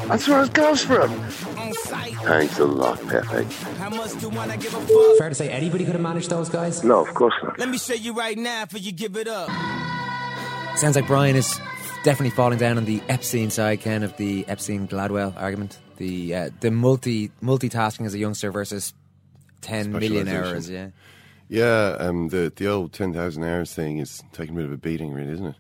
That's 0.08 0.28
where 0.28 0.44
it 0.44 0.54
goes 0.54 0.84
from. 0.84 1.10
Thanks 1.30 2.60
a 2.60 2.66
lot, 2.66 3.00
Pepe. 3.08 3.46
Fair 5.18 5.30
to 5.30 5.36
say 5.36 5.50
anybody 5.50 5.86
could 5.86 5.94
have 5.94 6.02
managed 6.02 6.30
those 6.32 6.50
guys? 6.50 6.84
No, 6.84 7.06
of 7.06 7.14
course 7.14 7.36
not. 7.44 7.58
Let 7.60 7.70
me 7.70 7.78
show 7.78 7.94
you 7.94 8.14
right 8.14 8.38
now 8.38 8.66
for 8.66 8.80
you 8.80 8.92
give 8.92 9.16
it 9.16 9.28
up. 9.28 9.50
Sounds 10.76 10.96
like 10.96 11.08
Brian 11.08 11.36
is 11.36 11.58
definitely 12.04 12.32
falling 12.32 12.58
down 12.58 12.78
on 12.78 12.86
the 12.86 13.02
Epstein 13.08 13.52
side, 13.52 13.80
Ken, 13.82 14.04
of 14.04 14.18
the 14.18 14.46
Epstein 14.48 14.88
Gladwell 14.88 15.34
argument. 15.40 15.78
The 16.00 16.34
uh, 16.34 16.50
the 16.60 16.72
multi 16.72 17.30
multitasking 17.44 18.06
as 18.08 18.16
a 18.16 18.18
youngster 18.18 18.52
versus 18.52 18.94
ten 19.62 19.92
million 19.92 20.28
hours. 20.28 20.70
Yeah. 20.70 20.90
Yeah, 21.50 21.98
um, 22.00 22.30
the 22.30 22.52
the 22.56 22.68
old 22.68 22.94
ten 22.94 23.14
thousand 23.14 23.44
hours 23.44 23.74
thing 23.74 23.98
is 23.98 24.24
taking 24.32 24.56
a 24.56 24.58
bit 24.58 24.66
of 24.66 24.72
a 24.72 24.78
beating, 24.78 25.14
really, 25.14 25.34
isn't 25.34 25.46
it? 25.46 25.56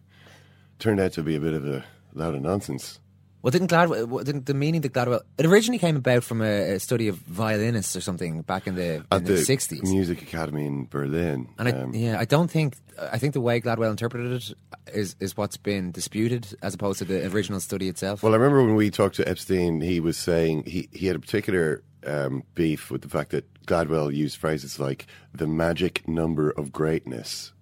Turned 0.79 0.99
out 0.99 1.13
to 1.13 1.23
be 1.23 1.35
a 1.35 1.39
bit 1.39 1.53
of 1.53 1.67
a 1.67 1.83
load 2.13 2.35
of 2.35 2.41
nonsense. 2.41 2.99
Well, 3.41 3.51
didn't 3.51 3.69
Gladwell? 3.69 4.23
Didn't 4.23 4.45
the 4.45 4.53
meaning 4.53 4.81
that 4.81 4.93
Gladwell? 4.93 5.21
It 5.37 5.45
originally 5.45 5.79
came 5.79 5.95
about 5.95 6.23
from 6.23 6.41
a, 6.41 6.73
a 6.73 6.79
study 6.79 7.07
of 7.07 7.15
violinists 7.15 7.95
or 7.95 8.01
something 8.01 8.41
back 8.41 8.67
in 8.67 8.75
the 8.75 9.05
in 9.11 9.23
the 9.23 9.37
sixties. 9.37 9.81
Music 9.83 10.21
Academy 10.21 10.65
in 10.65 10.85
Berlin. 10.85 11.47
And 11.57 11.67
I, 11.67 11.71
um, 11.71 11.93
yeah, 11.93 12.19
I 12.19 12.25
don't 12.25 12.51
think 12.51 12.75
I 13.11 13.17
think 13.17 13.33
the 13.33 13.41
way 13.41 13.61
Gladwell 13.61 13.89
interpreted 13.89 14.31
it 14.31 14.53
is 14.93 15.15
is 15.19 15.37
what's 15.37 15.57
been 15.57 15.91
disputed 15.91 16.47
as 16.61 16.73
opposed 16.73 16.99
to 16.99 17.05
the 17.05 17.25
original 17.27 17.59
study 17.59 17.87
itself. 17.87 18.23
Well, 18.23 18.33
I 18.33 18.37
remember 18.37 18.63
when 18.63 18.75
we 18.75 18.89
talked 18.89 19.15
to 19.15 19.27
Epstein, 19.27 19.81
he 19.81 19.99
was 19.99 20.17
saying 20.17 20.63
he, 20.65 20.89
he 20.91 21.07
had 21.07 21.15
a 21.15 21.19
particular 21.19 21.83
um, 22.05 22.43
beef 22.55 22.91
with 22.91 23.01
the 23.01 23.09
fact 23.09 23.31
that 23.31 23.45
Gladwell 23.65 24.13
used 24.13 24.37
phrases 24.37 24.79
like 24.79 25.05
the 25.33 25.47
magic 25.47 26.07
number 26.07 26.49
of 26.51 26.71
greatness, 26.71 27.53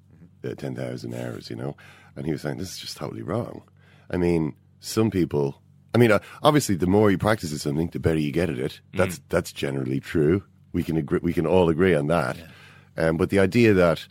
uh, 0.44 0.54
10,000 0.56 1.14
hours, 1.14 1.50
you 1.50 1.56
know? 1.56 1.76
And 2.16 2.26
he 2.26 2.32
was 2.32 2.42
saying, 2.42 2.58
this 2.58 2.74
is 2.74 2.80
just 2.80 2.98
totally 2.98 3.22
wrong. 3.22 3.64
I 4.10 4.18
mean, 4.18 4.56
some 4.80 5.12
people, 5.12 5.62
I 5.94 5.98
mean, 5.98 6.12
uh, 6.12 6.20
obviously, 6.44 6.76
the 6.76 6.88
more 6.88 7.12
you 7.12 7.18
practice 7.18 7.54
at 7.54 7.60
something, 7.60 7.90
the 7.90 8.00
better 8.00 8.20
you 8.20 8.32
get 8.32 8.50
at 8.50 8.60
it. 8.60 8.80
That's, 8.94 9.20
that's 9.30 9.52
generally 9.52 10.00
true. 10.00 10.44
We 10.72 10.84
can, 10.84 10.98
agree, 10.98 11.20
we 11.22 11.34
can 11.34 11.46
all 11.46 11.70
agree 11.70 11.96
on 11.96 12.08
that. 12.08 12.38
Um, 12.96 13.18
but 13.18 13.30
the 13.30 13.40
idea 13.40 13.74
that 13.74 14.08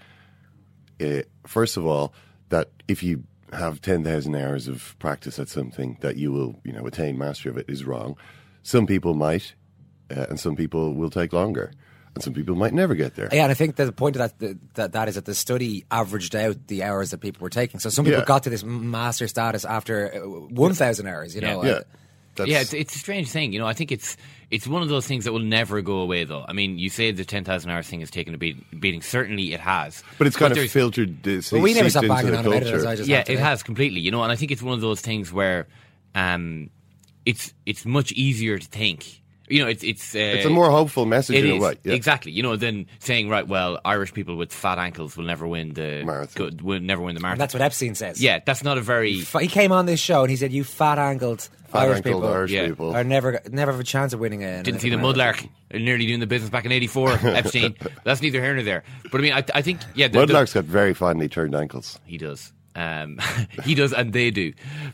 uh, 1.00 1.22
first 1.46 1.76
of 1.76 1.86
all, 1.86 2.12
that 2.48 2.70
if 2.88 3.02
you 3.02 3.24
have 3.52 3.80
10,000 3.80 4.34
hours 4.34 4.68
of 4.68 4.96
practice 4.98 5.38
at 5.38 5.48
something, 5.48 5.96
that 6.00 6.16
you 6.16 6.32
will, 6.32 6.60
you 6.64 6.72
know, 6.72 6.86
attain 6.86 7.16
mastery 7.18 7.50
of 7.50 7.56
it 7.58 7.66
is 7.68 7.84
wrong. 7.84 8.16
Some 8.62 8.86
people 8.86 9.14
might, 9.14 9.54
uh, 10.10 10.26
and 10.28 10.38
some 10.40 10.56
people 10.56 10.94
will 10.94 11.10
take 11.10 11.32
longer, 11.32 11.72
and 12.14 12.22
some 12.24 12.32
people 12.34 12.54
might 12.56 12.72
never 12.74 12.94
get 12.94 13.14
there. 13.14 13.28
Yeah, 13.32 13.42
and 13.44 13.50
I 13.50 13.54
think 13.54 13.76
the 13.76 13.92
point 13.92 14.16
of 14.16 14.32
that, 14.38 14.58
that 14.74 14.92
that 14.92 15.08
is 15.08 15.14
that 15.14 15.24
the 15.26 15.34
study 15.34 15.84
averaged 15.90 16.34
out 16.34 16.66
the 16.66 16.82
hours 16.82 17.10
that 17.10 17.18
people 17.18 17.42
were 17.44 17.50
taking. 17.50 17.78
So 17.80 17.88
some 17.90 18.04
people 18.04 18.20
Yeah. 18.20 18.24
got 18.26 18.42
to 18.44 18.50
this 18.50 18.64
master 18.64 19.28
status 19.28 19.64
after 19.64 20.08
one 20.26 20.74
thousand 20.74 21.06
hours. 21.06 21.34
You 21.34 21.42
know, 21.42 21.62
Yeah. 21.62 21.70
uh, 21.70 21.74
yeah, 21.74 21.80
it's, 22.44 22.72
it's 22.72 22.94
a 22.94 22.98
strange 22.98 23.28
thing. 23.30 23.52
You 23.52 23.58
know, 23.58 23.66
I 23.66 23.72
think 23.72 23.92
it's 23.92 24.16
it's 24.50 24.66
one 24.66 24.82
of 24.82 24.88
those 24.88 25.06
things 25.06 25.24
that 25.24 25.32
will 25.32 25.40
never 25.40 25.82
go 25.82 25.98
away. 25.98 26.24
Though, 26.24 26.44
I 26.46 26.52
mean, 26.52 26.78
you 26.78 26.88
say 26.88 27.10
the 27.10 27.24
ten 27.24 27.44
thousand 27.44 27.70
hours 27.70 27.88
thing 27.88 28.00
has 28.00 28.10
taken 28.10 28.34
a 28.34 28.38
beat, 28.38 28.80
beating. 28.80 29.02
Certainly, 29.02 29.52
it 29.52 29.60
has. 29.60 30.02
But 30.18 30.26
it's 30.26 30.36
kind 30.36 30.56
of 30.56 30.70
filtered. 30.70 31.22
This, 31.22 31.52
Well, 31.52 31.62
we 31.62 31.74
never 31.74 31.90
seeped 31.90 32.04
stopped 32.04 32.04
into 32.04 32.14
banging 32.14 32.32
the 32.32 32.38
on 32.38 32.46
about 32.46 32.62
it, 32.62 32.74
as 32.74 32.86
I 32.86 32.96
just 32.96 33.08
yeah, 33.08 33.24
it 33.26 33.38
has 33.38 33.62
completely. 33.62 34.00
You 34.00 34.10
know, 34.10 34.22
and 34.22 34.32
I 34.32 34.36
think 34.36 34.50
it's 34.50 34.62
one 34.62 34.74
of 34.74 34.80
those 34.80 35.00
things 35.00 35.32
where 35.32 35.66
um, 36.14 36.70
it's 37.24 37.52
it's 37.64 37.84
much 37.84 38.12
easier 38.12 38.58
to 38.58 38.66
think. 38.66 39.22
You 39.48 39.62
know, 39.62 39.68
it's 39.68 39.84
it's 39.84 40.14
uh, 40.14 40.18
It's 40.18 40.44
a 40.46 40.50
more 40.50 40.70
hopeful 40.70 41.06
message 41.06 41.36
it 41.36 41.44
in 41.44 41.58
a 41.58 41.60
way, 41.60 41.76
yeah. 41.84 41.94
Exactly. 41.94 42.32
You 42.32 42.42
know, 42.42 42.56
than 42.56 42.86
saying 42.98 43.28
right, 43.28 43.46
well, 43.46 43.80
Irish 43.84 44.12
people 44.12 44.36
with 44.36 44.52
fat 44.52 44.78
ankles 44.78 45.16
will 45.16 45.24
never 45.24 45.46
win 45.46 45.74
the 45.74 46.02
marathon. 46.04 46.58
will 46.62 46.80
never 46.80 47.02
win 47.02 47.14
the 47.14 47.18
and 47.18 47.22
marathon. 47.22 47.38
that's 47.38 47.54
what 47.54 47.62
Epstein 47.62 47.94
says. 47.94 48.20
Yeah, 48.20 48.40
that's 48.44 48.64
not 48.64 48.76
a 48.78 48.80
very. 48.80 49.12
He 49.12 49.46
came 49.48 49.70
on 49.72 49.86
this 49.86 50.00
show 50.00 50.22
and 50.22 50.30
he 50.30 50.36
said, 50.36 50.52
"You 50.52 50.64
fat 50.64 50.98
angled 50.98 51.48
Irish 51.72 52.02
people, 52.02 52.26
Irish 52.26 52.50
Yeah. 52.50 52.66
people. 52.66 52.94
are 52.96 53.04
never 53.04 53.40
never 53.50 53.70
have 53.70 53.80
a 53.80 53.84
chance 53.84 54.12
of 54.12 54.20
winning 54.20 54.42
a." 54.42 54.62
Didn't 54.62 54.80
see 54.80 54.90
the 54.90 54.96
Mudlark 54.96 55.48
nearly 55.72 56.06
doing 56.06 56.20
the 56.20 56.26
business 56.26 56.50
back 56.50 56.64
in 56.64 56.72
'84. 56.72 57.12
Epstein. 57.22 57.76
That's 58.04 58.20
neither 58.22 58.40
here 58.42 58.54
nor 58.54 58.64
there. 58.64 58.82
But 59.12 59.20
I 59.20 59.22
mean, 59.22 59.32
I, 59.32 59.44
I 59.54 59.62
think 59.62 59.80
yeah, 59.94 60.08
the, 60.08 60.26
the- 60.26 60.32
Mudlark's 60.32 60.54
got 60.54 60.64
very 60.64 60.94
finely 60.94 61.28
turned 61.28 61.54
ankles. 61.54 62.00
He 62.04 62.18
does. 62.18 62.52
Um, 62.74 63.18
he 63.64 63.74
does, 63.74 63.92
and 63.92 64.12
they 64.12 64.30
do. 64.30 64.52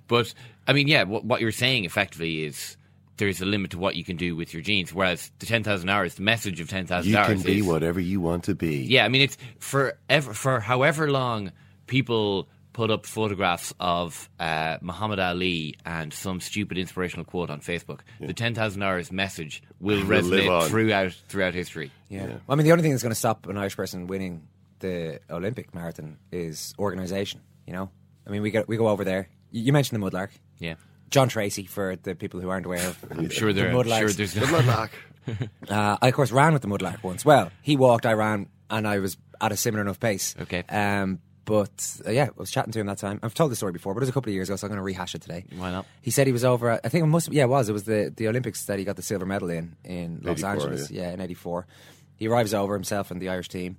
But 0.08 0.34
I 0.68 0.72
mean, 0.72 0.88
yeah, 0.88 1.04
what, 1.04 1.24
what 1.24 1.40
you're 1.40 1.52
saying 1.52 1.84
effectively 1.84 2.44
is 2.44 2.76
there 3.16 3.28
is 3.28 3.40
a 3.40 3.44
limit 3.44 3.72
to 3.72 3.78
what 3.78 3.94
you 3.96 4.04
can 4.04 4.16
do 4.16 4.34
with 4.34 4.52
your 4.54 4.62
genes. 4.62 4.92
Whereas 4.92 5.30
the 5.38 5.46
ten 5.46 5.62
thousand 5.62 5.88
hours, 5.88 6.14
the 6.14 6.22
message 6.22 6.60
of 6.60 6.68
ten 6.68 6.86
thousand 6.86 7.14
hours. 7.14 7.28
You 7.28 7.34
hours 7.34 7.42
can 7.42 7.52
be 7.52 7.58
is 7.60 7.66
whatever 7.66 8.00
you 8.00 8.20
want 8.20 8.44
to 8.44 8.54
be. 8.54 8.78
yeah. 8.84 9.04
I 9.04 9.08
mean, 9.08 9.22
it's 9.22 9.36
for 9.58 9.98
ever, 10.08 10.32
for 10.34 10.60
however 10.60 11.10
long 11.10 11.52
people 11.86 12.48
put 12.72 12.90
up 12.90 13.04
photographs 13.04 13.74
of 13.78 14.30
uh, 14.40 14.78
Muhammad 14.80 15.18
Ali 15.18 15.74
and 15.84 16.10
some 16.10 16.40
stupid 16.40 16.78
inspirational 16.78 17.26
quote 17.26 17.50
on 17.50 17.60
Facebook. 17.60 18.00
The 18.18 18.32
ten 18.32 18.54
thousand 18.54 18.82
hours 18.82 19.12
message 19.12 19.62
will 19.80 19.98
Will 19.98 20.06
live 20.06 20.24
resonate 20.24 20.68
throughout 20.68 21.12
throughout 21.28 21.54
history. 21.54 21.90
Yeah. 22.08 22.26
Well, 22.26 22.40
I 22.48 22.54
mean, 22.54 22.64
the 22.64 22.72
only 22.72 22.82
thing 22.82 22.92
that's 22.92 23.02
going 23.02 23.10
to 23.10 23.18
stop 23.18 23.46
an 23.46 23.58
Irish 23.58 23.76
person 23.76 24.06
winning 24.06 24.48
the 24.78 25.20
Olympic 25.30 25.74
marathon 25.74 26.16
is 26.32 26.74
organisation. 26.78 27.40
You 27.66 27.74
know, 27.74 27.90
I 28.26 28.30
mean, 28.30 28.42
we 28.42 28.50
go 28.50 28.64
we 28.66 28.76
go 28.78 28.88
over 28.88 29.04
there. 29.04 29.28
You 29.50 29.62
you 29.64 29.72
mentioned 29.72 30.02
the 30.02 30.10
Mudlark. 30.10 30.30
Yeah. 30.58 30.74
John 31.12 31.28
Treacy, 31.28 31.68
for 31.68 31.94
the 31.96 32.14
people 32.16 32.40
who 32.40 32.48
aren't 32.50 32.66
aware 32.66 32.84
of 32.86 33.04
I'm 33.10 33.28
sure 33.28 33.52
there- 33.52 33.68
I'm 33.68 33.86
sure 33.86 34.08
there's- 34.10 34.34
The 34.34 34.40
Mudlark. 34.40 34.90
uh, 35.70 35.96
I, 36.02 36.08
of 36.08 36.14
course, 36.14 36.32
ran 36.32 36.52
with 36.52 36.62
the 36.62 36.68
Mudlark 36.68 37.02
once. 37.04 37.24
Well, 37.24 37.52
he 37.62 37.76
walked, 37.76 38.06
I 38.06 38.14
ran, 38.14 38.48
and 38.70 38.88
I 38.88 38.98
was 38.98 39.16
at 39.40 39.52
a 39.52 39.56
similar 39.56 39.82
enough 39.82 40.00
pace. 40.00 40.34
Okay. 40.40 40.64
Um, 40.68 41.20
but 41.44 42.00
uh, 42.06 42.10
yeah, 42.10 42.24
I 42.26 42.30
was 42.36 42.50
chatting 42.50 42.72
to 42.72 42.80
him 42.80 42.86
that 42.86 42.98
time. 42.98 43.20
I've 43.22 43.34
told 43.34 43.50
the 43.52 43.56
story 43.56 43.72
before, 43.72 43.94
but 43.94 43.98
it 43.98 44.02
was 44.02 44.08
a 44.08 44.12
couple 44.12 44.30
of 44.30 44.34
years 44.34 44.48
ago, 44.48 44.56
so 44.56 44.66
I'm 44.66 44.70
going 44.70 44.78
to 44.78 44.82
rehash 44.84 45.14
it 45.14 45.22
today. 45.22 45.44
Why 45.56 45.70
not? 45.70 45.86
He 46.00 46.10
said 46.10 46.26
he 46.26 46.32
was 46.32 46.44
over. 46.44 46.70
At, 46.70 46.80
I 46.84 46.88
think 46.88 47.02
it 47.04 47.06
must. 47.08 47.32
Yeah, 47.32 47.44
it 47.44 47.48
was. 47.48 47.68
It 47.68 47.72
was 47.72 47.84
the, 47.84 48.12
the 48.16 48.28
Olympics 48.28 48.64
that 48.66 48.78
he 48.78 48.84
got 48.84 48.96
the 48.96 49.02
silver 49.02 49.26
medal 49.26 49.50
in 49.50 49.76
in 49.84 50.20
Los 50.22 50.42
Angeles. 50.42 50.90
yeah. 50.90 51.02
Yeah. 51.08 51.12
in 51.14 51.20
'84. 51.20 51.66
He 52.16 52.28
arrives 52.28 52.54
over 52.54 52.74
himself 52.74 53.10
and 53.10 53.20
the 53.20 53.28
Irish 53.28 53.48
team. 53.48 53.76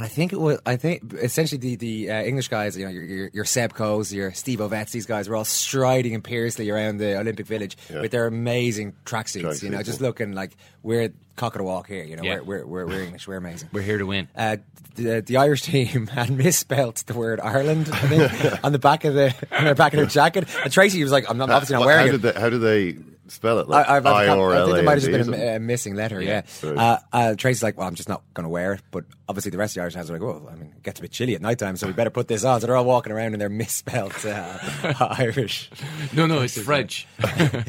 And 0.00 0.06
I 0.06 0.08
think 0.08 0.32
it 0.32 0.40
was. 0.40 0.58
I 0.64 0.76
think 0.76 1.12
essentially 1.12 1.58
the 1.58 1.76
the 1.76 2.10
uh, 2.10 2.22
English 2.22 2.48
guys, 2.48 2.74
you 2.74 2.86
know, 2.86 2.90
your 2.90 3.02
your, 3.04 3.30
your 3.34 3.44
Seb 3.44 3.74
Coes, 3.74 4.14
your 4.14 4.32
Steve 4.32 4.60
Ovetts, 4.60 4.92
these 4.92 5.04
guys 5.04 5.28
were 5.28 5.36
all 5.36 5.44
striding 5.44 6.14
imperiously 6.14 6.70
around 6.70 6.96
the 6.96 7.18
Olympic 7.20 7.44
Village 7.46 7.76
Yeah. 7.90 8.00
with 8.00 8.10
their 8.10 8.26
amazing 8.26 8.94
tracksuits. 9.04 9.62
You 9.62 9.68
know, 9.68 9.76
Tracksuits, 9.80 9.84
just 9.84 10.00
looking 10.00 10.32
like 10.32 10.56
we're 10.82 11.12
cock 11.36 11.54
of 11.54 11.58
the 11.60 11.64
walk 11.64 11.86
here. 11.88 12.04
You 12.04 12.16
know, 12.16 12.22
Yeah. 12.22 12.40
we're, 12.40 12.64
we're, 12.64 12.66
we're 12.66 12.86
we're 12.86 13.02
English, 13.04 13.26
we're 13.28 13.36
amazing. 13.36 13.68
We're 13.72 13.82
here 13.82 13.98
to 13.98 14.06
win. 14.06 14.28
Uh, 14.36 14.58
the, 14.96 15.20
the 15.20 15.36
Irish 15.38 15.62
team 15.62 16.06
had 16.08 16.30
misspelt 16.30 16.96
the 17.06 17.14
word 17.14 17.40
Ireland, 17.40 17.88
I 17.92 17.98
think, 18.08 18.64
on 18.64 18.72
the 18.72 18.78
back 18.78 19.04
of 19.04 19.14
the 19.14 19.34
on 19.52 19.64
the 19.64 19.74
back 19.74 19.92
of 19.94 19.98
their 19.98 20.06
jacket. 20.06 20.48
And 20.62 20.72
Treacy 20.72 21.02
was 21.02 21.12
like, 21.12 21.28
"I'm 21.30 21.38
not, 21.38 21.48
obviously 21.50 21.76
not 21.76 21.86
wearing 21.86 22.08
how 22.08 22.14
it." 22.14 22.22
Did 22.22 22.34
they, 22.34 22.40
how 22.40 22.50
do 22.50 22.58
they 22.58 22.96
spell 23.28 23.60
it? 23.60 23.68
Like 23.68 23.88
I, 23.88 23.96
I've 23.96 24.04
had 24.04 24.10
a 24.24 24.26
cop- 24.26 24.38
I 24.38 24.64
think 24.64 24.74
there 24.74 24.82
might 24.82 24.98
have 25.00 25.08
just 25.12 25.30
been 25.30 25.40
a, 25.40 25.56
a 25.56 25.60
missing 25.60 25.94
letter, 25.94 26.20
yeah. 26.20 26.42
Right. 26.64 26.76
Uh, 26.76 26.98
uh, 27.12 27.18
Treacy's 27.36 27.62
like, 27.62 27.78
well, 27.78 27.86
I'm 27.86 27.94
just 27.94 28.08
not 28.08 28.22
going 28.34 28.42
to 28.42 28.48
wear 28.48 28.72
it. 28.72 28.80
But 28.90 29.04
obviously, 29.28 29.52
the 29.52 29.58
rest 29.58 29.72
of 29.72 29.74
the 29.76 29.80
Irish 29.82 29.94
guys 29.94 30.10
are 30.10 30.14
like, 30.14 30.22
well, 30.22 30.48
I 30.50 30.56
mean, 30.56 30.72
it 30.76 30.82
gets 30.82 30.98
a 30.98 31.02
bit 31.02 31.12
chilly 31.12 31.36
at 31.36 31.40
night 31.40 31.60
time, 31.60 31.76
so 31.76 31.86
we 31.86 31.92
better 31.92 32.10
put 32.10 32.26
this 32.26 32.42
on. 32.44 32.60
So 32.60 32.66
they're 32.66 32.76
all 32.76 32.84
walking 32.84 33.12
around 33.12 33.32
in 33.34 33.38
their 33.38 33.48
misspelt 33.48 34.26
uh, 34.26 34.58
Irish. 35.18 35.70
No, 36.12 36.26
no, 36.26 36.40
it's 36.40 36.60
French. 36.60 37.06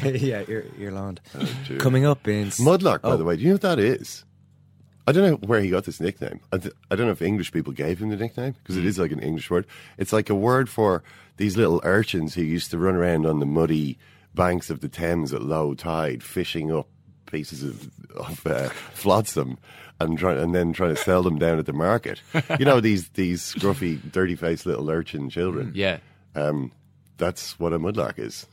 yeah, 0.04 0.42
Ir- 0.48 0.66
Ireland. 0.80 1.22
Coming 1.78 2.06
up 2.08 2.28
in. 2.28 2.48
s- 2.48 2.60
Mudlark, 3.02 3.10
by 3.10 3.10
Oh. 3.14 3.18
the 3.18 3.24
way. 3.26 3.36
Do 3.36 3.42
you 3.44 3.48
know 3.50 3.54
what 3.56 3.62
that 3.62 3.80
is? 3.80 4.24
I 5.08 5.12
don't 5.14 5.30
know 5.30 5.48
where 5.48 5.62
he 5.62 5.70
got 5.70 5.86
this 5.86 6.00
nickname. 6.00 6.40
I, 6.54 6.58
th- 6.60 6.74
I 6.92 6.96
don't 6.96 7.08
know 7.08 7.12
if 7.12 7.22
English 7.22 7.52
people 7.52 7.74
gave 7.74 8.00
him 8.00 8.10
the 8.10 8.16
nickname 8.18 8.54
because 8.54 8.76
Hmm. 8.76 8.82
it 8.82 8.88
is 8.88 9.00
like 9.00 9.12
an 9.12 9.20
English 9.20 9.50
word. 9.50 9.66
It's 9.98 10.14
like 10.14 10.30
a 10.30 10.36
word 10.36 10.70
for 10.70 11.04
these 11.38 11.58
little 11.58 11.82
urchins 11.84 12.36
who 12.36 12.44
used 12.44 12.70
to 12.72 12.78
run 12.78 12.96
around 12.96 13.26
on 13.26 13.40
the 13.40 13.46
muddy 13.46 13.98
banks 14.36 14.70
of 14.70 14.80
the 14.82 14.88
Thames 14.88 15.34
at 15.34 15.42
low 15.42 15.74
tide, 15.74 16.22
fishing 16.24 16.72
up 16.72 16.88
pieces 17.26 17.64
of, 17.64 17.90
of 18.16 18.46
uh, 18.46 18.70
flotsam 18.94 19.58
and 20.00 20.18
try, 20.18 20.34
and 20.34 20.54
then 20.54 20.72
trying 20.74 20.94
to 20.96 21.02
sell 21.02 21.24
them 21.24 21.40
down 21.40 21.58
at 21.60 21.66
the 21.66 21.74
market. 21.74 22.22
You 22.60 22.66
know 22.66 22.80
these 22.80 23.10
these 23.10 23.42
scruffy, 23.42 24.00
dirty 24.12 24.36
faced 24.36 24.66
little 24.68 24.90
urchin 24.90 25.30
children. 25.30 25.72
Yeah. 25.74 25.98
Um, 26.36 26.72
that's 27.18 27.60
what 27.60 27.74
a 27.74 27.80
mudlark 27.80 28.20
is. 28.20 28.46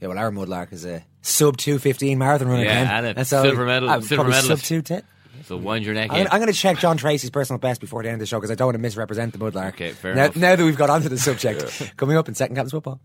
Yeah, 0.00 0.08
well, 0.08 0.18
our 0.18 0.30
Mudlark 0.30 0.72
is 0.72 0.84
a 0.86 1.04
sub 1.28 1.56
215 1.56 2.18
marathon 2.18 2.48
runner. 2.48 2.64
Yeah, 2.64 2.82
again. 2.82 2.86
and 2.94 3.06
a 3.06 3.14
That's 3.14 3.32
all- 3.32 3.42
silver 3.44 3.64
medal- 3.66 3.88
uh, 3.90 4.00
silver 4.00 4.14
probably 4.24 4.32
medalist. 4.32 4.62
Sub 4.64 4.68
210. 4.84 5.02
So 5.44 5.56
wind 5.56 5.84
your 5.84 5.94
neck 5.94 6.10
I'm. 6.12 6.26
I'm 6.30 6.40
going 6.40 6.52
to 6.52 6.58
check 6.58 6.78
John 6.78 6.96
Treacy's 6.98 7.30
personal 7.30 7.58
best 7.58 7.80
before 7.80 8.02
the 8.02 8.08
end 8.08 8.16
of 8.16 8.20
the 8.20 8.26
show 8.26 8.38
because 8.38 8.50
I 8.50 8.54
don't 8.54 8.66
want 8.66 8.74
to 8.74 8.80
misrepresent 8.82 9.32
the 9.32 9.38
Mudlark. 9.38 9.68
Okay, 9.68 9.92
fair 9.92 10.14
now, 10.14 10.24
enough. 10.24 10.36
now 10.36 10.56
that 10.56 10.64
we've 10.64 10.76
got 10.76 10.90
onto 10.90 11.08
the 11.08 11.16
subject, 11.18 11.92
coming 11.96 12.16
up 12.16 12.28
in 12.28 12.34
second 12.34 12.56
captain's 12.56 12.72
football. 12.72 13.00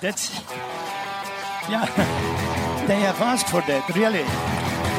That's. 0.00 0.30
Yeah. 1.70 1.86
They 2.82 2.98
have 2.98 3.20
asked 3.20 3.48
for 3.48 3.60
that, 3.62 3.88
really. 3.94 4.22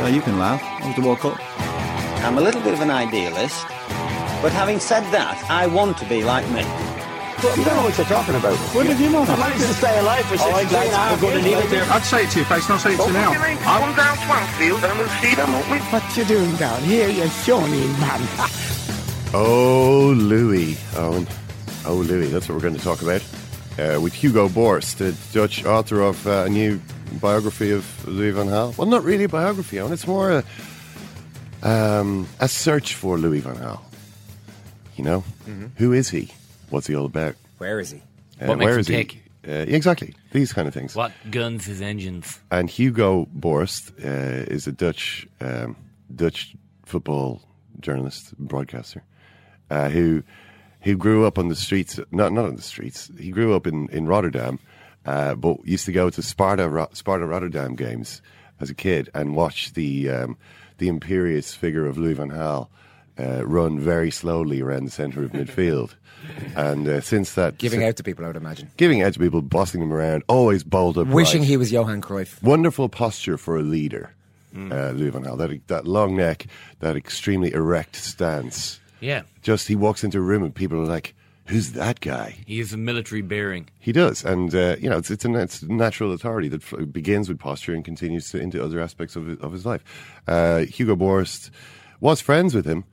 Well, 0.02 0.10
you 0.10 0.22
can 0.22 0.40
laugh. 0.40 0.62
It 0.82 0.88
was 0.88 0.96
the 0.96 1.02
World 1.02 1.20
Cup. 1.20 1.38
I'm 2.24 2.38
a 2.38 2.42
little 2.42 2.62
bit 2.62 2.74
of 2.74 2.80
an 2.80 2.90
idealist, 2.90 3.62
but 4.42 4.54
having 4.54 4.80
said 4.80 5.02
that, 5.12 5.36
I 5.50 5.68
want 5.68 5.98
to 5.98 6.06
be 6.06 6.24
like 6.24 6.50
me. 6.52 6.62
You 7.44 7.64
don't 7.66 7.76
know 7.76 7.84
what 7.84 7.98
you're 7.98 8.08
talking 8.08 8.36
about. 8.36 8.56
What 8.74 8.88
did 8.88 9.00
you 9.00 9.10
know? 9.10 9.22
I'd 9.24 9.38
like 9.38 9.54
to 9.56 9.74
stay 9.74 10.00
alive 10.00 10.26
for 10.26 10.36
Oh, 10.36 10.38
16 10.38 10.54
I'd 10.56 10.72
like 10.72 10.90
to 10.90 10.96
hours. 10.96 11.20
to 11.20 11.28
leave 11.42 11.58
it 11.58 11.70
there. 11.70 11.84
I'd 11.92 12.04
say 12.04 12.24
it 12.24 12.30
to 12.32 12.40
your 12.40 12.46
face, 12.48 12.70
not 12.70 12.80
say 12.80 12.94
it 12.94 12.98
to 12.98 13.04
you 13.08 13.14
now. 13.14 13.34
Come 13.34 13.96
down 13.96 14.18
Swansfield 14.26 14.84
and 14.84 14.98
we'll 14.98 15.10
see 15.22 15.36
them, 15.36 15.52
won't 15.52 15.70
we? 15.70 15.78
What 15.80 16.18
you 16.18 16.24
doing 16.26 16.56
down 16.56 16.82
here, 16.84 17.10
you 17.10 17.28
shawny 17.28 17.88
man? 18.00 18.22
Oh, 19.36 20.14
Louis, 20.16 20.78
Owen. 20.96 21.28
Oh, 21.88 21.96
Louis. 21.96 22.28
That's 22.28 22.48
what 22.48 22.54
we're 22.56 22.62
going 22.62 22.76
to 22.76 22.82
talk 22.84 23.02
about 23.02 23.22
uh, 23.80 24.00
with 24.00 24.14
Hugo 24.14 24.48
Borst, 24.48 24.98
the 24.98 25.16
Dutch 25.34 25.66
author 25.66 26.02
of 26.02 26.28
uh, 26.28 26.44
a 26.46 26.50
new 26.50 26.80
biography 27.20 27.72
of 27.72 28.08
Louis 28.08 28.30
van 28.30 28.46
Gaal. 28.48 28.78
Well, 28.78 28.86
not 28.88 29.04
really 29.04 29.24
a 29.24 29.30
biography, 29.30 29.80
Owen. 29.80 29.92
It's 29.92 30.06
more 30.06 30.44
a, 31.64 31.68
um, 31.68 32.28
a 32.40 32.48
search 32.48 32.94
for 32.94 33.18
Louis 33.18 33.40
van 33.40 33.56
Gaal. 33.56 33.82
You 34.98 35.04
know, 35.04 35.24
Mhm. 35.50 35.72
Who 35.78 35.94
is 35.94 36.10
he? 36.10 36.30
What's 36.74 36.88
he 36.88 36.96
all 36.96 37.06
about? 37.06 37.36
Where 37.60 37.80
is 37.80 37.92
he? 37.92 38.02
Uh, 38.42 38.48
What 38.48 38.58
makes 38.58 38.74
him 38.74 38.80
is 38.80 38.88
he? 38.88 38.96
tick? 38.96 39.24
Uh, 39.48 39.52
exactly. 39.52 40.16
These 40.32 40.54
kind 40.54 40.68
of 40.68 40.74
things. 40.74 40.96
What 40.96 41.12
guns 41.30 41.66
his 41.66 41.82
engines? 41.82 42.40
And 42.50 42.68
Hugo 42.68 43.28
Borst 43.38 43.92
uh, 44.04 44.52
is 44.52 44.66
a 44.66 44.72
Dutch 44.72 45.28
um, 45.40 45.76
Dutch 46.16 46.56
football 46.84 47.42
journalist, 47.80 48.36
broadcaster, 48.40 49.04
uh, 49.70 49.90
who 49.90 50.24
who 50.82 50.96
grew 50.98 51.28
up 51.28 51.38
on 51.38 51.50
the 51.50 51.56
streets. 51.56 52.00
Not 52.12 52.32
not 52.34 52.46
on 52.46 52.56
the 52.56 52.62
streets. 52.64 53.12
He 53.20 53.30
grew 53.30 53.56
up 53.56 53.68
in 53.68 53.88
in 53.90 54.08
Rotterdam, 54.08 54.58
uh, 55.06 55.36
but 55.36 55.58
used 55.66 55.86
to 55.86 55.92
go 55.92 56.10
to 56.10 56.22
Sparta 56.24 56.68
Ro- 56.68 56.90
Sparta 56.94 57.28
Rotterdam 57.28 57.76
games 57.76 58.20
as 58.60 58.72
a 58.72 58.76
kid 58.76 59.10
and 59.14 59.36
watch 59.36 59.74
the 59.74 60.10
um, 60.10 60.38
the 60.80 60.88
imperious 60.88 61.54
figure 61.54 61.86
of 61.86 62.00
Louis 62.00 62.14
van 62.16 62.32
Gaal. 62.32 62.68
Uh, 63.20 63.46
run 63.46 63.80
very 63.80 64.10
slowly 64.10 64.60
around 64.62 64.86
the 64.86 64.92
centre 64.92 65.24
of 65.24 65.32
midfield, 65.34 65.94
and 66.56 66.88
uh, 66.88 67.00
since 67.02 67.34
that, 67.36 67.60
Giving 67.60 67.84
out 67.84 67.96
to 67.98 68.04
people, 68.04 68.26
I 68.26 68.28
would 68.28 68.36
imagine. 68.38 68.72
giving 68.78 69.04
out 69.04 69.14
to 69.14 69.20
people, 69.20 69.42
bossing 69.44 69.82
them 69.82 69.94
around, 69.94 70.24
always 70.28 70.64
bold 70.64 70.98
up, 70.98 71.06
Wishing 71.08 71.44
he 71.44 71.56
was 71.56 71.72
Johan 71.72 72.02
Cruyff. 72.02 72.42
Wonderful 72.42 72.90
posture 72.90 73.38
for 73.38 73.56
a 73.58 73.62
leader, 73.62 74.16
uh, 74.56 74.90
Louis 74.92 75.10
van 75.12 75.24
Gaal. 75.26 75.38
That, 75.38 75.68
that 75.68 75.86
long 75.86 76.16
neck, 76.16 76.48
that 76.80 76.96
extremely 76.96 77.54
erect 77.54 77.96
stance. 77.98 78.80
Yeah. 79.00 79.22
Just 79.44 79.68
he 79.68 79.76
walks 79.76 80.04
into 80.04 80.18
a 80.18 80.22
room 80.22 80.42
and 80.44 80.56
people 80.56 80.80
are 80.80 80.86
like, 80.86 81.14
"Who's 81.46 81.74
that 81.74 82.00
guy?" 82.00 82.38
He 82.48 82.60
is 82.60 82.74
a 82.74 82.78
military 82.78 83.22
bearing. 83.22 83.70
He 83.80 83.92
does, 83.92 84.26
and 84.26 84.56
uh, 84.56 84.78
you 84.80 84.90
know 84.90 84.98
it's 84.98 85.12
it's 85.12 85.24
a, 85.24 85.34
it's 85.36 85.62
a 85.62 85.72
natural 85.72 86.14
authority 86.14 86.48
that 86.48 86.64
f- 86.64 86.92
begins 86.92 87.30
with 87.30 87.38
posture 87.38 87.76
and 87.76 87.86
continues 87.86 88.32
to, 88.32 88.40
into 88.40 88.64
other 88.64 88.80
aspects 88.80 89.16
of 89.16 89.28
his, 89.28 89.38
of 89.40 89.52
his 89.52 89.66
life. 89.68 89.84
Uh, 90.28 90.60
Hugo 90.62 90.96
Borst 90.96 91.52
was 92.00 92.20
friends 92.22 92.56
with 92.56 92.66
him. 92.66 92.86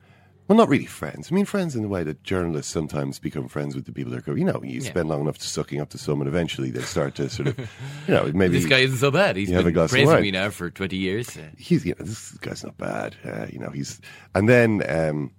Well, 0.51 0.57
not 0.57 0.67
really 0.67 0.85
friends. 0.85 1.31
I 1.31 1.35
mean, 1.35 1.45
friends 1.45 1.77
in 1.77 1.81
the 1.81 1.87
way 1.87 2.03
that 2.03 2.23
journalists 2.23 2.69
sometimes 2.73 3.19
become 3.19 3.47
friends 3.47 3.73
with 3.73 3.85
the 3.85 3.93
people 3.93 4.11
they're. 4.11 4.19
co- 4.19 4.35
You 4.35 4.43
know, 4.43 4.61
you 4.61 4.81
Yeah. 4.81 4.89
spend 4.89 5.07
long 5.07 5.21
enough 5.21 5.37
to 5.37 5.47
sucking 5.47 5.79
up 5.79 5.91
to 5.91 5.97
someone, 5.97 6.27
eventually 6.27 6.71
they 6.71 6.81
start 6.81 7.15
to 7.15 7.29
sort 7.29 7.47
of, 7.47 7.57
you 8.07 8.13
know, 8.13 8.29
maybe 8.33 8.57
this 8.59 8.65
guy 8.67 8.79
isn't 8.79 8.97
so 8.97 9.11
bad. 9.11 9.37
He's 9.37 9.49
been 9.49 9.73
praising 9.73 10.21
me 10.21 10.29
now 10.29 10.49
for 10.49 10.69
20 10.69 10.97
years. 10.97 11.37
He's 11.57 11.85
you 11.85 11.95
know 11.97 12.03
this 12.03 12.31
guy's 12.41 12.65
not 12.65 12.77
bad. 12.77 13.15
Uh, 13.23 13.47
you 13.49 13.59
know 13.59 13.69
he's 13.69 14.01
and 14.35 14.49
then 14.49 14.83
um, 14.89 15.31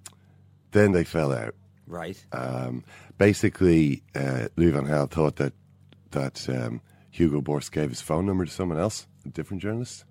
then 0.70 0.92
they 0.92 1.04
fell 1.04 1.30
out. 1.34 1.54
Right. 1.86 2.16
Um, 2.32 2.82
basically, 3.18 4.02
uh, 4.14 4.48
Louis 4.56 4.70
van 4.70 4.86
Gaal 4.86 5.10
thought 5.10 5.36
that 5.36 5.52
that 6.12 6.48
um, 6.48 6.80
Hugo 7.10 7.42
Borst 7.42 7.70
gave 7.70 7.90
his 7.90 8.00
phone 8.00 8.24
number 8.24 8.46
to 8.46 8.50
someone 8.50 8.78
else, 8.78 9.06
a 9.26 9.28
different 9.28 9.62
journalist. 9.62 10.06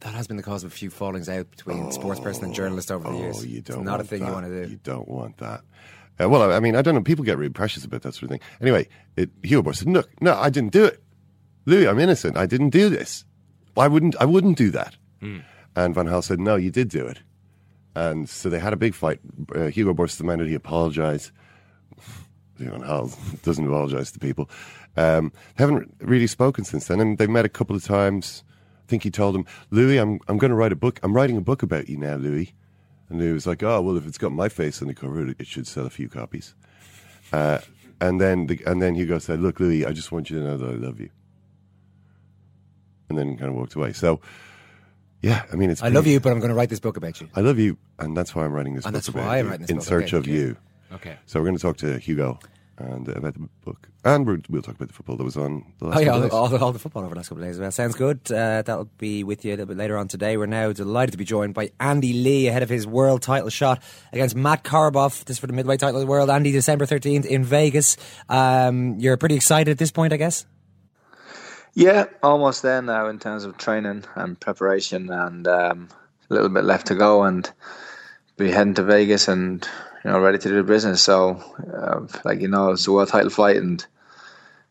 That 0.00 0.14
has 0.14 0.26
been 0.26 0.36
the 0.38 0.42
cause 0.42 0.64
of 0.64 0.72
a 0.72 0.74
few 0.74 0.88
fallings 0.90 1.28
out 1.28 1.50
between 1.50 1.92
sports 1.92 2.20
person 2.20 2.44
and 2.44 2.54
journalist 2.54 2.90
over 2.90 3.10
the 3.10 3.18
years. 3.18 3.40
Oh, 3.40 3.44
you 3.44 3.60
don't. 3.60 3.78
it's 3.78 3.84
not 3.86 4.00
a 4.00 4.04
thing 4.04 4.20
that. 4.20 4.28
you 4.28 4.32
want 4.32 4.46
to 4.46 4.64
do. 4.64 4.70
You 4.70 4.80
don't 4.82 5.08
want 5.08 5.36
that. 5.38 5.60
Uh, 6.18 6.28
well, 6.28 6.50
I 6.50 6.56
I 6.56 6.60
mean, 6.60 6.74
I 6.74 6.82
don't 6.82 6.94
know. 6.94 7.02
People 7.02 7.24
get 7.24 7.36
really 7.38 7.52
precious 7.52 7.84
about 7.84 8.02
that 8.02 8.14
sort 8.14 8.24
of 8.24 8.30
thing. 8.30 8.40
Anyway, 8.60 8.88
it, 9.16 9.30
Hugo 9.42 9.68
Borst 9.70 9.76
said, 9.76 9.88
"Look, 9.88 10.08
no, 10.22 10.34
I 10.38 10.48
didn't 10.50 10.72
do 10.72 10.84
it. 10.84 11.02
Louis, 11.66 11.86
I'm 11.86 11.98
innocent. 11.98 12.36
I 12.36 12.46
didn't 12.46 12.70
do 12.70 12.88
this. 12.88 13.24
I 13.76 13.88
wouldn't. 13.88 14.16
I 14.20 14.24
wouldn't 14.24 14.56
do 14.58 14.70
that." 14.70 14.96
And 15.20 15.94
Van 15.94 16.06
Gaal 16.06 16.24
said, 16.24 16.40
"No, 16.40 16.56
you 16.56 16.70
did 16.70 16.88
do 16.88 17.06
it." 17.06 17.20
And 17.94 18.28
so 18.28 18.48
they 18.48 18.58
had 18.58 18.72
a 18.72 18.76
big 18.76 18.94
fight. 18.94 19.20
Uh, 19.54 19.66
Hugo 19.66 19.92
Borst 19.92 20.16
demanded 20.18 20.48
he 20.48 20.54
apologise. 20.54 21.30
Van 22.56 22.80
Gaal 22.80 23.42
doesn't 23.42 23.66
apologise 23.66 24.10
to 24.12 24.18
people. 24.18 24.48
Um, 24.96 25.32
they 25.56 25.64
haven't 25.64 25.94
really 26.00 26.26
spoken 26.26 26.64
since 26.64 26.86
then, 26.86 27.00
and 27.00 27.18
they 27.18 27.26
met 27.26 27.44
a 27.44 27.48
couple 27.50 27.76
of 27.76 27.84
times. 27.84 28.42
I 28.90 28.98
think 28.98 29.04
he 29.04 29.10
told 29.12 29.36
him, 29.36 29.46
"Louis, 29.70 29.98
I'm 29.98 30.18
I'm 30.26 30.36
going 30.36 30.48
to 30.50 30.56
write 30.56 30.72
a 30.72 30.76
book. 30.76 30.98
I'm 31.04 31.12
writing 31.14 31.36
a 31.36 31.40
book 31.40 31.62
about 31.62 31.88
you 31.88 31.96
now, 31.96 32.16
Louis." 32.16 32.52
And 33.08 33.20
Louis 33.20 33.32
was 33.34 33.46
like, 33.46 33.62
"Oh, 33.62 33.80
well, 33.80 33.96
if 33.96 34.04
it's 34.04 34.18
got 34.18 34.32
my 34.32 34.48
face 34.48 34.82
on 34.82 34.88
the 34.88 34.94
cover, 34.94 35.28
it, 35.28 35.46
should 35.46 35.68
sell 35.68 35.86
a 35.86 35.90
few 35.90 36.08
copies." 36.08 36.56
Uh, 37.32 37.60
and 38.00 38.20
then 38.20 38.48
the, 38.48 38.60
and 38.66 38.82
then 38.82 38.96
Hugo 38.96 39.20
said, 39.20 39.38
"Look, 39.40 39.60
Louis, 39.60 39.86
I 39.86 39.92
just 39.92 40.10
want 40.10 40.28
you 40.28 40.40
to 40.40 40.44
know 40.44 40.56
that 40.56 40.66
I 40.68 40.72
love 40.72 40.98
you." 40.98 41.08
And 43.08 43.16
then 43.16 43.36
kind 43.36 43.48
of 43.50 43.54
walked 43.54 43.76
away. 43.76 43.92
So, 43.92 44.20
yeah, 45.22 45.44
I 45.52 45.54
mean, 45.54 45.70
it's 45.70 45.84
I 45.84 45.88
love 45.88 46.08
you, 46.08 46.18
but 46.18 46.32
I'm 46.32 46.40
going 46.40 46.48
to 46.50 46.56
write 46.56 46.70
this 46.70 46.80
book 46.80 46.96
about 46.96 47.20
you. 47.20 47.28
I 47.36 47.42
love 47.42 47.60
you, 47.60 47.76
and 48.00 48.16
that's 48.16 48.34
why 48.34 48.44
I'm 48.44 48.52
writing 48.52 48.74
this 48.74 48.84
And 48.86 48.92
book. 48.92 49.04
that's 49.04 49.14
why 49.14 49.38
I'm 49.38 49.44
you, 49.44 49.50
writing 49.52 49.66
this 49.66 49.70
in 49.70 49.76
book. 49.76 49.84
search 49.86 50.14
Okay, 50.14 50.16
of 50.16 50.22
okay. 50.24 50.32
you. 50.32 50.56
Okay. 50.94 51.16
So 51.26 51.38
we're 51.38 51.46
going 51.46 51.56
to 51.58 51.62
talk 51.62 51.76
to 51.76 51.96
Hugo 52.00 52.40
and 52.76 53.08
uh, 53.08 53.12
about 53.12 53.34
the 53.34 53.48
book. 53.64 53.88
And 54.02 54.26
we're, 54.26 54.38
we'll 54.48 54.62
talk 54.62 54.76
about 54.76 54.88
the 54.88 54.94
football 54.94 55.16
that 55.16 55.24
was 55.24 55.36
on 55.36 55.62
the 55.78 55.88
last 55.88 55.98
Oh 55.98 56.00
yeah, 56.00 56.06
couple 56.06 56.20
all 56.20 56.24
of 56.24 56.30
the, 56.30 56.36
all, 56.36 56.48
the, 56.48 56.64
all 56.64 56.72
the 56.72 56.78
football 56.78 57.02
over 57.02 57.10
the 57.10 57.18
last 57.18 57.28
couple 57.28 57.44
of 57.44 57.48
days. 57.50 57.58
Well, 57.58 57.70
sounds 57.70 57.94
good. 57.94 58.20
Uh, 58.32 58.62
that'll 58.62 58.88
be 58.96 59.24
with 59.24 59.44
you 59.44 59.50
a 59.50 59.52
little 59.52 59.66
bit 59.66 59.76
later 59.76 59.98
on 59.98 60.08
today. 60.08 60.38
We're 60.38 60.46
now 60.46 60.72
delighted 60.72 61.12
to 61.12 61.18
be 61.18 61.26
joined 61.26 61.52
by 61.52 61.72
Andy 61.78 62.14
Lee 62.14 62.48
ahead 62.48 62.62
of 62.62 62.70
his 62.70 62.86
world 62.86 63.20
title 63.20 63.50
shot 63.50 63.82
against 64.10 64.34
Matt 64.34 64.64
Korobov. 64.64 65.24
This 65.24 65.36
is 65.36 65.38
for 65.38 65.48
the 65.48 65.52
middleweight 65.52 65.80
title 65.80 65.96
of 65.96 66.00
the 66.00 66.10
world. 66.10 66.30
Andy, 66.30 66.50
December 66.50 66.86
thirteenth 66.86 67.26
in 67.26 67.44
Vegas. 67.44 67.98
Um, 68.30 68.98
you're 68.98 69.18
pretty 69.18 69.34
excited 69.34 69.70
at 69.70 69.76
this 69.76 69.90
point, 69.90 70.14
I 70.14 70.16
guess. 70.16 70.46
Yeah, 71.74 72.06
almost 72.22 72.62
there 72.62 72.80
now 72.80 73.06
in 73.08 73.18
terms 73.18 73.44
of 73.44 73.58
training 73.58 74.04
and 74.14 74.40
preparation, 74.40 75.10
and 75.10 75.46
um, 75.46 75.88
a 76.30 76.34
little 76.34 76.48
bit 76.48 76.64
left 76.64 76.86
to 76.86 76.94
go, 76.94 77.24
and 77.24 77.50
be 78.38 78.50
heading 78.50 78.74
to 78.74 78.82
Vegas 78.82 79.28
and 79.28 79.68
you 80.04 80.10
know 80.10 80.20
ready 80.20 80.38
to 80.38 80.48
do 80.48 80.56
the 80.56 80.62
business. 80.62 81.02
So, 81.02 81.42
uh, 81.72 82.06
like 82.24 82.40
you 82.40 82.48
know, 82.48 82.72
it's 82.72 82.86
a 82.86 82.92
world 82.92 83.08
title 83.08 83.30
fight, 83.30 83.56
and 83.56 83.84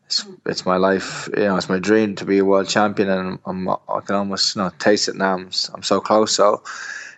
it's, 0.05 0.25
it's 0.45 0.65
my 0.65 0.77
life. 0.77 1.29
You 1.35 1.43
know, 1.43 1.57
it's 1.57 1.69
my 1.69 1.79
dream 1.79 2.15
to 2.15 2.25
be 2.25 2.39
a 2.39 2.45
world 2.45 2.67
champion, 2.67 3.09
and 3.09 3.39
I'm, 3.45 3.69
I 3.69 4.01
can 4.05 4.15
almost 4.15 4.55
you 4.55 4.61
know 4.61 4.71
taste 4.79 5.07
it 5.07 5.15
now. 5.15 5.35
I'm, 5.35 5.49
I'm 5.73 5.83
so 5.83 5.99
close. 5.99 6.33
So, 6.35 6.63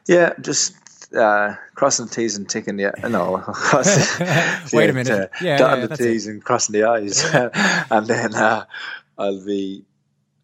yeah, 0.07 0.33
just. 0.39 0.75
Uh, 1.13 1.55
crossing 1.75 2.05
the 2.05 2.15
T's 2.15 2.37
and 2.37 2.47
ticking 2.47 2.77
the 2.77 2.93
no. 3.09 3.43
Wait 4.73 4.89
a 4.89 4.93
minute. 4.93 5.29
Yeah, 5.41 5.57
dotting 5.57 5.81
yeah, 5.81 5.87
the 5.87 5.97
T's 5.97 6.25
and 6.25 6.41
crossing 6.41 6.71
the 6.71 6.85
I's, 6.85 7.25
and 7.91 8.07
then 8.07 8.33
uh, 8.33 8.63
I'll 9.17 9.43
be. 9.45 9.83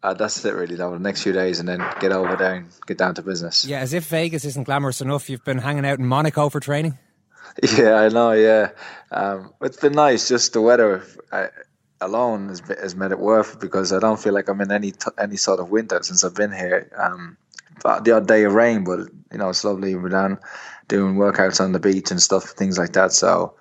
Uh, 0.02 0.12
that's 0.12 0.44
it, 0.44 0.52
really. 0.52 0.76
Though 0.76 0.90
the 0.90 0.98
next 0.98 1.22
few 1.22 1.32
days, 1.32 1.58
and 1.58 1.66
then 1.66 1.82
get 2.00 2.12
over 2.12 2.36
there 2.36 2.56
and 2.56 2.68
get 2.86 2.98
down 2.98 3.14
to 3.14 3.22
business. 3.22 3.64
Yeah, 3.64 3.78
as 3.78 3.94
if 3.94 4.08
Vegas 4.08 4.44
isn't 4.44 4.64
glamorous 4.64 5.00
enough, 5.00 5.30
you've 5.30 5.42
been 5.42 5.56
hanging 5.56 5.86
out 5.86 6.00
in 6.00 6.06
Monaco 6.06 6.50
for 6.50 6.60
training. 6.60 6.98
Yeah, 7.76 7.94
I 7.94 8.08
know. 8.08 8.32
Yeah, 8.32 8.70
um, 9.10 9.52
it's 9.60 9.78
been 9.78 9.92
nice. 9.92 10.28
Just 10.28 10.52
the 10.52 10.60
weather 10.60 11.04
I, 11.32 11.48
alone 12.00 12.48
has, 12.48 12.60
has 12.80 12.94
made 12.94 13.10
it 13.10 13.18
worth 13.18 13.58
because 13.58 13.92
I 13.92 13.98
don't 13.98 14.20
feel 14.20 14.32
like 14.34 14.48
I'm 14.48 14.60
in 14.60 14.70
any 14.70 14.92
t- 14.92 15.10
any 15.18 15.36
sort 15.36 15.60
of 15.60 15.70
winter 15.70 16.00
since 16.02 16.24
I've 16.24 16.34
been 16.34 16.52
here. 16.52 16.90
Um, 16.96 17.36
but 17.82 18.04
the 18.04 18.12
odd 18.12 18.28
day 18.28 18.44
of 18.44 18.54
rain, 18.54 18.84
but 18.84 19.00
you 19.32 19.38
know 19.38 19.48
it's 19.48 19.64
lovely. 19.64 19.94
We're 19.94 20.08
down 20.08 20.38
doing 20.88 21.16
workouts 21.16 21.60
on 21.60 21.72
the 21.72 21.80
beach 21.80 22.10
and 22.10 22.20
stuff, 22.22 22.50
things 22.50 22.78
like 22.78 22.92
that. 22.94 23.12
So 23.12 23.54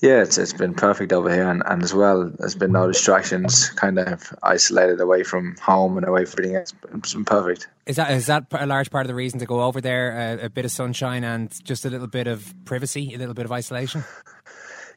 yeah, 0.00 0.22
it's 0.22 0.36
it's 0.36 0.52
been 0.52 0.74
perfect 0.74 1.12
over 1.12 1.32
here, 1.32 1.48
and, 1.48 1.62
and 1.66 1.82
as 1.82 1.94
well, 1.94 2.30
there's 2.38 2.54
been 2.54 2.72
no 2.72 2.86
distractions. 2.86 3.70
Kind 3.70 3.98
of 3.98 4.34
isolated 4.42 5.00
away 5.00 5.22
from 5.22 5.56
home 5.56 5.96
and 5.96 6.06
away 6.06 6.24
from 6.24 6.44
everything. 6.44 6.56
It's 6.56 6.72
been, 6.72 6.98
it's 6.98 7.14
been 7.14 7.24
perfect. 7.24 7.68
Is 7.86 7.96
that 7.96 8.10
is 8.10 8.26
that 8.26 8.46
a 8.52 8.66
large 8.66 8.90
part 8.90 9.06
of 9.06 9.08
the 9.08 9.14
reason 9.14 9.38
to 9.40 9.46
go 9.46 9.62
over 9.62 9.80
there? 9.80 10.38
Uh, 10.40 10.46
a 10.46 10.50
bit 10.50 10.64
of 10.64 10.70
sunshine 10.70 11.24
and 11.24 11.52
just 11.64 11.84
a 11.84 11.90
little 11.90 12.08
bit 12.08 12.26
of 12.26 12.54
privacy, 12.64 13.14
a 13.14 13.18
little 13.18 13.34
bit 13.34 13.46
of 13.46 13.52
isolation. 13.52 14.04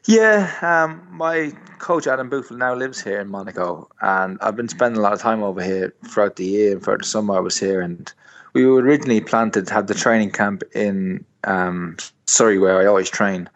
Yeah, 0.06 0.50
um, 0.62 1.06
my 1.10 1.52
coach 1.78 2.06
Adam 2.06 2.30
Boothville 2.30 2.56
now 2.56 2.74
lives 2.74 3.02
here 3.02 3.20
in 3.20 3.28
Monaco, 3.28 3.88
and 4.00 4.38
I've 4.40 4.56
been 4.56 4.68
spending 4.68 4.98
a 4.98 5.02
lot 5.02 5.12
of 5.12 5.20
time 5.20 5.42
over 5.42 5.62
here 5.62 5.94
throughout 6.08 6.36
the 6.36 6.44
year. 6.44 6.72
And 6.72 6.82
for 6.82 6.96
the 6.96 7.04
summer, 7.04 7.36
I 7.36 7.40
was 7.40 7.58
here, 7.58 7.82
and 7.82 8.10
we 8.54 8.64
were 8.64 8.80
originally 8.80 9.20
planned 9.20 9.52
to 9.54 9.64
have 9.72 9.88
the 9.88 9.94
training 9.94 10.30
camp 10.30 10.62
in 10.74 11.24
um, 11.44 11.98
Surrey, 12.26 12.58
where 12.58 12.78
I 12.78 12.86
always 12.86 13.10
train. 13.10 13.50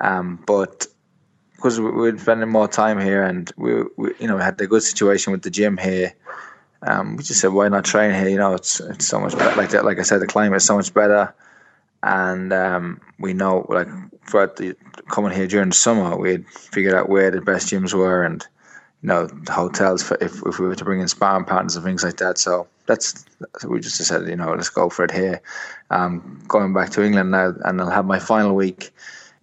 Um, 0.00 0.42
but 0.46 0.86
because 1.56 1.80
we 1.80 1.90
were 1.90 2.16
spending 2.18 2.48
more 2.48 2.68
time 2.68 3.00
here, 3.00 3.22
and 3.24 3.50
we, 3.56 3.82
we 3.96 4.12
you 4.20 4.28
know, 4.28 4.36
we 4.36 4.42
had 4.42 4.60
a 4.60 4.66
good 4.66 4.82
situation 4.82 5.32
with 5.32 5.42
the 5.42 5.50
gym 5.50 5.76
here. 5.76 6.14
Um, 6.82 7.16
we 7.16 7.24
just 7.24 7.40
said, 7.40 7.52
why 7.52 7.68
not 7.68 7.84
train 7.84 8.14
here? 8.14 8.28
You 8.28 8.36
know, 8.36 8.54
it's 8.54 8.78
it's 8.80 9.08
so 9.08 9.18
much 9.18 9.36
better. 9.36 9.56
Like 9.56 9.70
that, 9.70 9.84
like 9.84 9.98
I 9.98 10.02
said, 10.02 10.20
the 10.20 10.28
climate 10.28 10.58
is 10.58 10.64
so 10.64 10.76
much 10.76 10.94
better, 10.94 11.34
and 12.04 12.52
um, 12.52 13.00
we 13.18 13.32
know 13.32 13.66
like 13.68 13.88
throughout 14.28 14.56
the 14.56 14.76
coming 15.10 15.32
here 15.32 15.48
during 15.48 15.70
the 15.70 15.74
summer, 15.74 16.16
we 16.16 16.30
had 16.30 16.48
figured 16.48 16.94
out 16.94 17.08
where 17.08 17.32
the 17.32 17.40
best 17.40 17.68
gyms 17.68 17.92
were, 17.92 18.22
and 18.22 18.46
you 19.02 19.08
know, 19.08 19.26
the 19.26 19.52
hotels 19.52 20.04
for 20.04 20.16
if 20.20 20.40
if 20.46 20.60
we 20.60 20.68
were 20.68 20.76
to 20.76 20.84
bring 20.84 21.00
in 21.00 21.08
sparring 21.08 21.44
partners 21.44 21.74
and 21.74 21.84
things 21.84 22.04
like 22.04 22.18
that. 22.18 22.38
So 22.38 22.68
that's 22.86 23.24
we 23.66 23.80
just 23.80 23.96
said, 23.96 24.28
you 24.28 24.36
know, 24.36 24.52
let's 24.52 24.68
go 24.68 24.88
for 24.88 25.04
it 25.04 25.10
here. 25.10 25.40
Um, 25.90 26.40
going 26.46 26.72
back 26.72 26.90
to 26.90 27.04
England 27.04 27.32
now, 27.32 27.54
and 27.64 27.80
I'll 27.80 27.90
have 27.90 28.06
my 28.06 28.20
final 28.20 28.54
week 28.54 28.92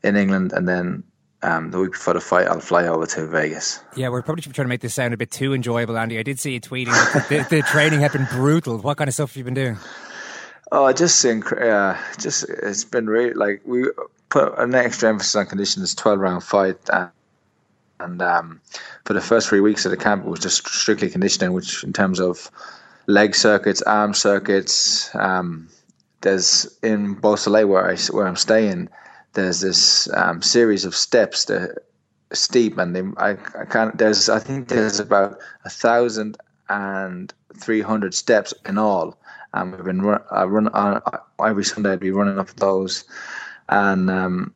in 0.06 0.16
England, 0.16 0.54
and 0.54 0.68
then 0.68 1.04
um, 1.42 1.72
the 1.72 1.80
week 1.80 1.92
before 1.92 2.14
the 2.14 2.22
fight, 2.22 2.48
I'll 2.48 2.60
fly 2.60 2.88
over 2.88 3.06
to 3.06 3.28
Vegas. 3.28 3.80
Yeah, 3.96 4.10
we're 4.10 4.22
probably 4.22 4.42
trying 4.42 4.66
to 4.66 4.70
make 4.70 4.82
this 4.82 4.94
sound 4.94 5.14
a 5.14 5.18
bit 5.18 5.32
too 5.32 5.54
enjoyable, 5.54 5.98
Andy. 5.98 6.18
I 6.18 6.24
did 6.24 6.40
see 6.40 6.54
you 6.54 6.62
tweeting 6.62 6.94
that 7.14 7.30
the, 7.30 7.58
the 7.58 7.62
training 7.64 8.00
had 8.00 8.14
been 8.14 8.28
brutal. 8.32 8.78
What 8.80 8.98
kind 8.98 9.08
of 9.08 9.14
stuff 9.14 9.32
have 9.32 9.38
you 9.38 9.44
been 9.44 9.54
doing? 9.54 9.78
Oh, 10.72 10.92
just 10.92 11.24
inc- 11.24 11.62
uh, 11.62 11.98
just 12.18 12.46
it's 12.50 12.84
been 12.84 13.08
really 13.08 13.34
like 13.34 13.62
we 13.66 13.86
put 14.30 14.58
an 14.58 14.74
extra 14.74 15.10
emphasis 15.10 15.36
on 15.36 15.46
conditioning. 15.46 15.84
This 15.84 15.94
Twelve 15.94 16.20
round 16.20 16.44
fight, 16.44 16.78
and, 16.92 17.10
and 18.00 18.22
um, 18.22 18.62
for 19.06 19.14
the 19.14 19.22
first 19.22 19.50
three 19.50 19.62
weeks 19.62 19.86
of 19.86 19.92
the 19.92 19.98
camp, 19.98 20.26
it 20.26 20.30
was 20.30 20.40
just 20.40 20.68
strictly 20.68 21.10
conditioning, 21.10 21.54
which 21.54 21.84
in 21.84 21.94
terms 21.94 22.20
of 22.20 22.50
leg 23.08 23.36
circuits, 23.36 23.82
arm 23.84 24.14
circuits. 24.14 25.14
Um, 25.14 25.70
there's 26.22 26.68
in 26.82 27.14
Beausoleil 27.14 27.68
where 27.68 27.88
I 27.88 27.98
where 28.12 28.26
I'm 28.26 28.36
staying. 28.36 28.90
There's 29.36 29.62
this 29.62 30.12
um, 30.14 30.42
series 30.42 30.86
of 30.86 30.96
steps 30.96 31.46
that 31.46 31.78
steep, 32.34 32.78
and 32.78 32.96
they, 32.96 33.04
I, 33.18 33.32
I 33.60 33.66
can't. 33.66 33.98
There's 33.98 34.30
I 34.30 34.40
think 34.40 34.68
there's 34.68 35.00
about 35.00 35.38
a 35.64 35.70
thousand 35.70 36.38
and 36.70 37.34
three 37.58 37.82
hundred 37.82 38.14
steps 38.14 38.54
in 38.66 38.78
all. 38.78 39.18
And 39.54 39.72
we've 39.72 39.86
been 39.86 40.02
run, 40.02 40.22
I 40.32 40.44
run 40.44 41.02
every 41.40 41.64
Sunday. 41.64 41.94
I'd 41.94 42.00
be 42.00 42.12
running 42.12 42.40
up 42.40 42.50
those, 42.58 43.06
and 43.70 44.10
um, 44.10 44.54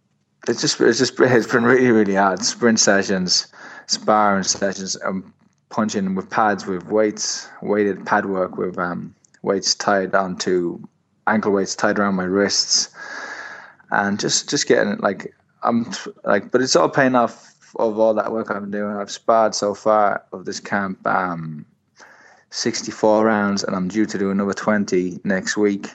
it's 0.47 0.61
just 0.61 0.81
it's 0.81 0.99
just 0.99 1.19
it's 1.19 1.47
been 1.47 1.63
really 1.63 1.91
really 1.91 2.15
hard. 2.15 2.43
Sprint 2.43 2.79
sessions, 2.79 3.47
sparring 3.87 4.43
sessions, 4.43 4.97
um, 5.05 5.33
punching 5.69 6.15
with 6.15 6.29
pads 6.29 6.65
with 6.65 6.85
weights, 6.87 7.47
weighted 7.61 8.05
pad 8.05 8.25
work 8.25 8.57
with 8.57 8.77
um, 8.77 9.15
weights 9.41 9.73
tied 9.75 10.15
onto 10.15 10.81
ankle 11.27 11.51
weights 11.51 11.75
tied 11.75 11.99
around 11.99 12.15
my 12.15 12.23
wrists, 12.23 12.89
and 13.91 14.19
just 14.19 14.49
just 14.49 14.67
getting 14.67 14.93
it 14.93 15.01
like 15.01 15.33
I'm 15.63 15.91
like, 16.23 16.51
but 16.51 16.61
it's 16.61 16.75
all 16.75 16.89
paying 16.89 17.15
off 17.15 17.55
of 17.75 17.99
all 17.99 18.13
that 18.15 18.31
work 18.31 18.49
I've 18.49 18.61
been 18.61 18.71
doing. 18.71 18.95
I've 18.95 19.11
sparred 19.11 19.53
so 19.53 19.73
far 19.73 20.23
of 20.31 20.45
this 20.45 20.59
camp. 20.59 21.05
Um, 21.05 21.65
64 22.51 23.25
rounds, 23.25 23.63
and 23.63 23.75
I'm 23.75 23.87
due 23.87 24.05
to 24.05 24.17
do 24.17 24.31
another 24.31 24.53
20 24.53 25.19
next 25.23 25.57
week. 25.57 25.93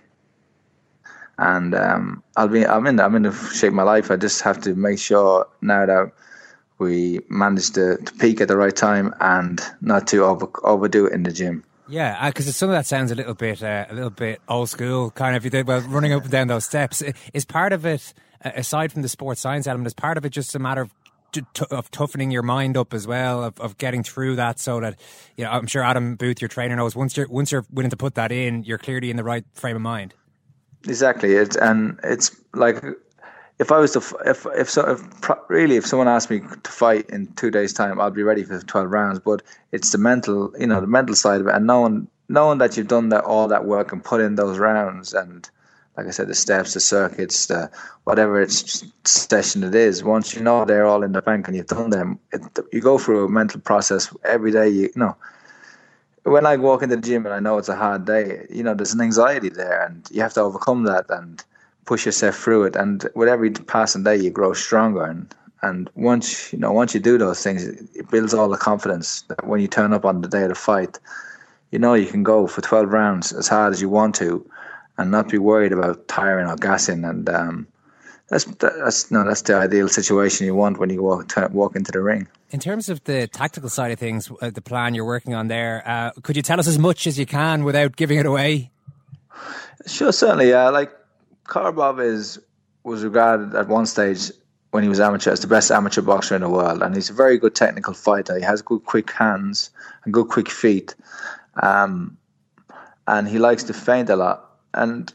And 1.39 1.75
um, 1.75 2.23
I'll 2.37 2.49
be 2.49 2.65
I'm 2.65 2.87
in 2.87 3.01
I'm 3.01 3.17
in 3.17 3.23
the 3.23 3.33
shape 3.33 3.69
of 3.69 3.75
my 3.75 3.83
life. 3.83 4.11
I 4.11 4.17
just 4.17 4.41
have 4.43 4.61
to 4.63 4.75
make 4.77 5.01
sure 5.01 5.49
now 5.63 5.85
that 5.85 6.13
we 6.79 7.21
manage 7.29 7.71
to, 7.71 7.97
to 7.97 8.13
peak 8.15 8.41
at 8.41 8.49
the 8.49 8.57
right 8.57 8.75
time 8.75 9.13
and 9.21 9.61
not 9.81 10.07
to 10.09 10.25
over, 10.25 10.49
overdo 10.63 11.07
it 11.07 11.13
in 11.13 11.25
the 11.25 11.33
gym. 11.33 11.65
Yeah, 11.89 12.29
because 12.29 12.49
uh, 12.49 12.53
some 12.53 12.71
of 12.71 12.75
that 12.75 12.87
sounds 12.87 13.11
a 13.11 13.15
little 13.15 13.35
bit 13.35 13.63
uh, 13.63 13.87
a 13.89 13.95
little 13.95 14.11
bit 14.11 14.41
old 14.49 14.71
school, 14.71 15.11
kind 15.11 15.37
of. 15.37 15.45
You 15.45 15.51
think, 15.51 15.69
well, 15.69 15.81
running 15.83 16.13
up 16.13 16.23
and 16.23 16.31
down 16.31 16.49
those 16.49 16.65
steps 16.65 17.03
is 17.33 17.45
part 17.45 17.73
of 17.73 17.85
it. 17.85 18.15
Uh, 18.43 18.53
aside 18.55 18.93
from 18.93 19.03
the 19.03 19.09
sports 19.09 19.41
science 19.41 19.67
element, 19.67 19.87
is 19.87 19.95
part 19.95 20.17
of 20.17 20.25
it 20.25 20.31
just 20.31 20.55
a 20.55 20.59
matter 20.59 20.83
of 20.83 20.91
of 21.71 21.91
toughening 21.91 22.31
your 22.31 22.43
mind 22.43 22.77
up 22.77 22.95
as 22.95 23.07
well, 23.07 23.43
of, 23.43 23.61
of 23.61 23.77
getting 23.77 24.03
through 24.03 24.37
that, 24.37 24.59
so 24.59 24.81
that 24.81 24.99
you 25.37 25.45
know. 25.45 25.51
I'm 25.51 25.67
sure 25.67 25.83
Adam 25.83 26.17
Booth, 26.17 26.41
your 26.41 26.49
trainer, 26.49 26.77
knows 26.77 26.95
once 26.97 27.17
you're 27.17 27.29
once 27.29 27.53
you're 27.53 27.67
willing 27.71 27.91
to 27.91 27.97
put 27.97 28.15
that 28.15 28.33
in, 28.33 28.63
you're 28.63 28.79
clearly 28.79 29.11
in 29.11 29.17
the 29.17 29.25
right 29.25 29.45
frame 29.53 29.77
of 29.77 29.83
mind. 29.83 30.15
Exactly, 30.87 31.33
it's 31.33 31.57
and 31.57 31.99
it's 32.03 32.35
like 32.55 32.83
if 33.59 33.71
I 33.71 33.79
was 33.79 33.93
to 33.93 34.03
if 34.27 34.47
if 34.57 34.69
so 34.69 34.91
if 34.91 35.31
really 35.49 35.77
if 35.77 35.87
someone 35.87 36.09
asked 36.09 36.31
me 36.31 36.41
to 36.41 36.71
fight 36.71 37.09
in 37.11 37.27
two 37.35 37.51
days' 37.51 37.73
time, 37.73 38.01
I'll 38.01 38.11
be 38.11 38.23
ready 38.23 38.43
for 38.43 38.61
twelve 38.61 38.91
rounds. 38.91 39.21
But 39.21 39.43
it's 39.73 39.91
the 39.91 39.99
mental, 39.99 40.53
you 40.59 40.67
know, 40.67 40.81
the 40.81 40.87
mental 40.87 41.15
side 41.15 41.41
of 41.41 41.47
it, 41.47 41.55
and 41.55 41.67
knowing 41.67 42.09
knowing 42.29 42.59
that 42.59 42.77
you've 42.77 42.89
done 42.89 43.11
that 43.11 43.25
all 43.25 43.49
that 43.49 43.65
work 43.65 43.93
and 43.93 44.03
put 44.03 44.21
in 44.21 44.35
those 44.35 44.59
rounds 44.59 45.13
and 45.15 45.49
like 45.97 46.07
I 46.07 46.11
said, 46.11 46.27
the 46.27 46.35
steps, 46.35 46.75
the 46.75 46.81
circuits, 46.81 47.47
the 47.47 47.71
whatever 48.03 48.41
it's 48.41 48.85
session 49.05 49.63
it 49.63 49.77
is. 49.77 50.03
Once 50.03 50.35
you 50.35 50.43
know 50.43 50.65
they're 50.65 50.87
all 50.87 51.05
in 51.05 51.13
the 51.13 51.23
bank 51.23 51.47
and 51.47 51.57
you've 51.57 51.69
done 51.69 51.91
them, 51.91 52.19
it, 52.33 52.43
you 52.73 52.81
go 52.81 52.99
through 52.99 53.27
a 53.27 53.29
mental 53.29 53.61
process 53.61 54.13
every 54.25 54.51
day. 54.51 54.69
You, 54.69 54.83
you 54.83 54.93
know, 54.97 55.17
when 56.25 56.47
I 56.47 56.57
walk 56.57 56.83
into 56.83 56.97
the 56.97 57.03
gym 57.03 57.27
and 57.27 57.35
I 57.35 57.39
know 57.39 57.59
it's 57.59 57.69
a 57.69 57.77
hard 57.77 58.07
day, 58.07 58.45
you 58.51 58.65
know, 58.65 58.75
there's 58.75 58.93
an 58.93 59.01
anxiety 59.01 59.51
there, 59.51 59.85
and 59.85 60.05
you 60.11 60.21
have 60.21 60.35
to 60.35 60.41
overcome 60.41 60.83
that 60.85 61.07
and 61.11 61.45
push 61.87 62.07
yourself 62.07 62.37
through 62.37 62.65
it. 62.65 62.77
And 62.77 63.09
with 63.15 63.29
every 63.29 63.51
passing 63.51 64.05
day, 64.05 64.17
you 64.17 64.31
grow 64.31 64.53
stronger. 64.53 65.05
And 65.05 65.35
and 65.63 65.91
once 65.95 66.53
you 66.53 66.59
know, 66.59 66.73
once 66.73 66.95
you 66.95 67.01
do 67.01 67.19
those 67.19 67.43
things, 67.43 67.65
it 67.65 68.11
builds 68.11 68.35
all 68.35 68.49
the 68.49 68.57
confidence 68.57 69.23
that 69.23 69.47
when 69.47 69.61
you 69.61 69.69
turn 69.69 69.93
up 69.93 70.05
on 70.05 70.21
the 70.21 70.29
day 70.29 70.43
of 70.43 70.51
the 70.51 70.55
fight, 70.55 70.99
you 71.71 71.79
know 71.79 71.95
you 71.95 72.07
can 72.07 72.23
go 72.23 72.47
for 72.47 72.61
12 72.61 72.89
rounds 72.93 73.33
as 73.33 73.49
hard 73.49 73.73
as 73.73 73.81
you 73.81 73.89
want 73.89 74.15
to 74.17 74.49
and 74.99 75.11
not 75.11 75.29
be 75.29 75.39
worried 75.39 75.73
about 75.73 76.07
tiring 76.07 76.47
or 76.47 76.57
gassing. 76.57 77.05
And 77.05 77.29
um, 77.29 77.67
that's 78.29 78.45
that's 78.45 79.11
no, 79.11 79.25
that's 79.25 79.43
the 79.43 79.57
ideal 79.57 79.89
situation 79.89 80.47
you 80.47 80.55
want 80.55 80.79
when 80.79 80.91
you 80.91 81.03
walk 81.03 81.33
walk 81.51 81.77
into 81.77 81.93
the 81.93 82.01
ring. 82.01 82.27
In 82.51 82.61
terms 82.61 82.89
of 82.89 83.03
the 83.05 83.27
tactical 83.27 83.69
side 83.69 83.91
of 83.91 83.99
things, 83.99 84.31
uh, 84.41 84.51
the 84.51 84.61
plan 84.61 84.95
you're 84.95 85.05
working 85.05 85.35
on 85.35 85.49
there, 85.49 85.83
uh, 85.87 86.11
could 86.23 86.37
you 86.37 86.43
tell 86.43 86.61
us 86.61 86.69
as 86.69 86.79
much 86.79 87.07
as 87.07 87.19
you 87.19 87.27
can 87.27 87.65
without 87.65 87.97
giving 87.97 88.19
it 88.19 88.27
away? 88.27 88.71
Sure, 89.87 90.13
certainly. 90.13 90.51
Yeah, 90.51 90.69
like 90.71 90.91
Korobov 91.47 92.03
is 92.03 92.39
was 92.85 93.03
regarded 93.05 93.55
at 93.55 93.69
one 93.69 93.87
stage 93.87 94.31
when 94.71 94.83
he 94.83 94.89
was 94.89 95.01
amateur 95.01 95.31
as 95.31 95.41
the 95.41 95.47
best 95.47 95.71
amateur 95.71 96.03
boxer 96.03 96.35
in 96.35 96.41
the 96.41 96.49
world, 96.49 96.83
and 96.83 96.95
he's 96.95 97.09
a 97.09 97.15
very 97.15 97.39
good 97.39 97.55
technical 97.55 97.95
fighter. 97.95 98.37
He 98.37 98.45
has 98.45 98.61
good 98.61 98.85
quick 98.85 99.11
hands 99.11 99.71
and 100.05 100.13
good 100.13 100.29
quick 100.29 100.51
feet, 100.51 100.95
um, 101.63 102.17
and 103.07 103.29
he 103.29 103.39
likes 103.39 103.63
to 103.65 103.73
feint 103.73 104.11
a 104.11 104.17
lot. 104.17 104.51
And 104.75 105.13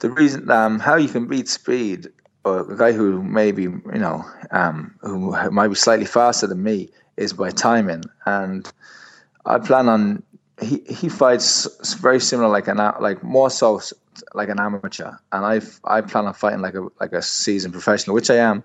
the 0.00 0.10
reason 0.10 0.50
um, 0.50 0.78
how 0.78 0.96
you 0.96 1.08
can 1.08 1.26
beat 1.26 1.48
speed 1.48 2.08
or 2.44 2.70
a 2.70 2.76
guy 2.76 2.92
who 2.92 3.22
maybe 3.22 3.62
you 3.62 3.82
know 3.94 4.24
um, 4.50 4.94
who 5.00 5.32
might 5.50 5.68
be 5.68 5.74
slightly 5.74 6.06
faster 6.06 6.46
than 6.46 6.62
me 6.62 6.90
is 7.16 7.32
by 7.32 7.50
timing. 7.50 8.04
And 8.24 8.70
I 9.44 9.58
plan 9.58 9.88
on 9.88 10.22
he 10.60 10.82
he 10.88 11.08
fights 11.08 11.94
very 11.94 12.20
similar 12.20 12.48
like 12.48 12.68
an 12.68 12.76
like 12.76 13.22
more 13.22 13.50
so 13.50 13.80
like 14.34 14.48
an 14.48 14.60
amateur, 14.60 15.12
and 15.32 15.44
I 15.44 15.60
I 15.84 16.00
plan 16.00 16.26
on 16.26 16.34
fighting 16.34 16.60
like 16.60 16.74
a 16.74 16.86
like 17.00 17.12
a 17.12 17.22
seasoned 17.22 17.72
professional, 17.72 18.14
which 18.14 18.30
I 18.30 18.36
am, 18.36 18.64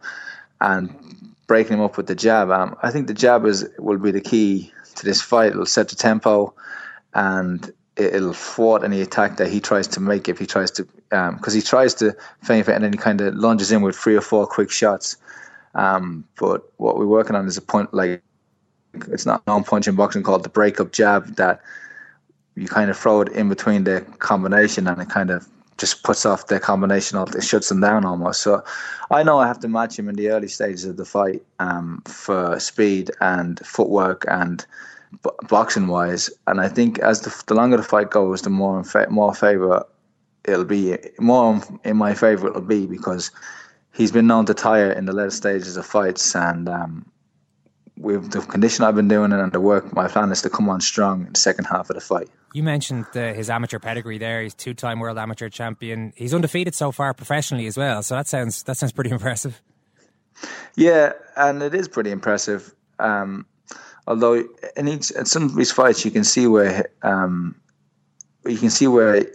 and 0.59 1.33
breaking 1.47 1.73
him 1.73 1.81
up 1.81 1.97
with 1.97 2.07
the 2.07 2.15
jab. 2.15 2.49
Um, 2.51 2.75
I 2.81 2.91
think 2.91 3.07
the 3.07 3.13
jab 3.13 3.45
is 3.45 3.67
will 3.77 3.97
be 3.97 4.11
the 4.11 4.21
key 4.21 4.71
to 4.95 5.05
this 5.05 5.21
fight. 5.21 5.51
It'll 5.51 5.65
set 5.65 5.89
the 5.89 5.95
tempo, 5.95 6.53
and 7.13 7.71
it'll 7.95 8.33
thwart 8.33 8.83
any 8.83 9.01
attack 9.01 9.37
that 9.37 9.49
he 9.49 9.59
tries 9.59 9.87
to 9.87 9.99
make 9.99 10.29
if 10.29 10.39
he 10.39 10.45
tries 10.45 10.71
to 10.71 10.83
because 11.09 11.53
um, 11.53 11.53
he 11.53 11.61
tries 11.61 11.93
to 11.95 12.15
feint 12.41 12.67
it 12.67 12.73
and 12.73 12.83
then 12.83 12.93
he 12.93 12.97
kind 12.97 13.19
of 13.19 13.35
lunges 13.35 13.71
in 13.71 13.81
with 13.81 13.95
three 13.95 14.15
or 14.15 14.21
four 14.21 14.47
quick 14.47 14.71
shots. 14.71 15.17
Um, 15.75 16.25
but 16.39 16.71
what 16.77 16.97
we're 16.97 17.05
working 17.05 17.35
on 17.35 17.47
is 17.47 17.57
a 17.57 17.61
point 17.61 17.93
like 17.93 18.23
it's 19.07 19.25
not 19.25 19.45
non-punching 19.47 19.95
boxing 19.95 20.23
called 20.23 20.43
the 20.43 20.49
breakup 20.49 20.91
jab 20.91 21.35
that 21.35 21.61
you 22.55 22.67
kind 22.67 22.89
of 22.89 22.97
throw 22.97 23.21
it 23.21 23.29
in 23.29 23.49
between 23.49 23.83
the 23.83 24.01
combination 24.19 24.87
and 24.87 25.01
it 25.01 25.09
kind 25.09 25.29
of 25.29 25.47
just 25.77 26.03
puts 26.03 26.25
off 26.25 26.47
the 26.47 26.59
combination 26.59 27.17
it 27.35 27.43
shuts 27.43 27.69
them 27.69 27.81
down 27.81 28.05
almost. 28.05 28.41
So 28.41 28.63
I 29.09 29.23
know 29.23 29.39
I 29.39 29.47
have 29.47 29.59
to 29.61 29.67
match 29.67 29.97
him 29.97 30.09
in 30.09 30.15
the 30.15 30.29
early 30.29 30.47
stages 30.47 30.85
of 30.85 30.97
the 30.97 31.05
fight 31.05 31.41
um, 31.59 32.03
for 32.05 32.59
speed 32.59 33.09
and 33.19 33.59
footwork 33.65 34.25
and 34.27 34.65
b- 35.23 35.29
boxing 35.49 35.87
wise. 35.87 36.29
And 36.45 36.61
I 36.61 36.67
think 36.67 36.99
as 36.99 37.21
the, 37.21 37.43
the 37.47 37.55
longer 37.55 37.77
the 37.77 37.83
fight 37.83 38.11
goes, 38.11 38.43
the 38.43 38.51
more 38.51 38.77
in 38.77 38.83
fa- 38.83 39.09
more 39.09 39.33
favor 39.33 39.85
it'll 40.45 40.65
be 40.65 40.97
more 41.19 41.61
in 41.83 41.97
my 41.97 42.13
favor 42.13 42.47
it'll 42.47 42.61
be 42.61 42.87
because 42.87 43.29
he's 43.93 44.11
been 44.11 44.27
known 44.27 44.45
to 44.45 44.53
tire 44.53 44.91
in 44.91 45.05
the 45.05 45.13
later 45.13 45.29
stages 45.29 45.77
of 45.77 45.85
fights 45.85 46.35
and 46.35 46.67
um, 46.67 47.05
with 47.97 48.31
the 48.31 48.41
condition 48.41 48.83
I've 48.83 48.95
been 48.95 49.07
doing 49.07 49.31
and 49.31 49.51
the 49.51 49.59
work, 49.59 49.93
my 49.93 50.07
plan 50.07 50.31
is 50.31 50.41
to 50.41 50.49
come 50.49 50.69
on 50.69 50.81
strong 50.81 51.27
in 51.27 51.33
the 51.33 51.39
second 51.39 51.65
half 51.65 51.89
of 51.89 51.95
the 51.95 52.01
fight. 52.01 52.29
You 52.53 52.63
mentioned 52.63 53.05
his 53.13 53.49
amateur 53.49 53.79
pedigree 53.79 54.17
there. 54.17 54.41
He's 54.41 54.53
two-time 54.53 54.99
world 54.99 55.17
amateur 55.17 55.49
champion. 55.49 56.11
He's 56.15 56.33
undefeated 56.33 56.75
so 56.75 56.91
far 56.91 57.13
professionally 57.13 57.65
as 57.65 57.77
well. 57.77 58.03
So 58.03 58.15
that 58.15 58.27
sounds 58.27 58.63
that 58.63 58.77
sounds 58.77 58.91
pretty 58.91 59.09
impressive. 59.17 59.61
Yeah, 60.75 61.13
and 61.35 61.61
it 61.61 61.73
is 61.73 61.87
pretty 61.87 62.11
impressive. 62.11 62.73
Um, 62.99 63.45
although 64.07 64.43
in 64.75 64.87
each 64.87 65.11
in 65.11 65.25
some 65.25 65.43
of 65.43 65.55
these 65.55 65.71
fights, 65.71 66.03
you 66.03 66.11
can 66.11 66.23
see 66.23 66.47
where 66.47 66.89
um, 67.03 67.55
you 68.45 68.57
can 68.57 68.69
see 68.69 68.87
where 68.87 69.25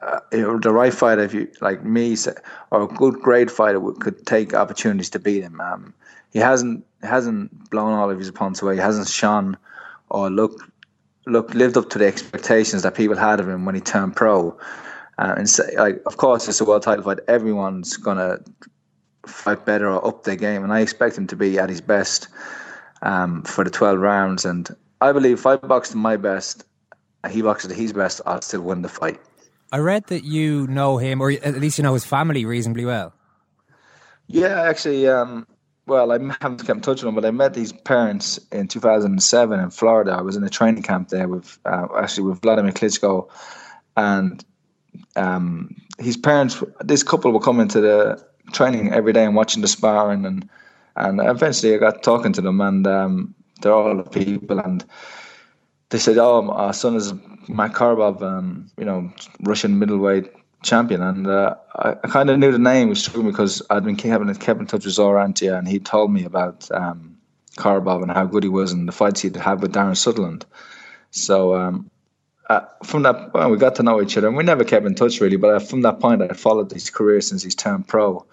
uh, 0.00 0.20
the 0.32 0.72
right 0.72 0.92
fighter, 0.92 1.22
if 1.22 1.32
you 1.32 1.48
like 1.60 1.84
me, 1.84 2.16
or 2.70 2.82
a 2.82 2.86
good 2.88 3.20
grade 3.20 3.50
fighter, 3.50 3.80
could 3.92 4.26
take 4.26 4.54
opportunities 4.54 5.10
to 5.10 5.18
beat 5.18 5.42
him. 5.42 5.60
Um, 5.60 5.94
he 6.32 6.38
hasn't 6.40 6.84
hasn't 7.02 7.70
blown 7.70 7.92
all 7.92 8.10
of 8.10 8.18
his 8.18 8.28
opponents 8.28 8.62
away. 8.62 8.74
He 8.74 8.80
hasn't 8.80 9.08
shone 9.08 9.56
or 10.10 10.30
looked 10.30 10.62
look 11.26 11.52
lived 11.54 11.76
up 11.76 11.90
to 11.90 11.98
the 11.98 12.06
expectations 12.06 12.82
that 12.82 12.94
people 12.94 13.16
had 13.16 13.40
of 13.40 13.48
him 13.48 13.64
when 13.64 13.74
he 13.74 13.80
turned 13.80 14.16
pro. 14.16 14.58
Uh, 15.16 15.34
and 15.36 15.48
say, 15.48 15.76
like, 15.76 16.02
of 16.06 16.16
course, 16.16 16.48
it's 16.48 16.60
a 16.60 16.64
world 16.64 16.82
title 16.82 17.04
fight. 17.04 17.20
Everyone's 17.28 17.96
gonna 17.96 18.40
fight 19.26 19.64
better 19.64 19.88
or 19.88 20.04
up 20.04 20.24
their 20.24 20.36
game, 20.36 20.64
and 20.64 20.72
I 20.72 20.80
expect 20.80 21.16
him 21.16 21.28
to 21.28 21.36
be 21.36 21.58
at 21.58 21.68
his 21.68 21.80
best 21.80 22.26
um, 23.02 23.42
for 23.44 23.62
the 23.62 23.70
twelve 23.70 24.00
rounds. 24.00 24.44
And 24.44 24.68
I 25.00 25.12
believe 25.12 25.38
if 25.38 25.46
I 25.46 25.56
box 25.56 25.90
to 25.90 25.96
my 25.96 26.16
best, 26.16 26.64
he 27.30 27.42
boxes 27.42 27.70
to 27.70 27.76
his 27.76 27.92
best, 27.92 28.20
I'll 28.26 28.42
still 28.42 28.62
win 28.62 28.82
the 28.82 28.88
fight. 28.88 29.20
I 29.70 29.78
read 29.78 30.06
that 30.08 30.24
you 30.24 30.66
know 30.66 30.98
him, 30.98 31.20
or 31.20 31.30
at 31.30 31.60
least 31.60 31.78
you 31.78 31.84
know 31.84 31.94
his 31.94 32.04
family 32.04 32.44
reasonably 32.44 32.84
well. 32.84 33.12
Yeah, 34.26 34.62
actually, 34.62 35.06
um, 35.08 35.46
well, 35.86 36.12
I 36.12 36.18
haven't 36.40 36.66
kept 36.66 36.82
touch 36.82 37.02
with 37.02 37.08
him, 37.08 37.14
but 37.14 37.24
I 37.24 37.30
met 37.30 37.54
these 37.54 37.72
parents 37.72 38.38
in 38.50 38.68
2007 38.68 39.60
in 39.60 39.70
Florida. 39.70 40.12
I 40.12 40.22
was 40.22 40.36
in 40.36 40.44
a 40.44 40.48
training 40.48 40.82
camp 40.82 41.08
there 41.08 41.28
with 41.28 41.58
uh, 41.66 41.86
actually 41.96 42.28
with 42.28 42.40
Vladimir 42.40 42.72
Klitschko, 42.72 43.28
and 43.96 44.44
um, 45.16 45.76
his 45.98 46.16
parents. 46.16 46.62
This 46.80 47.02
couple 47.02 47.32
were 47.32 47.40
coming 47.40 47.68
to 47.68 47.80
the 47.80 48.26
training 48.52 48.92
every 48.92 49.12
day 49.12 49.24
and 49.24 49.36
watching 49.36 49.62
the 49.62 49.68
sparring, 49.68 50.24
and 50.24 50.48
and 50.96 51.20
eventually 51.20 51.74
I 51.74 51.78
got 51.78 52.02
talking 52.02 52.32
to 52.32 52.40
them, 52.40 52.60
and 52.60 52.86
um, 52.86 53.34
they're 53.60 53.72
all 53.72 53.96
the 53.96 54.04
people, 54.04 54.58
and 54.60 54.84
they 55.90 55.98
said, 55.98 56.16
"Oh, 56.16 56.50
our 56.50 56.72
son 56.72 56.96
is 56.96 57.12
Makarov, 57.48 58.22
um, 58.22 58.70
you 58.78 58.86
know, 58.86 59.12
Russian 59.40 59.78
middleweight 59.78 60.32
champion, 60.64 61.02
and 61.02 61.26
uh, 61.26 61.54
I, 61.76 61.90
I 61.90 62.08
kind 62.08 62.30
of 62.30 62.38
knew 62.38 62.50
the 62.50 62.58
name 62.58 62.88
was 62.88 63.04
true 63.04 63.22
because 63.22 63.62
I'd 63.70 63.84
been 63.84 63.96
kept, 63.96 64.40
kept 64.40 64.60
in 64.60 64.66
touch 64.66 64.84
with 64.84 64.94
Zaur 64.94 65.22
Antia, 65.24 65.56
and 65.58 65.68
he 65.68 65.78
told 65.78 66.10
me 66.10 66.24
about 66.24 66.68
um, 66.72 67.18
Korobov 67.56 68.02
and 68.02 68.10
how 68.10 68.24
good 68.24 68.42
he 68.42 68.48
was 68.48 68.72
and 68.72 68.88
the 68.88 68.92
fights 68.92 69.20
he'd 69.20 69.36
had 69.36 69.62
with 69.62 69.72
Darren 69.72 69.96
Sutherland. 69.96 70.44
So 71.10 71.54
um, 71.54 71.90
uh, 72.50 72.62
from 72.82 73.02
that, 73.04 73.32
well, 73.32 73.50
we 73.50 73.56
got 73.56 73.76
to 73.76 73.82
know 73.82 74.02
each 74.02 74.16
other, 74.16 74.28
and 74.28 74.36
we 74.36 74.42
never 74.42 74.64
kept 74.64 74.86
in 74.86 74.94
touch 74.94 75.20
really. 75.20 75.36
But 75.36 75.54
uh, 75.54 75.58
from 75.60 75.82
that 75.82 76.00
point, 76.00 76.22
I 76.22 76.28
followed 76.34 76.72
his 76.72 76.90
career 76.90 77.20
since 77.20 77.42
he's 77.42 77.54
turned 77.54 77.86
pro, 77.86 78.26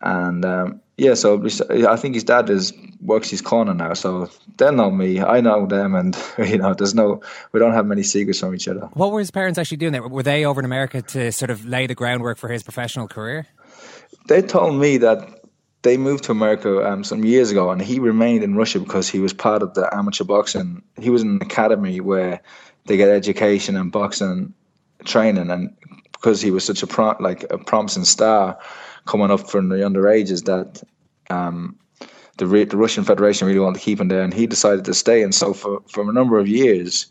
and 0.00 0.44
um, 0.44 0.80
yeah, 1.02 1.14
so 1.14 1.44
I 1.68 1.96
think 1.96 2.14
his 2.14 2.22
dad 2.22 2.48
is 2.48 2.72
works 3.00 3.28
his 3.28 3.40
corner 3.40 3.74
now, 3.74 3.94
so 3.94 4.30
they 4.56 4.70
know 4.70 4.90
me, 4.90 5.20
I 5.20 5.40
know 5.40 5.66
them, 5.66 5.96
and 5.96 6.16
you 6.38 6.58
know, 6.58 6.74
there's 6.74 6.94
no, 6.94 7.20
we 7.50 7.58
don't 7.58 7.72
have 7.72 7.86
many 7.86 8.04
secrets 8.04 8.38
from 8.38 8.54
each 8.54 8.68
other. 8.68 8.88
What 8.92 9.10
were 9.10 9.18
his 9.18 9.32
parents 9.32 9.58
actually 9.58 9.78
doing 9.78 9.92
there? 9.92 10.06
Were 10.06 10.22
they 10.22 10.44
over 10.44 10.60
in 10.60 10.64
America 10.64 11.02
to 11.02 11.32
sort 11.32 11.50
of 11.50 11.66
lay 11.66 11.88
the 11.88 11.96
groundwork 11.96 12.38
for 12.38 12.48
his 12.48 12.62
professional 12.62 13.08
career? 13.08 13.48
They 14.28 14.42
told 14.42 14.76
me 14.76 14.98
that 14.98 15.42
they 15.82 15.96
moved 15.96 16.24
to 16.24 16.32
America 16.32 16.88
um, 16.88 17.02
some 17.02 17.24
years 17.24 17.50
ago, 17.50 17.70
and 17.70 17.82
he 17.82 17.98
remained 17.98 18.44
in 18.44 18.54
Russia 18.54 18.78
because 18.78 19.08
he 19.08 19.18
was 19.18 19.32
part 19.32 19.62
of 19.62 19.74
the 19.74 19.92
amateur 19.92 20.22
boxing. 20.22 20.82
He 21.00 21.10
was 21.10 21.22
in 21.22 21.30
an 21.30 21.42
academy 21.42 22.00
where 22.00 22.40
they 22.86 22.96
get 22.96 23.08
education 23.08 23.76
and 23.76 23.90
boxing 23.90 24.54
training, 25.04 25.50
and 25.50 25.74
because 26.12 26.40
he 26.40 26.52
was 26.52 26.64
such 26.64 26.84
a 26.84 26.86
pro- 26.86 27.16
like 27.18 27.44
a 27.50 27.58
promising 27.58 28.04
star 28.04 28.60
coming 29.04 29.32
up 29.32 29.50
from 29.50 29.68
the 29.68 29.78
underages, 29.78 30.44
that 30.44 30.80
um, 31.30 31.76
the, 32.38 32.46
the 32.46 32.76
Russian 32.76 33.04
Federation 33.04 33.46
really 33.46 33.60
wanted 33.60 33.78
to 33.78 33.84
keep 33.84 34.00
him 34.00 34.08
there, 34.08 34.22
and 34.22 34.32
he 34.32 34.46
decided 34.46 34.84
to 34.86 34.94
stay. 34.94 35.22
And 35.22 35.34
so 35.34 35.52
for, 35.52 35.82
for 35.88 36.08
a 36.08 36.12
number 36.12 36.38
of 36.38 36.48
years, 36.48 37.06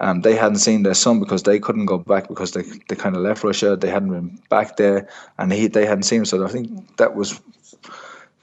um, 0.00 0.20
they 0.22 0.36
hadn't 0.36 0.58
seen 0.58 0.82
their 0.82 0.94
son 0.94 1.20
because 1.20 1.42
they 1.42 1.58
couldn't 1.58 1.86
go 1.86 1.98
back 1.98 2.28
because 2.28 2.52
they 2.52 2.62
they 2.88 2.94
kind 2.94 3.16
of 3.16 3.22
left 3.22 3.42
Russia. 3.42 3.76
They 3.76 3.90
hadn't 3.90 4.10
been 4.10 4.38
back 4.48 4.76
there, 4.76 5.08
and 5.38 5.52
he 5.52 5.66
they 5.66 5.86
hadn't 5.86 6.04
seen 6.04 6.20
him. 6.20 6.24
So 6.24 6.44
I 6.44 6.48
think 6.48 6.96
that 6.98 7.16
was 7.16 7.40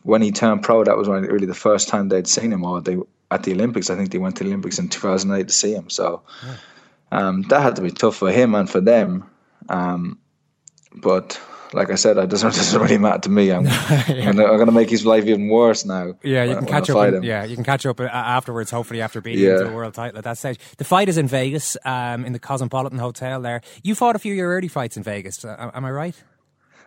when 0.04 0.22
he 0.22 0.32
turned 0.32 0.64
pro. 0.64 0.84
That 0.84 0.98
was 0.98 1.08
when 1.08 1.24
really 1.24 1.48
the 1.48 1.54
first 1.54 1.88
time 1.88 2.10
they'd 2.10 2.28
seen 2.28 2.52
him. 2.52 2.66
Or 2.66 2.82
they 2.82 2.98
at 3.32 3.44
the 3.44 3.54
Olympics. 3.54 3.90
I 3.90 3.96
think 3.96 4.12
they 4.12 4.18
went 4.18 4.36
to 4.38 4.44
the 4.44 4.50
Olympics 4.50 4.80
in 4.80 4.90
2008 4.90 5.48
to 5.48 5.54
see 5.54 5.74
him. 5.74 5.90
So 5.90 6.22
um, 7.12 7.44
that 7.44 7.62
had 7.62 7.78
to 7.78 7.82
be 7.82 7.92
tough 7.92 8.18
for 8.18 8.32
him 8.32 8.54
and 8.54 8.70
for 8.70 8.82
them. 8.82 9.30
Um, 9.70 10.20
but 10.94 11.40
like 11.74 11.92
I 11.92 11.96
said, 11.96 12.18
it 12.18 12.30
doesn't, 12.30 12.50
doesn't 12.56 12.82
really 12.82 12.98
matter 12.98 13.20
to 13.20 13.30
me. 13.30 13.52
I'm, 13.52 13.66
yeah. 13.66 14.04
I'm 14.30 14.36
going 14.36 14.66
to 14.66 14.72
make 14.72 14.90
his 14.90 15.06
life 15.06 15.26
even 15.26 15.50
worse 15.50 15.86
now. 15.86 16.14
Yeah, 16.24 16.44
you 16.44 16.56
can 16.56 16.66
catch 16.66 16.90
up. 16.90 17.24
Yeah, 17.24 17.44
you 17.44 17.56
can 17.56 17.64
catch 17.64 17.86
up 17.86 18.00
uh, 18.00 18.06
afterwards. 18.06 18.72
Hopefully, 18.72 19.02
after 19.02 19.22
beating 19.22 19.46
yeah. 19.46 19.60
him 19.60 19.60
to 19.60 19.70
a 19.72 19.76
world 19.76 19.94
title 19.94 20.18
at 20.18 20.24
that 20.24 20.38
stage. 20.38 20.60
The 20.78 20.84
fight 20.84 21.10
is 21.10 21.18
in 21.18 21.28
Vegas, 21.28 21.78
um, 21.86 22.26
in 22.26 22.34
the 22.34 22.40
Cosmopolitan 22.40 23.00
Hotel. 23.00 23.42
There, 23.42 23.62
you 23.84 23.96
fought 23.96 24.16
a 24.16 24.20
few 24.20 24.34
of 24.34 24.38
your 24.38 24.50
early 24.50 24.68
fights 24.68 24.98
in 24.98 25.04
Vegas. 25.04 25.44
Uh, 25.44 25.72
am 25.74 25.86
I 25.86 25.92
right? 25.92 26.24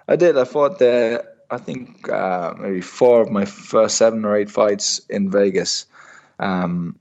I 0.07 0.16
did. 0.16 0.39
I 0.39 0.45
fought 0.45 0.79
there. 0.79 1.24
I 1.51 1.59
think 1.59 2.09
uh, 2.11 2.55
maybe 2.59 2.81
four 2.81 3.22
of 3.22 3.31
my 3.31 3.47
first 3.47 3.97
seven 3.97 4.24
or 4.24 4.37
eight 4.37 4.51
fights 4.51 5.01
in 5.09 5.31
Vegas, 5.31 5.87
um, 6.39 6.99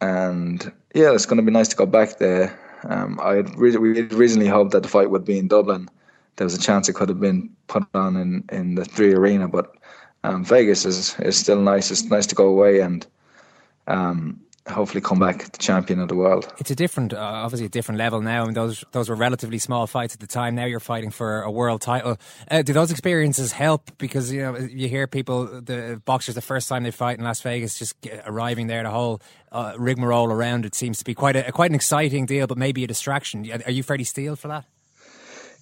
and 0.00 0.72
yeah, 0.94 1.12
it's 1.12 1.26
going 1.26 1.38
to 1.38 1.42
be 1.42 1.50
nice 1.50 1.68
to 1.68 1.76
go 1.76 1.86
back 1.86 2.18
there. 2.18 2.58
Um, 2.84 3.18
I 3.20 3.38
really, 3.56 3.78
we 3.78 4.00
originally 4.02 4.46
hoped 4.46 4.70
that 4.72 4.84
the 4.84 4.88
fight 4.88 5.10
would 5.10 5.24
be 5.24 5.38
in 5.38 5.48
Dublin 5.48 5.88
there 6.36 6.44
was 6.44 6.54
a 6.54 6.60
chance 6.60 6.88
it 6.88 6.94
could 6.94 7.08
have 7.08 7.20
been 7.20 7.50
put 7.66 7.84
on 7.94 8.16
in, 8.16 8.44
in 8.50 8.74
the 8.74 8.84
three 8.84 9.14
arena, 9.14 9.48
but 9.48 9.74
um, 10.24 10.44
Vegas 10.44 10.84
is 10.84 11.18
is 11.20 11.38
still 11.38 11.60
nice. 11.60 11.90
It's 11.90 12.04
nice 12.04 12.26
to 12.26 12.34
go 12.34 12.48
away 12.48 12.80
and 12.80 13.06
um, 13.86 14.40
hopefully 14.68 15.00
come 15.00 15.18
back 15.20 15.50
the 15.50 15.58
champion 15.58 16.00
of 16.00 16.08
the 16.08 16.16
world. 16.16 16.52
It's 16.58 16.70
a 16.70 16.74
different, 16.74 17.12
uh, 17.12 17.18
obviously 17.18 17.66
a 17.66 17.70
different 17.70 17.98
level 17.98 18.20
now. 18.20 18.42
I 18.42 18.44
mean, 18.46 18.54
those 18.54 18.84
those 18.92 19.08
were 19.08 19.14
relatively 19.14 19.58
small 19.58 19.86
fights 19.86 20.14
at 20.14 20.20
the 20.20 20.26
time. 20.26 20.54
Now 20.54 20.64
you're 20.64 20.80
fighting 20.80 21.10
for 21.10 21.42
a 21.42 21.50
world 21.50 21.80
title. 21.80 22.16
Uh, 22.50 22.62
do 22.62 22.72
those 22.72 22.90
experiences 22.90 23.52
help? 23.52 23.96
Because 23.98 24.32
you 24.32 24.42
know 24.42 24.56
you 24.56 24.88
hear 24.88 25.06
people, 25.06 25.46
the 25.60 26.00
boxers, 26.04 26.34
the 26.34 26.40
first 26.40 26.68
time 26.68 26.82
they 26.82 26.90
fight 26.90 27.18
in 27.18 27.24
Las 27.24 27.40
Vegas, 27.40 27.78
just 27.78 27.94
arriving 28.26 28.66
there, 28.66 28.82
the 28.82 28.90
whole 28.90 29.20
uh, 29.52 29.74
rigmarole 29.78 30.30
around 30.30 30.66
it 30.66 30.74
seems 30.74 30.98
to 30.98 31.04
be 31.04 31.14
quite 31.14 31.36
a 31.36 31.52
quite 31.52 31.70
an 31.70 31.76
exciting 31.76 32.26
deal, 32.26 32.46
but 32.46 32.58
maybe 32.58 32.84
a 32.84 32.86
distraction. 32.86 33.48
Are 33.64 33.70
you 33.70 33.82
Freddie 33.82 34.04
Steele 34.04 34.36
for 34.36 34.48
that? 34.48 34.64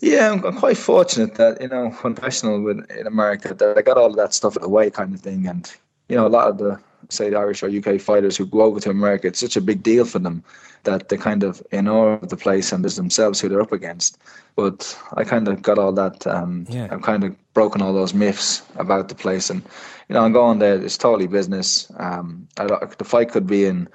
Yeah, 0.00 0.32
I'm, 0.32 0.44
I'm 0.44 0.56
quite 0.56 0.76
fortunate 0.76 1.34
that 1.36 1.60
you 1.60 1.68
know 1.68 1.90
when 2.02 2.14
professional 2.14 2.60
with 2.62 2.90
in 2.90 3.06
America 3.06 3.54
that 3.54 3.78
I 3.78 3.82
got 3.82 3.96
all 3.96 4.06
of 4.06 4.16
that 4.16 4.34
stuff 4.34 4.56
away, 4.60 4.90
kind 4.90 5.14
of 5.14 5.20
thing, 5.20 5.46
and 5.46 5.70
you 6.08 6.16
know 6.16 6.26
a 6.26 6.28
lot 6.28 6.48
of 6.48 6.58
the 6.58 6.78
say 7.10 7.30
the 7.30 7.36
Irish 7.36 7.62
or 7.62 7.68
UK 7.68 8.00
fighters 8.00 8.36
who 8.36 8.46
go 8.46 8.62
over 8.62 8.80
to 8.80 8.90
America, 8.90 9.26
it's 9.26 9.40
such 9.40 9.56
a 9.56 9.60
big 9.60 9.82
deal 9.82 10.04
for 10.04 10.18
them 10.18 10.42
that 10.84 11.08
they 11.08 11.16
kind 11.16 11.42
of 11.42 11.62
in 11.70 11.88
awe 11.88 12.18
of 12.22 12.28
the 12.28 12.36
place 12.36 12.72
and 12.72 12.84
there's 12.84 12.96
themselves 12.96 13.40
who 13.40 13.48
they're 13.48 13.60
up 13.60 13.72
against. 13.72 14.18
But 14.56 14.98
I 15.14 15.24
kind 15.24 15.48
of 15.48 15.62
got 15.62 15.78
all 15.78 15.92
that. 15.92 16.26
Um, 16.26 16.66
Yeah. 16.68 16.88
I've 16.90 17.02
kind 17.02 17.24
of 17.24 17.36
broken 17.54 17.82
all 17.82 17.92
those 17.92 18.14
myths 18.14 18.62
about 18.76 19.08
the 19.08 19.14
place, 19.14 19.50
and 19.50 19.62
you 20.08 20.14
know 20.14 20.22
I'm 20.22 20.32
going 20.32 20.58
there. 20.58 20.80
It's 20.82 20.98
totally 20.98 21.26
business. 21.26 21.90
Um, 21.96 22.48
I 22.58 22.66
the 22.66 23.04
fight 23.04 23.30
could 23.30 23.46
be 23.46 23.64
in 23.66 23.88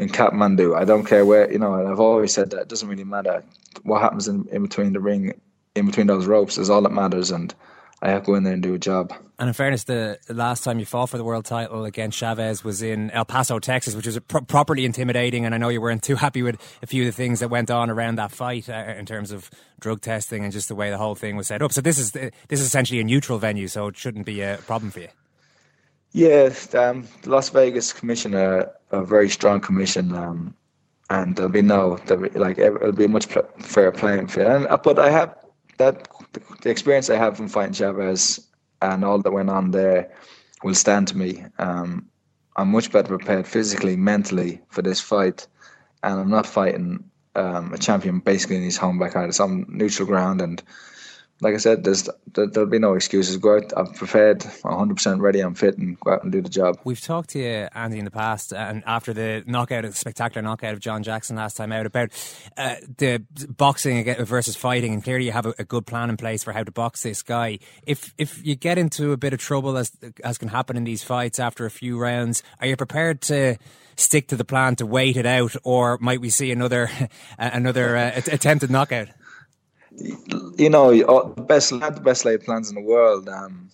in 0.00 0.08
Kathmandu. 0.08 0.74
I 0.76 0.84
don't 0.84 1.04
care 1.04 1.26
where, 1.26 1.52
you 1.52 1.58
know, 1.58 1.74
and 1.74 1.86
I've 1.86 2.00
always 2.00 2.32
said 2.32 2.50
that 2.50 2.62
it 2.62 2.68
doesn't 2.68 2.88
really 2.88 3.04
matter 3.04 3.44
what 3.82 4.00
happens 4.00 4.28
in, 4.28 4.48
in 4.50 4.62
between 4.62 4.94
the 4.94 5.00
ring, 5.00 5.38
in 5.74 5.86
between 5.86 6.06
those 6.06 6.26
ropes 6.26 6.56
is 6.56 6.70
all 6.70 6.80
that 6.82 6.92
matters. 6.92 7.30
And 7.30 7.54
I 8.00 8.08
have 8.08 8.22
to 8.22 8.26
go 8.28 8.34
in 8.34 8.44
there 8.44 8.54
and 8.54 8.62
do 8.62 8.72
a 8.72 8.78
job. 8.78 9.12
And 9.38 9.48
in 9.48 9.52
fairness, 9.52 9.84
the 9.84 10.18
last 10.30 10.64
time 10.64 10.78
you 10.78 10.86
fought 10.86 11.10
for 11.10 11.18
the 11.18 11.24
world 11.24 11.44
title 11.44 11.84
against 11.84 12.16
Chavez 12.16 12.64
was 12.64 12.80
in 12.80 13.10
El 13.10 13.26
Paso, 13.26 13.58
Texas, 13.58 13.94
which 13.94 14.06
was 14.06 14.18
pro- 14.20 14.40
properly 14.40 14.86
intimidating. 14.86 15.44
And 15.44 15.54
I 15.54 15.58
know 15.58 15.68
you 15.68 15.82
weren't 15.82 16.02
too 16.02 16.16
happy 16.16 16.42
with 16.42 16.56
a 16.82 16.86
few 16.86 17.02
of 17.02 17.06
the 17.06 17.12
things 17.12 17.40
that 17.40 17.48
went 17.48 17.70
on 17.70 17.90
around 17.90 18.16
that 18.16 18.30
fight 18.30 18.70
uh, 18.70 18.94
in 18.96 19.04
terms 19.04 19.32
of 19.32 19.50
drug 19.80 20.00
testing 20.00 20.44
and 20.44 20.52
just 20.52 20.68
the 20.68 20.74
way 20.74 20.88
the 20.88 20.98
whole 20.98 21.14
thing 21.14 21.36
was 21.36 21.48
set 21.48 21.60
up. 21.60 21.72
So 21.72 21.82
this 21.82 21.98
is 21.98 22.12
this 22.12 22.32
is 22.48 22.62
essentially 22.62 23.00
a 23.00 23.04
neutral 23.04 23.38
venue, 23.38 23.68
so 23.68 23.88
it 23.88 23.98
shouldn't 23.98 24.24
be 24.24 24.40
a 24.40 24.58
problem 24.66 24.90
for 24.90 25.00
you. 25.00 25.08
Yeah, 26.12 26.52
um, 26.74 27.06
the 27.22 27.30
Las 27.30 27.50
Vegas 27.50 27.92
Commission 27.92 28.34
are 28.34 28.72
a 28.90 29.04
very 29.04 29.28
strong 29.28 29.60
commission, 29.60 30.14
um, 30.14 30.54
and 31.08 31.36
there'll 31.36 31.50
be 31.50 31.62
no, 31.62 31.96
there'll 32.06 32.28
be, 32.28 32.38
like 32.38 32.58
it'll 32.58 32.92
be 32.92 33.04
a 33.04 33.08
much 33.08 33.28
pl- 33.28 33.48
fair 33.58 33.92
playing 33.92 34.28
field. 34.28 34.48
And, 34.48 34.66
uh, 34.66 34.76
but 34.76 34.98
I 34.98 35.10
have 35.10 35.34
that 35.78 36.08
the, 36.32 36.42
the 36.62 36.70
experience 36.70 37.10
I 37.10 37.16
have 37.16 37.36
from 37.36 37.48
fighting 37.48 37.72
Chavez 37.74 38.40
and 38.82 39.04
all 39.04 39.18
that 39.18 39.32
went 39.32 39.50
on 39.50 39.70
there 39.70 40.12
will 40.62 40.74
stand 40.74 41.08
to 41.08 41.16
me. 41.16 41.44
Um, 41.58 42.06
I'm 42.56 42.68
much 42.70 42.92
better 42.92 43.08
prepared 43.08 43.46
physically, 43.46 43.96
mentally 43.96 44.60
for 44.68 44.82
this 44.82 45.00
fight, 45.00 45.46
and 46.02 46.20
I'm 46.20 46.30
not 46.30 46.46
fighting 46.46 47.04
um, 47.34 47.72
a 47.72 47.78
champion 47.78 48.18
basically 48.20 48.56
in 48.56 48.62
his 48.62 48.76
home 48.76 48.98
backyard. 48.98 49.28
It's 49.28 49.40
on 49.40 49.66
neutral 49.68 50.06
ground, 50.06 50.40
and 50.40 50.62
like 51.40 51.54
I 51.54 51.58
said, 51.58 51.84
there's 51.84 52.08
there, 52.34 52.46
there'll 52.46 52.68
be 52.68 52.78
no 52.78 52.94
excuses. 52.94 53.36
Go 53.36 53.56
out, 53.56 53.72
I'm 53.76 53.92
prepared, 53.94 54.40
100% 54.40 55.20
ready, 55.20 55.40
I'm 55.40 55.54
fit, 55.54 55.78
and 55.78 55.98
go 56.00 56.12
out 56.12 56.22
and 56.22 56.30
do 56.30 56.40
the 56.40 56.48
job. 56.48 56.78
We've 56.84 57.00
talked 57.00 57.30
to 57.30 57.38
you, 57.38 57.68
Andy, 57.74 57.98
in 57.98 58.04
the 58.04 58.10
past, 58.10 58.52
and 58.52 58.82
after 58.86 59.12
the 59.12 59.42
knockout, 59.46 59.84
the 59.84 59.92
spectacular 59.92 60.42
knockout 60.42 60.74
of 60.74 60.80
John 60.80 61.02
Jackson 61.02 61.36
last 61.36 61.56
time 61.56 61.72
out, 61.72 61.86
about 61.86 62.10
uh, 62.56 62.76
the 62.98 63.24
boxing 63.48 64.04
versus 64.24 64.56
fighting, 64.56 64.92
and 64.92 65.02
clearly 65.02 65.24
you 65.24 65.32
have 65.32 65.46
a, 65.46 65.54
a 65.58 65.64
good 65.64 65.86
plan 65.86 66.10
in 66.10 66.16
place 66.16 66.44
for 66.44 66.52
how 66.52 66.62
to 66.62 66.72
box 66.72 67.02
this 67.02 67.22
guy. 67.22 67.58
If 67.86 68.14
if 68.18 68.44
you 68.44 68.54
get 68.54 68.78
into 68.78 69.12
a 69.12 69.16
bit 69.16 69.32
of 69.32 69.40
trouble, 69.40 69.76
as 69.76 69.92
as 70.22 70.38
can 70.38 70.48
happen 70.48 70.76
in 70.76 70.84
these 70.84 71.02
fights 71.02 71.38
after 71.38 71.64
a 71.64 71.70
few 71.70 71.98
rounds, 71.98 72.42
are 72.60 72.66
you 72.66 72.76
prepared 72.76 73.20
to? 73.22 73.56
Stick 73.96 74.28
to 74.28 74.36
the 74.36 74.46
plan 74.46 74.76
to 74.76 74.86
wait 74.86 75.18
it 75.18 75.26
out, 75.26 75.54
or 75.62 75.98
might 76.00 76.22
we 76.22 76.30
see 76.30 76.50
another 76.50 76.88
another 77.38 77.96
uh, 77.98 78.12
attempted 78.32 78.70
knockout? 78.70 79.08
You 80.58 80.70
know, 80.70 80.90
the 81.34 81.42
best 81.42 81.70
had 81.70 81.96
the 81.96 82.00
best 82.00 82.24
laid 82.24 82.42
plans 82.42 82.68
in 82.68 82.74
the 82.74 82.82
world. 82.82 83.28
Um, 83.28 83.70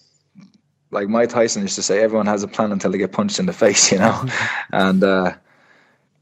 like 0.91 1.09
Mike 1.09 1.31
Tyson 1.31 1.63
used 1.63 1.75
to 1.75 1.83
say, 1.83 2.03
everyone 2.03 2.27
has 2.27 2.43
a 2.43 2.49
plan 2.49 2.73
until 2.73 2.91
they 2.91 2.99
get 2.99 3.13
punched 3.13 3.39
in 3.39 3.47
the 3.47 3.53
face, 3.65 3.93
you 3.93 3.99
know. 3.99 4.25
and 4.73 5.03
uh, 5.03 5.35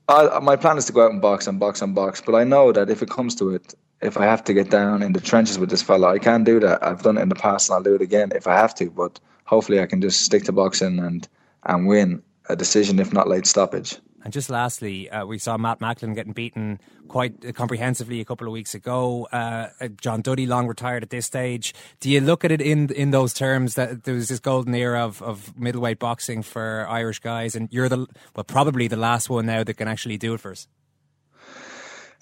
I, 0.08 0.38
my 0.40 0.56
plan 0.56 0.78
is 0.78 0.86
to 0.86 0.92
go 0.92 1.04
out 1.04 1.12
and 1.12 1.22
box 1.22 1.46
and 1.46 1.58
box 1.58 1.82
and 1.82 1.94
box. 1.94 2.20
But 2.20 2.34
I 2.34 2.44
know 2.44 2.72
that 2.72 2.90
if 2.90 3.02
it 3.02 3.10
comes 3.10 3.34
to 3.36 3.50
it, 3.50 3.74
if 4.00 4.16
I 4.16 4.24
have 4.24 4.44
to 4.44 4.54
get 4.54 4.70
down 4.70 5.02
in 5.02 5.12
the 5.12 5.20
trenches 5.20 5.58
with 5.58 5.70
this 5.70 5.82
fella, 5.82 6.08
I 6.08 6.18
can 6.18 6.44
do 6.44 6.60
that. 6.60 6.84
I've 6.84 7.02
done 7.02 7.16
it 7.16 7.22
in 7.22 7.28
the 7.28 7.34
past, 7.34 7.68
and 7.68 7.76
I'll 7.76 7.82
do 7.82 7.94
it 7.94 8.02
again 8.02 8.32
if 8.34 8.46
I 8.46 8.54
have 8.54 8.74
to. 8.76 8.90
But 8.90 9.18
hopefully, 9.44 9.80
I 9.80 9.86
can 9.86 10.00
just 10.00 10.22
stick 10.22 10.44
to 10.44 10.52
boxing 10.52 10.98
and 10.98 11.26
and 11.64 11.86
win 11.86 12.22
a 12.50 12.56
decision, 12.56 12.98
if 12.98 13.12
not 13.12 13.28
late 13.28 13.46
stoppage. 13.46 13.96
And 14.24 14.32
just 14.32 14.48
lastly, 14.48 15.10
uh, 15.10 15.26
we 15.26 15.38
saw 15.38 15.58
Matt 15.58 15.82
Macklin 15.82 16.14
getting 16.14 16.32
beaten 16.32 16.80
quite 17.08 17.54
comprehensively 17.54 18.20
a 18.20 18.24
couple 18.24 18.46
of 18.46 18.52
weeks 18.54 18.74
ago. 18.74 19.28
Uh, 19.30 19.68
uh, 19.80 19.88
John 20.00 20.22
Duddy, 20.22 20.46
long 20.46 20.66
retired 20.66 21.02
at 21.02 21.10
this 21.10 21.26
stage. 21.26 21.74
Do 22.00 22.10
you 22.10 22.22
look 22.22 22.42
at 22.42 22.50
it 22.50 22.62
in 22.62 22.90
in 22.90 23.10
those 23.10 23.34
terms 23.34 23.74
that 23.74 24.04
there 24.04 24.14
was 24.14 24.28
this 24.28 24.40
golden 24.40 24.74
era 24.74 25.04
of, 25.04 25.20
of 25.22 25.56
middleweight 25.58 25.98
boxing 25.98 26.42
for 26.42 26.86
Irish 26.88 27.18
guys, 27.18 27.54
and 27.54 27.68
you're 27.70 27.90
the 27.90 28.06
well 28.34 28.44
probably 28.44 28.88
the 28.88 28.96
last 28.96 29.28
one 29.28 29.44
now 29.44 29.62
that 29.62 29.74
can 29.74 29.88
actually 29.88 30.16
do 30.16 30.32
it 30.32 30.40
for 30.40 30.52
us? 30.52 30.66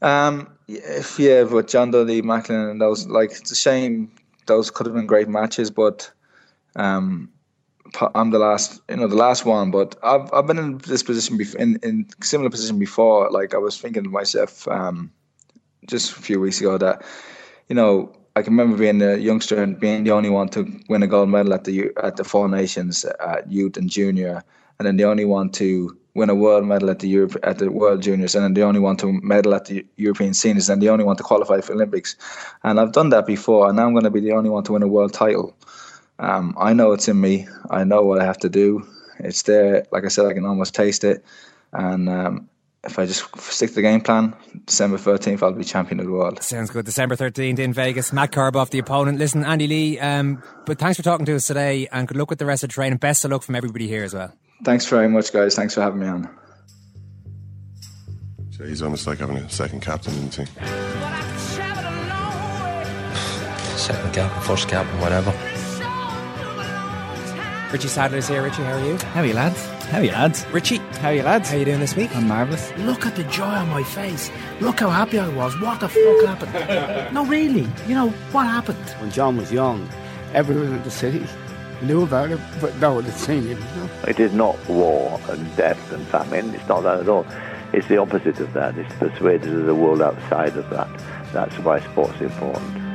Um, 0.02 0.48
if 0.66 1.20
yeah, 1.20 1.44
but 1.44 1.68
John 1.68 1.92
Duddy, 1.92 2.20
Macklin, 2.20 2.58
and 2.58 2.80
those 2.80 3.06
like 3.06 3.30
it's 3.30 3.52
a 3.52 3.56
shame. 3.56 4.10
Those 4.46 4.72
could 4.72 4.86
have 4.86 4.94
been 4.96 5.06
great 5.06 5.28
matches, 5.28 5.70
but 5.70 6.10
um, 6.74 7.31
I'm 8.14 8.30
the 8.30 8.38
last, 8.38 8.80
you 8.88 8.96
know, 8.96 9.06
the 9.06 9.16
last 9.16 9.44
one. 9.44 9.70
But 9.70 9.96
I've 10.02 10.32
I've 10.32 10.46
been 10.46 10.58
in 10.58 10.78
this 10.78 11.02
position 11.02 11.36
before, 11.36 11.60
in 11.60 11.78
in 11.82 12.06
similar 12.22 12.50
position 12.50 12.78
before. 12.78 13.30
Like 13.30 13.54
I 13.54 13.58
was 13.58 13.78
thinking 13.78 14.04
to 14.04 14.10
myself, 14.10 14.66
um, 14.68 15.12
just 15.86 16.12
a 16.12 16.22
few 16.22 16.40
weeks 16.40 16.60
ago 16.60 16.78
that, 16.78 17.04
you 17.68 17.74
know, 17.74 18.14
I 18.34 18.42
can 18.42 18.52
remember 18.54 18.76
being 18.76 19.02
a 19.02 19.16
youngster 19.16 19.62
and 19.62 19.78
being 19.78 20.04
the 20.04 20.12
only 20.12 20.30
one 20.30 20.48
to 20.50 20.80
win 20.88 21.02
a 21.02 21.06
gold 21.06 21.28
medal 21.28 21.52
at 21.52 21.64
the 21.64 21.90
at 22.02 22.16
the 22.16 22.24
Four 22.24 22.48
Nations 22.48 23.04
at 23.04 23.50
youth 23.50 23.76
and 23.76 23.90
junior, 23.90 24.42
and 24.78 24.86
then 24.86 24.96
the 24.96 25.04
only 25.04 25.24
one 25.24 25.50
to 25.50 25.96
win 26.14 26.28
a 26.28 26.34
world 26.34 26.66
medal 26.66 26.90
at 26.90 26.98
the 26.98 27.08
Europe 27.08 27.36
at 27.42 27.58
the 27.58 27.70
World 27.70 28.02
Juniors, 28.02 28.34
and 28.34 28.44
then 28.44 28.54
the 28.54 28.62
only 28.62 28.80
one 28.80 28.96
to 28.98 29.12
medal 29.22 29.54
at 29.54 29.66
the 29.66 29.84
European 29.96 30.34
Seniors, 30.34 30.68
and 30.68 30.80
the 30.82 30.88
only 30.88 31.04
one 31.04 31.16
to 31.16 31.22
qualify 31.22 31.60
for 31.60 31.72
Olympics. 31.72 32.16
And 32.62 32.78
I've 32.80 32.92
done 32.92 33.10
that 33.10 33.26
before, 33.26 33.68
and 33.68 33.76
now 33.76 33.86
I'm 33.86 33.92
going 33.92 34.04
to 34.04 34.10
be 34.10 34.20
the 34.20 34.32
only 34.32 34.50
one 34.50 34.64
to 34.64 34.72
win 34.72 34.82
a 34.82 34.88
world 34.88 35.12
title. 35.12 35.54
Um, 36.18 36.54
I 36.58 36.72
know 36.72 36.92
it's 36.92 37.08
in 37.08 37.20
me. 37.20 37.46
I 37.70 37.84
know 37.84 38.02
what 38.02 38.20
I 38.20 38.24
have 38.24 38.38
to 38.38 38.48
do. 38.48 38.86
It's 39.18 39.42
there. 39.42 39.86
Like 39.92 40.04
I 40.04 40.08
said, 40.08 40.26
I 40.26 40.34
can 40.34 40.44
almost 40.44 40.74
taste 40.74 41.04
it. 41.04 41.24
And 41.72 42.08
um, 42.08 42.48
if 42.84 42.98
I 42.98 43.06
just 43.06 43.24
stick 43.40 43.70
to 43.70 43.76
the 43.76 43.82
game 43.82 44.00
plan, 44.00 44.34
December 44.66 44.98
13th, 44.98 45.42
I'll 45.42 45.52
be 45.52 45.64
champion 45.64 46.00
of 46.00 46.06
the 46.06 46.12
world. 46.12 46.42
Sounds 46.42 46.70
good. 46.70 46.84
December 46.84 47.16
13th 47.16 47.58
in 47.58 47.72
Vegas. 47.72 48.12
Matt 48.12 48.32
Korobov, 48.32 48.70
the 48.70 48.78
opponent. 48.78 49.18
Listen, 49.18 49.44
Andy 49.44 49.66
Lee, 49.66 49.98
um, 49.98 50.42
but 50.66 50.78
thanks 50.78 50.96
for 50.96 51.02
talking 51.02 51.26
to 51.26 51.36
us 51.36 51.46
today 51.46 51.88
and 51.92 52.08
good 52.08 52.16
luck 52.16 52.30
with 52.30 52.38
the 52.38 52.46
rest 52.46 52.64
of 52.64 52.70
the 52.70 52.74
training. 52.74 52.98
Best 52.98 53.24
of 53.24 53.30
luck 53.30 53.42
from 53.42 53.54
everybody 53.54 53.86
here 53.86 54.04
as 54.04 54.14
well. 54.14 54.32
Thanks 54.64 54.86
very 54.86 55.08
much, 55.08 55.32
guys. 55.32 55.54
Thanks 55.54 55.74
for 55.74 55.80
having 55.80 56.00
me 56.00 56.06
on. 56.06 56.28
So 58.50 58.64
he's 58.64 58.82
almost 58.82 59.06
like 59.06 59.18
having 59.18 59.36
a 59.38 59.48
second 59.48 59.80
captain, 59.80 60.12
isn't 60.14 60.48
he? 60.48 60.54
Second 63.76 64.12
captain, 64.12 64.42
first 64.42 64.68
captain, 64.68 65.00
whatever. 65.00 65.32
Richie 67.72 67.88
Sadlier's 67.88 68.28
here. 68.28 68.42
Richie, 68.42 68.62
how 68.62 68.74
are 68.74 68.84
you? 68.84 68.98
How 68.98 69.22
are 69.22 69.26
you, 69.26 69.32
lads? 69.32 69.66
How 69.86 69.98
are 69.98 70.04
you, 70.04 70.10
lads? 70.12 70.44
Richie, 70.52 70.76
how 70.76 71.08
are 71.08 71.14
you, 71.14 71.22
lads? 71.22 71.48
How 71.48 71.56
you 71.56 71.64
doing 71.64 71.80
this 71.80 71.96
week? 71.96 72.14
I'm 72.14 72.28
marvellous. 72.28 72.70
Look 72.76 73.06
at 73.06 73.16
the 73.16 73.24
joy 73.24 73.44
on 73.44 73.70
my 73.70 73.82
face. 73.82 74.30
Look 74.60 74.80
how 74.80 74.90
happy 74.90 75.18
I 75.18 75.28
was. 75.28 75.58
What 75.58 75.80
the 75.80 75.88
fuck 75.88 76.26
happened? 76.26 77.14
no, 77.14 77.24
really. 77.24 77.66
You 77.88 77.94
know, 77.94 78.10
what 78.30 78.46
happened? 78.46 78.84
When 79.00 79.10
John 79.10 79.38
was 79.38 79.50
young, 79.50 79.88
everyone 80.34 80.66
in 80.66 80.82
the 80.82 80.90
city 80.90 81.26
knew 81.80 82.02
about 82.02 82.30
it, 82.30 82.40
but 82.60 82.76
no 82.76 82.92
one 82.92 83.04
had 83.04 83.14
seen 83.14 83.44
him. 83.44 83.58
You 83.58 83.80
know? 83.80 83.90
It 84.06 84.20
is 84.20 84.34
not 84.34 84.68
war 84.68 85.18
and 85.30 85.56
death 85.56 85.92
and 85.92 86.06
famine. 86.08 86.54
It's 86.54 86.68
not 86.68 86.82
that 86.82 87.00
at 87.00 87.08
all. 87.08 87.26
It's 87.72 87.88
the 87.88 87.96
opposite 87.96 88.38
of 88.38 88.52
that. 88.52 88.76
It's 88.76 88.92
persuaded 88.96 89.50
of 89.50 89.64
the 89.64 89.74
world 89.74 90.02
outside 90.02 90.58
of 90.58 90.68
that. 90.68 90.88
That's 91.32 91.58
why 91.60 91.80
sport's 91.80 92.20
important. 92.20 92.91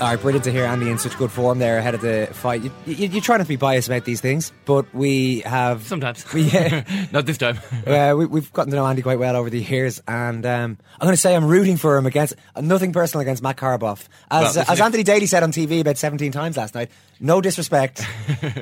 All 0.00 0.06
right, 0.06 0.18
brilliant 0.18 0.44
to 0.44 0.50
hear 0.50 0.64
Andy 0.64 0.88
in 0.88 0.96
such 0.96 1.14
good 1.18 1.30
form 1.30 1.58
there 1.58 1.76
ahead 1.76 1.94
of 1.94 2.00
the 2.00 2.26
fight. 2.32 2.62
You, 2.62 2.72
you, 2.86 3.08
you 3.08 3.20
try 3.20 3.36
not 3.36 3.42
to 3.44 3.48
be 3.48 3.56
biased 3.56 3.86
about 3.86 4.06
these 4.06 4.22
things, 4.22 4.50
but 4.64 4.86
we 4.94 5.40
have 5.40 5.86
sometimes. 5.86 6.24
We, 6.32 6.50
uh, 6.50 6.82
Not 7.12 7.26
this 7.26 7.36
time. 7.36 7.58
uh, 7.86 8.14
we, 8.16 8.24
we've 8.24 8.50
gotten 8.54 8.70
to 8.70 8.76
know 8.76 8.86
Andy 8.86 9.02
quite 9.02 9.18
well 9.18 9.36
over 9.36 9.50
the 9.50 9.60
years, 9.60 10.00
and 10.08 10.46
um, 10.46 10.78
I'm 10.98 11.04
going 11.06 11.12
to 11.12 11.20
say 11.20 11.36
I'm 11.36 11.44
rooting 11.44 11.76
for 11.76 11.98
him 11.98 12.06
against 12.06 12.34
nothing 12.58 12.94
personal 12.94 13.20
against 13.20 13.42
Matt 13.42 13.58
Korobov. 13.58 14.06
As 14.30 14.56
Well, 14.56 14.64
as 14.68 14.80
Anthony 14.80 15.02
Daly 15.02 15.26
said 15.26 15.42
on 15.42 15.52
TV 15.52 15.80
about 15.82 15.98
17 15.98 16.32
times 16.32 16.56
last 16.56 16.74
night, 16.74 16.90
no 17.20 17.42
disrespect, 17.42 18.02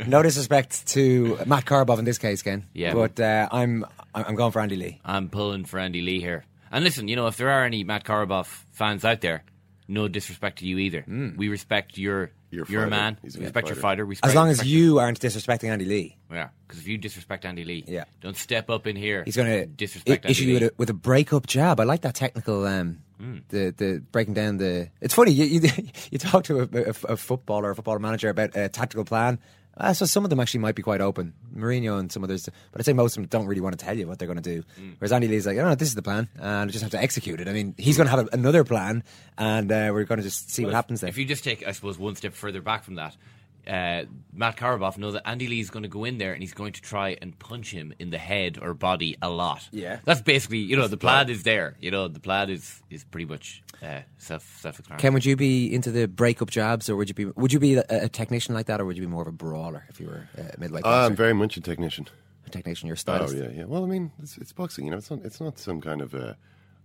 no 0.08 0.24
disrespect 0.24 0.88
to 0.88 1.38
Matt 1.46 1.66
Korobov 1.66 2.00
in 2.00 2.04
this 2.04 2.18
case, 2.18 2.42
Ken. 2.42 2.66
Yeah. 2.72 2.94
but 2.94 3.20
uh, 3.20 3.48
I'm 3.52 3.84
I'm 4.12 4.34
going 4.34 4.50
for 4.50 4.60
Andy 4.60 4.74
Lee. 4.74 5.00
I'm 5.04 5.28
pulling 5.28 5.66
for 5.66 5.78
Andy 5.78 6.00
Lee 6.00 6.18
here. 6.20 6.44
And 6.72 6.82
listen, 6.84 7.06
you 7.06 7.14
know, 7.14 7.28
if 7.28 7.36
there 7.36 7.50
are 7.50 7.64
any 7.64 7.84
Matt 7.84 8.04
Korobov 8.04 8.46
fans 8.72 9.04
out 9.04 9.20
there, 9.20 9.44
no 9.88 10.06
disrespect 10.06 10.58
to 10.58 10.66
you 10.66 10.78
either. 10.78 11.04
We 11.36 11.48
respect 11.48 11.96
your 11.98 12.30
Your 12.50 12.66
you're 12.68 12.84
a 12.84 12.90
man. 12.90 13.18
He's 13.22 13.34
we 13.34 13.40
good 13.40 13.44
respect 13.46 13.68
your 13.68 13.74
fighter. 13.76 14.04
fighter. 14.04 14.06
We 14.06 14.16
As 14.22 14.34
long 14.34 14.48
as 14.48 14.58
respect 14.58 14.68
you 14.70 14.98
aren't 14.98 15.18
disrespecting 15.20 15.70
Andy 15.70 15.84
Lee. 15.86 16.16
Yeah, 16.30 16.48
because 16.66 16.80
if 16.80 16.86
you 16.88 16.98
disrespect 16.98 17.44
Andy 17.44 17.64
Lee, 17.64 17.84
Yeah. 17.88 18.04
don't 18.20 18.36
step 18.36 18.68
up 18.70 18.86
in 18.86 18.96
here. 18.96 19.22
He's 19.24 19.36
going 19.36 19.48
to 19.50 19.66
disrespect 19.66 20.24
issue 20.26 20.42
Andy 20.42 20.52
you 20.52 20.54
with 20.54 20.62
Lee. 20.62 20.68
a, 20.68 20.72
with 20.78 20.90
a 20.90 20.94
breakup 20.94 21.46
jab. 21.46 21.80
I 21.80 21.84
like 21.84 22.02
that 22.02 22.14
technical. 22.14 22.64
Um, 22.66 22.98
Hmm. 23.18 23.38
The 23.48 23.74
the 23.76 24.00
breaking 24.12 24.34
down 24.34 24.58
the. 24.58 24.90
It's 25.00 25.12
funny 25.12 25.32
you 25.32 25.44
you, 25.46 25.60
you 26.12 26.18
talk 26.18 26.44
to 26.44 26.60
a, 26.60 26.68
a, 26.72 27.14
a 27.14 27.16
footballer, 27.16 27.70
a 27.72 27.74
football 27.74 27.98
manager 27.98 28.28
about 28.28 28.54
a 28.54 28.68
tactical 28.68 29.04
plan, 29.04 29.40
Uh, 29.78 29.92
so 29.92 30.04
some 30.04 30.24
of 30.24 30.30
them 30.30 30.40
actually 30.40 30.60
might 30.60 30.74
be 30.74 30.82
quite 30.82 31.00
open. 31.00 31.32
Mourinho 31.56 31.98
and 31.98 32.10
some 32.10 32.24
others, 32.24 32.48
but 32.72 32.80
I'd 32.80 32.84
say 32.84 32.92
most 32.92 33.16
of 33.16 33.22
them 33.22 33.28
don't 33.28 33.46
really 33.46 33.60
want 33.60 33.78
to 33.78 33.84
tell 33.84 33.96
you 33.96 34.06
what 34.06 34.18
they're 34.18 34.26
going 34.28 34.42
to 34.42 34.42
do. 34.42 34.62
Mm. 34.80 34.96
Whereas 34.98 35.12
Andy 35.12 35.28
Lee's 35.28 35.46
like, 35.46 35.56
oh, 35.58 35.68
no, 35.68 35.74
this 35.74 35.88
is 35.88 35.94
the 35.94 36.02
plan, 36.02 36.28
and 36.36 36.68
I 36.68 36.72
just 36.72 36.82
have 36.82 36.90
to 36.92 37.02
execute 37.02 37.40
it. 37.40 37.48
I 37.48 37.52
mean, 37.52 37.74
he's 37.78 37.96
going 37.96 38.06
to 38.06 38.10
have 38.10 38.26
a, 38.26 38.28
another 38.32 38.64
plan, 38.64 39.04
and 39.38 39.70
uh, 39.70 39.90
we're 39.92 40.04
going 40.04 40.18
to 40.18 40.24
just 40.24 40.50
see 40.50 40.62
Well, 40.62 40.70
what 40.72 40.76
happens 40.76 41.00
there. 41.00 41.08
If 41.08 41.16
you 41.16 41.24
just 41.24 41.44
take, 41.44 41.66
I 41.66 41.72
suppose, 41.72 41.98
one 41.98 42.16
step 42.16 42.34
further 42.34 42.60
back 42.60 42.84
from 42.84 42.96
that, 42.96 43.16
uh, 43.68 44.04
Matt 44.32 44.56
Korobov 44.56 44.96
knows 44.98 45.12
that 45.14 45.28
Andy 45.28 45.46
Lee's 45.46 45.70
going 45.70 45.82
to 45.82 45.88
go 45.88 46.04
in 46.04 46.18
there 46.18 46.32
and 46.32 46.42
he's 46.42 46.54
going 46.54 46.72
to 46.72 46.80
try 46.80 47.16
and 47.20 47.38
punch 47.38 47.70
him 47.70 47.92
in 47.98 48.10
the 48.10 48.18
head 48.18 48.58
or 48.60 48.74
body 48.74 49.16
a 49.20 49.28
lot. 49.28 49.68
Yeah. 49.72 49.98
that's 50.04 50.22
basically 50.22 50.58
you 50.58 50.76
know 50.76 50.82
That's 50.82 50.90
the 50.90 50.96
the 50.96 51.00
plan. 51.00 51.26
plan 51.26 51.36
is 51.36 51.42
there. 51.42 51.76
You 51.80 51.90
know 51.90 52.08
the 52.08 52.20
plan 52.20 52.48
is 52.50 52.82
is 52.90 53.04
pretty 53.04 53.26
much 53.26 53.62
uh, 53.82 54.00
self 54.16 54.42
self 54.60 54.78
explanatory. 54.78 55.00
Ken, 55.02 55.12
would 55.14 55.24
you 55.24 55.36
be 55.36 55.72
into 55.72 55.90
the 55.90 56.06
breakup 56.08 56.50
jabs, 56.50 56.88
or 56.88 56.96
would 56.96 57.08
you 57.08 57.14
be 57.14 57.26
would 57.26 57.52
you 57.52 57.60
be 57.60 57.74
a, 57.76 57.84
a 57.90 58.08
technician 58.08 58.54
like 58.54 58.66
that, 58.66 58.80
or 58.80 58.84
would 58.86 58.96
you 58.96 59.02
be 59.02 59.06
more 59.08 59.22
of 59.22 59.28
a 59.28 59.32
brawler 59.32 59.84
if 59.88 60.00
you 60.00 60.06
were 60.06 60.28
a 60.36 60.58
middleweight 60.58 60.84
Uh, 60.84 60.88
boxer? 60.88 61.10
I'm 61.10 61.16
very 61.16 61.34
much 61.34 61.56
a 61.56 61.60
technician. 61.60 62.06
A 62.46 62.50
technician, 62.50 62.86
your 62.86 62.96
style. 62.96 63.26
Oh 63.28 63.32
yeah, 63.32 63.50
yeah. 63.54 63.64
Well, 63.64 63.84
I 63.84 63.86
mean, 63.86 64.10
it's, 64.22 64.38
it's 64.38 64.52
boxing. 64.52 64.86
You 64.86 64.92
know, 64.92 64.96
it's 64.96 65.10
not 65.10 65.20
it's 65.24 65.40
not 65.40 65.58
some 65.58 65.80
kind 65.82 66.00
of 66.00 66.14
a 66.14 66.36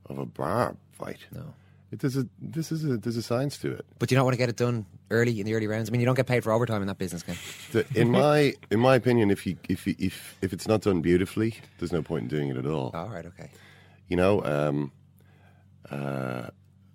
of 0.08 0.18
a 0.20 0.26
bar 0.26 0.76
fight. 0.92 1.20
No. 1.32 1.54
It, 1.94 2.00
there's 2.00 2.18
a 2.18 2.28
this 2.42 2.72
is 2.72 2.84
a 2.84 2.98
there's 2.98 3.18
a 3.18 3.22
science 3.22 3.58
to 3.60 3.72
it. 3.72 3.86
But 4.00 4.10
you 4.10 4.16
don't 4.16 4.26
want 4.26 4.34
to 4.34 4.40
get 4.40 4.50
it 4.50 4.58
done 4.58 4.88
early 5.12 5.40
in 5.40 5.46
the 5.46 5.54
early 5.54 5.68
rounds. 5.68 5.90
I 5.90 5.92
mean, 5.92 6.02
you 6.02 6.06
don't 6.06 6.16
get 6.16 6.26
paid 6.26 6.44
for 6.44 6.52
overtime 6.52 6.82
in 6.82 6.88
that 6.88 6.98
business, 6.98 7.22
Ken. 7.22 7.38
The, 7.72 7.86
in 7.94 8.10
my 8.10 8.56
in 8.72 8.80
my 8.80 8.96
opinion, 8.96 9.30
if 9.30 9.46
you 9.46 9.58
if 9.70 9.86
you, 9.86 9.96
if 10.00 10.36
if 10.42 10.54
it's 10.54 10.68
not 10.68 10.82
done 10.82 11.02
beautifully, 11.02 11.56
there's 11.78 11.94
no 11.94 12.02
point 12.02 12.24
in 12.24 12.28
doing 12.30 12.50
it 12.50 12.58
at 12.58 12.66
all. 12.66 12.92
All 12.96 13.10
right, 13.10 13.26
okay. 13.28 13.52
You 14.08 14.18
know, 14.18 14.44
um, 14.44 14.92
uh, 15.92 16.48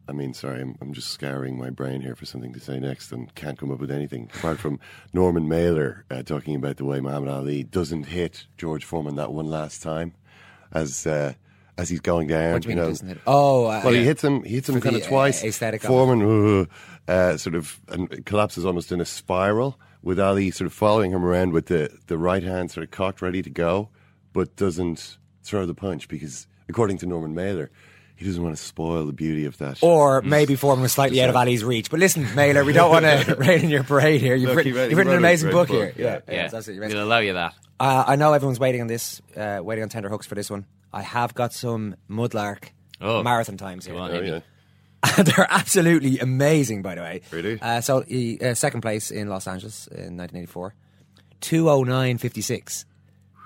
I 0.08 0.12
mean, 0.12 0.34
sorry, 0.34 0.62
I'm, 0.62 0.76
I'm 0.80 0.92
just 0.92 1.12
scouring 1.12 1.56
my 1.56 1.70
brain 1.70 2.00
here 2.00 2.16
for 2.16 2.26
something 2.26 2.52
to 2.52 2.60
say 2.60 2.80
next, 2.80 3.12
and 3.12 3.32
can't 3.36 3.56
come 3.56 3.70
up 3.70 3.78
with 3.78 3.92
anything 3.92 4.28
apart 4.34 4.58
from 4.58 4.80
Norman 5.12 5.46
Mailer 5.48 6.06
uh, 6.10 6.22
talking 6.24 6.56
about 6.56 6.76
the 6.76 6.84
way 6.84 6.98
Muhammad 6.98 7.30
Ali 7.30 7.62
doesn't 7.62 8.04
hit 8.04 8.46
George 8.56 8.84
Foreman 8.84 9.14
that 9.14 9.32
one 9.32 9.46
last 9.46 9.80
time, 9.80 10.14
as 10.72 11.06
uh, 11.06 11.34
as 11.78 11.88
he's 11.88 12.00
going 12.00 12.26
down. 12.26 12.52
What 12.52 12.62
do 12.62 12.68
you 12.68 12.74
mean 12.74 12.84
know. 12.84 12.90
doesn't 12.90 13.08
hit- 13.08 13.18
Oh, 13.26 13.64
uh, 13.66 13.80
well, 13.84 13.94
he 13.94 14.04
hits 14.04 14.22
him. 14.22 14.42
He 14.42 14.56
hits 14.56 14.68
him 14.68 14.74
For 14.74 14.80
kind 14.82 14.96
the, 14.96 15.00
of 15.00 15.06
uh, 15.06 15.08
twice. 15.08 15.42
aesthetic 15.44 15.82
of. 15.84 15.88
Foreman 15.88 16.66
uh, 17.08 17.10
uh, 17.10 17.36
sort 17.38 17.54
of 17.54 17.80
and 17.88 18.26
collapses 18.26 18.66
almost 18.66 18.92
in 18.92 19.00
a 19.00 19.04
spiral, 19.06 19.78
with 20.02 20.20
Ali 20.20 20.50
sort 20.50 20.66
of 20.66 20.72
following 20.74 21.12
him 21.12 21.24
around 21.24 21.52
with 21.52 21.66
the 21.66 21.88
the 22.08 22.18
right 22.18 22.42
hand 22.42 22.70
sort 22.70 22.84
of 22.84 22.90
cocked, 22.90 23.22
ready 23.22 23.40
to 23.42 23.50
go, 23.50 23.88
but 24.34 24.54
doesn't 24.56 25.16
throw 25.42 25.64
the 25.64 25.74
punch 25.74 26.08
because, 26.08 26.46
according 26.68 26.98
to 26.98 27.06
Norman 27.06 27.34
Mailer, 27.34 27.70
he 28.16 28.26
doesn't 28.26 28.42
want 28.42 28.54
to 28.56 28.62
spoil 28.62 29.06
the 29.06 29.12
beauty 29.12 29.44
of 29.46 29.56
that. 29.58 29.78
Or 29.80 30.20
maybe 30.22 30.56
Foreman 30.56 30.82
was 30.82 30.92
slightly 30.92 31.22
out 31.22 31.30
of 31.30 31.36
Ali's 31.36 31.64
reach. 31.64 31.90
But 31.90 32.00
listen, 32.00 32.26
Mailer, 32.34 32.64
we 32.64 32.72
don't 32.72 32.90
want 32.90 33.04
to 33.06 33.34
rain 33.38 33.60
in 33.62 33.70
your 33.70 33.84
parade 33.84 34.20
here. 34.20 34.34
You've 34.34 34.48
Look, 34.50 34.56
written, 34.58 34.72
he 34.72 34.78
read- 34.78 34.90
you've 34.90 34.98
written 34.98 35.12
an 35.12 35.18
amazing 35.18 35.50
book, 35.50 35.68
book, 35.68 35.76
here. 35.76 35.94
Yeah, 35.96 36.04
yeah. 36.28 36.34
yeah, 36.34 36.44
it's 36.46 36.54
absolutely 36.54 36.84
amazing. 36.84 36.98
We'll 36.98 37.06
allow 37.06 37.18
you 37.20 37.32
that. 37.34 37.54
Uh, 37.80 38.04
I 38.08 38.16
know 38.16 38.32
everyone's 38.32 38.58
waiting 38.60 38.80
on 38.80 38.88
this, 38.88 39.22
uh, 39.36 39.60
waiting 39.62 39.84
on 39.84 39.88
tender 39.88 40.08
hooks 40.08 40.26
for 40.26 40.34
this 40.34 40.50
one. 40.50 40.66
I 40.92 41.02
have 41.02 41.34
got 41.34 41.52
some 41.52 41.96
Mudlark 42.10 42.70
Oh. 43.00 43.22
marathon 43.22 43.56
times 43.56 43.86
here. 43.86 43.96
On, 43.96 44.10
Oh, 44.10 44.20
yeah. 44.20 44.40
They're 45.22 45.46
absolutely 45.48 46.18
amazing, 46.18 46.82
by 46.82 46.94
the 46.96 47.00
way. 47.02 47.20
Really? 47.30 47.60
Uh, 47.60 47.80
so, 47.80 48.00
he, 48.00 48.38
uh, 48.40 48.54
second 48.54 48.80
place 48.80 49.10
in 49.12 49.28
Los 49.28 49.46
Angeles 49.46 49.86
in 49.86 50.16
1984, 50.16 50.74
209.56. 51.40 52.84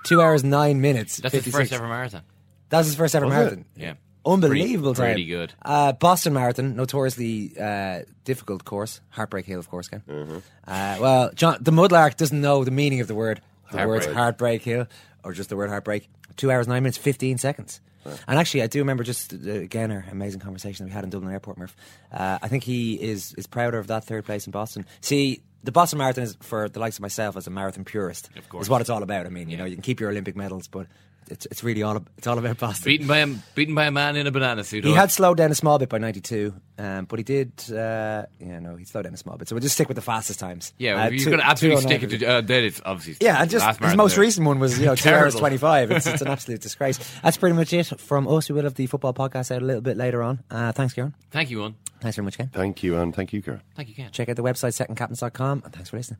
Two 0.03 0.21
hours, 0.21 0.43
nine 0.43 0.81
minutes. 0.81 1.17
That's 1.17 1.33
his 1.35 1.47
first 1.47 1.71
ever 1.71 1.87
marathon. 1.87 2.21
That's 2.69 2.87
his 2.87 2.95
first 2.95 3.15
ever 3.15 3.25
Was 3.25 3.33
it? 3.33 3.37
marathon. 3.37 3.65
Yeah. 3.77 3.93
Unbelievable 4.25 4.93
Pretty- 4.93 5.07
time. 5.07 5.13
pretty 5.15 5.25
good. 5.27 5.53
Uh, 5.63 5.91
Boston 5.93 6.33
Marathon, 6.33 6.75
notoriously 6.75 7.53
uh, 7.59 8.03
difficult 8.23 8.63
course. 8.65 9.01
Heartbreak 9.09 9.45
Hill, 9.45 9.59
of 9.59 9.69
course, 9.69 9.89
Ken. 9.89 10.01
Mm-hmm. 10.09 10.37
Uh, 10.65 10.97
well, 10.99 11.31
John, 11.35 11.57
the 11.61 11.71
Mudlark 11.71 12.15
doesn't 12.17 12.39
know 12.39 12.63
the 12.63 12.71
meaning 12.71 13.01
of 13.01 13.07
the 13.07 13.15
word. 13.15 13.41
The 13.71 13.77
Heartbreak. 13.79 14.01
words 14.03 14.13
Heartbreak 14.17 14.61
Hill, 14.63 14.87
or 15.25 15.33
just 15.33 15.49
the 15.49 15.57
word 15.57 15.69
Heartbreak. 15.69 16.09
Two 16.37 16.51
hours, 16.51 16.67
nine 16.67 16.83
minutes, 16.83 16.97
15 16.97 17.37
seconds. 17.37 17.81
And 18.27 18.37
actually, 18.37 18.63
I 18.63 18.67
do 18.67 18.79
remember 18.79 19.03
just, 19.03 19.33
uh, 19.33 19.51
again, 19.51 19.91
our 19.91 20.05
amazing 20.11 20.41
conversation 20.41 20.85
that 20.85 20.89
we 20.89 20.93
had 20.93 21.03
in 21.03 21.09
Dublin 21.09 21.31
Airport, 21.31 21.57
Murph. 21.57 21.75
Uh, 22.11 22.37
I 22.41 22.47
think 22.49 22.63
he 22.63 22.95
is, 22.95 23.33
is 23.35 23.47
prouder 23.47 23.77
of 23.77 23.87
that 23.87 24.03
third 24.03 24.25
place 24.25 24.45
in 24.45 24.51
Boston. 24.51 24.85
See, 24.99 25.41
the 25.63 25.71
Boston 25.71 25.99
Marathon 25.99 26.25
is 26.25 26.37
for 26.41 26.67
the 26.67 26.79
likes 26.79 26.97
of 26.97 27.01
myself 27.01 27.37
as 27.37 27.47
a 27.47 27.49
marathon 27.49 27.85
purist. 27.85 28.29
Of 28.35 28.49
course. 28.49 28.65
Is 28.65 28.69
what 28.69 28.81
it's 28.81 28.89
all 28.89 29.03
about. 29.03 29.25
I 29.25 29.29
mean, 29.29 29.49
you 29.49 29.55
know, 29.55 29.65
you 29.65 29.75
can 29.75 29.81
keep 29.81 30.01
your 30.01 30.09
Olympic 30.09 30.35
medals, 30.35 30.67
but 30.67 30.87
it's, 31.29 31.45
it's 31.47 31.63
really 31.63 31.83
all, 31.83 31.95
ab- 31.95 32.09
it's 32.17 32.27
all 32.27 32.37
about 32.37 32.57
Boston. 32.57 32.85
Beaten 32.85 33.07
by 33.07 33.19
a 33.19 33.27
beaten 33.55 33.75
by 33.75 33.85
a 33.85 33.91
man 33.91 34.15
in 34.15 34.27
a 34.27 34.31
banana 34.31 34.63
suit. 34.63 34.83
He 34.83 34.91
oh. 34.91 34.95
had 34.95 35.11
slowed 35.11 35.37
down 35.37 35.51
a 35.51 35.55
small 35.55 35.77
bit 35.79 35.89
by 35.89 35.97
92, 35.97 36.53
um, 36.77 37.05
but 37.05 37.19
he 37.19 37.23
did, 37.23 37.51
uh, 37.71 38.25
yeah, 38.39 38.59
no, 38.59 38.75
he 38.75 38.85
slowed 38.85 39.03
down 39.05 39.13
a 39.13 39.17
small 39.17 39.37
bit. 39.37 39.47
So 39.47 39.55
we'll 39.55 39.61
just 39.61 39.75
stick 39.75 39.87
with 39.87 39.95
the 39.95 40.01
fastest 40.01 40.39
times. 40.39 40.73
Yeah, 40.77 41.03
Uh, 41.05 41.09
you're 41.09 41.25
going 41.25 41.39
to 41.39 41.45
absolutely 41.45 41.81
stick 41.81 42.03
it 42.03 42.19
to. 42.19 42.25
Uh, 42.25 42.41
then 42.41 42.63
it's 42.63 42.81
obviously. 42.85 43.25
Yeah, 43.25 43.41
and 43.41 43.49
just 43.49 43.65
his 43.79 43.95
most 43.95 44.15
there. 44.15 44.21
recent 44.21 44.45
one 44.45 44.59
was, 44.59 44.79
you 44.79 44.85
know, 44.85 44.95
2 44.95 45.09
hours 45.09 45.35
25. 45.35 45.91
It's, 45.91 46.07
it's 46.07 46.21
an 46.21 46.27
absolute 46.29 46.61
disgrace. 46.61 46.99
That's 47.21 47.37
pretty 47.37 47.55
much 47.55 47.73
it 47.73 47.99
from 47.99 48.27
us. 48.27 48.49
We 48.49 48.55
will 48.55 48.63
have 48.63 48.75
the 48.75 48.87
football 48.87 49.13
podcast 49.13 49.53
out 49.53 49.61
a 49.61 49.65
little 49.65 49.81
bit 49.81 49.97
later 49.97 50.23
on. 50.23 50.43
Uh, 50.49 50.71
thanks, 50.71 50.93
Kieran. 50.93 51.13
Thank 51.31 51.49
you, 51.49 51.61
one. 51.61 51.75
Thanks 52.01 52.17
very 52.17 52.25
much, 52.25 52.37
Ken. 52.37 52.49
Thank 52.51 52.83
you, 52.83 52.97
and 52.97 53.15
thank 53.15 53.31
you, 53.31 53.41
Karen. 53.41 53.61
Thank 53.75 53.87
you, 53.87 53.95
Ken. 53.95 54.11
Check 54.11 54.27
out 54.27 54.35
the 54.35 54.43
website, 54.43 54.75
secondcaptains.com, 54.75 55.61
and 55.63 55.73
thanks 55.73 55.89
for 55.89 55.97
listening. 55.97 56.19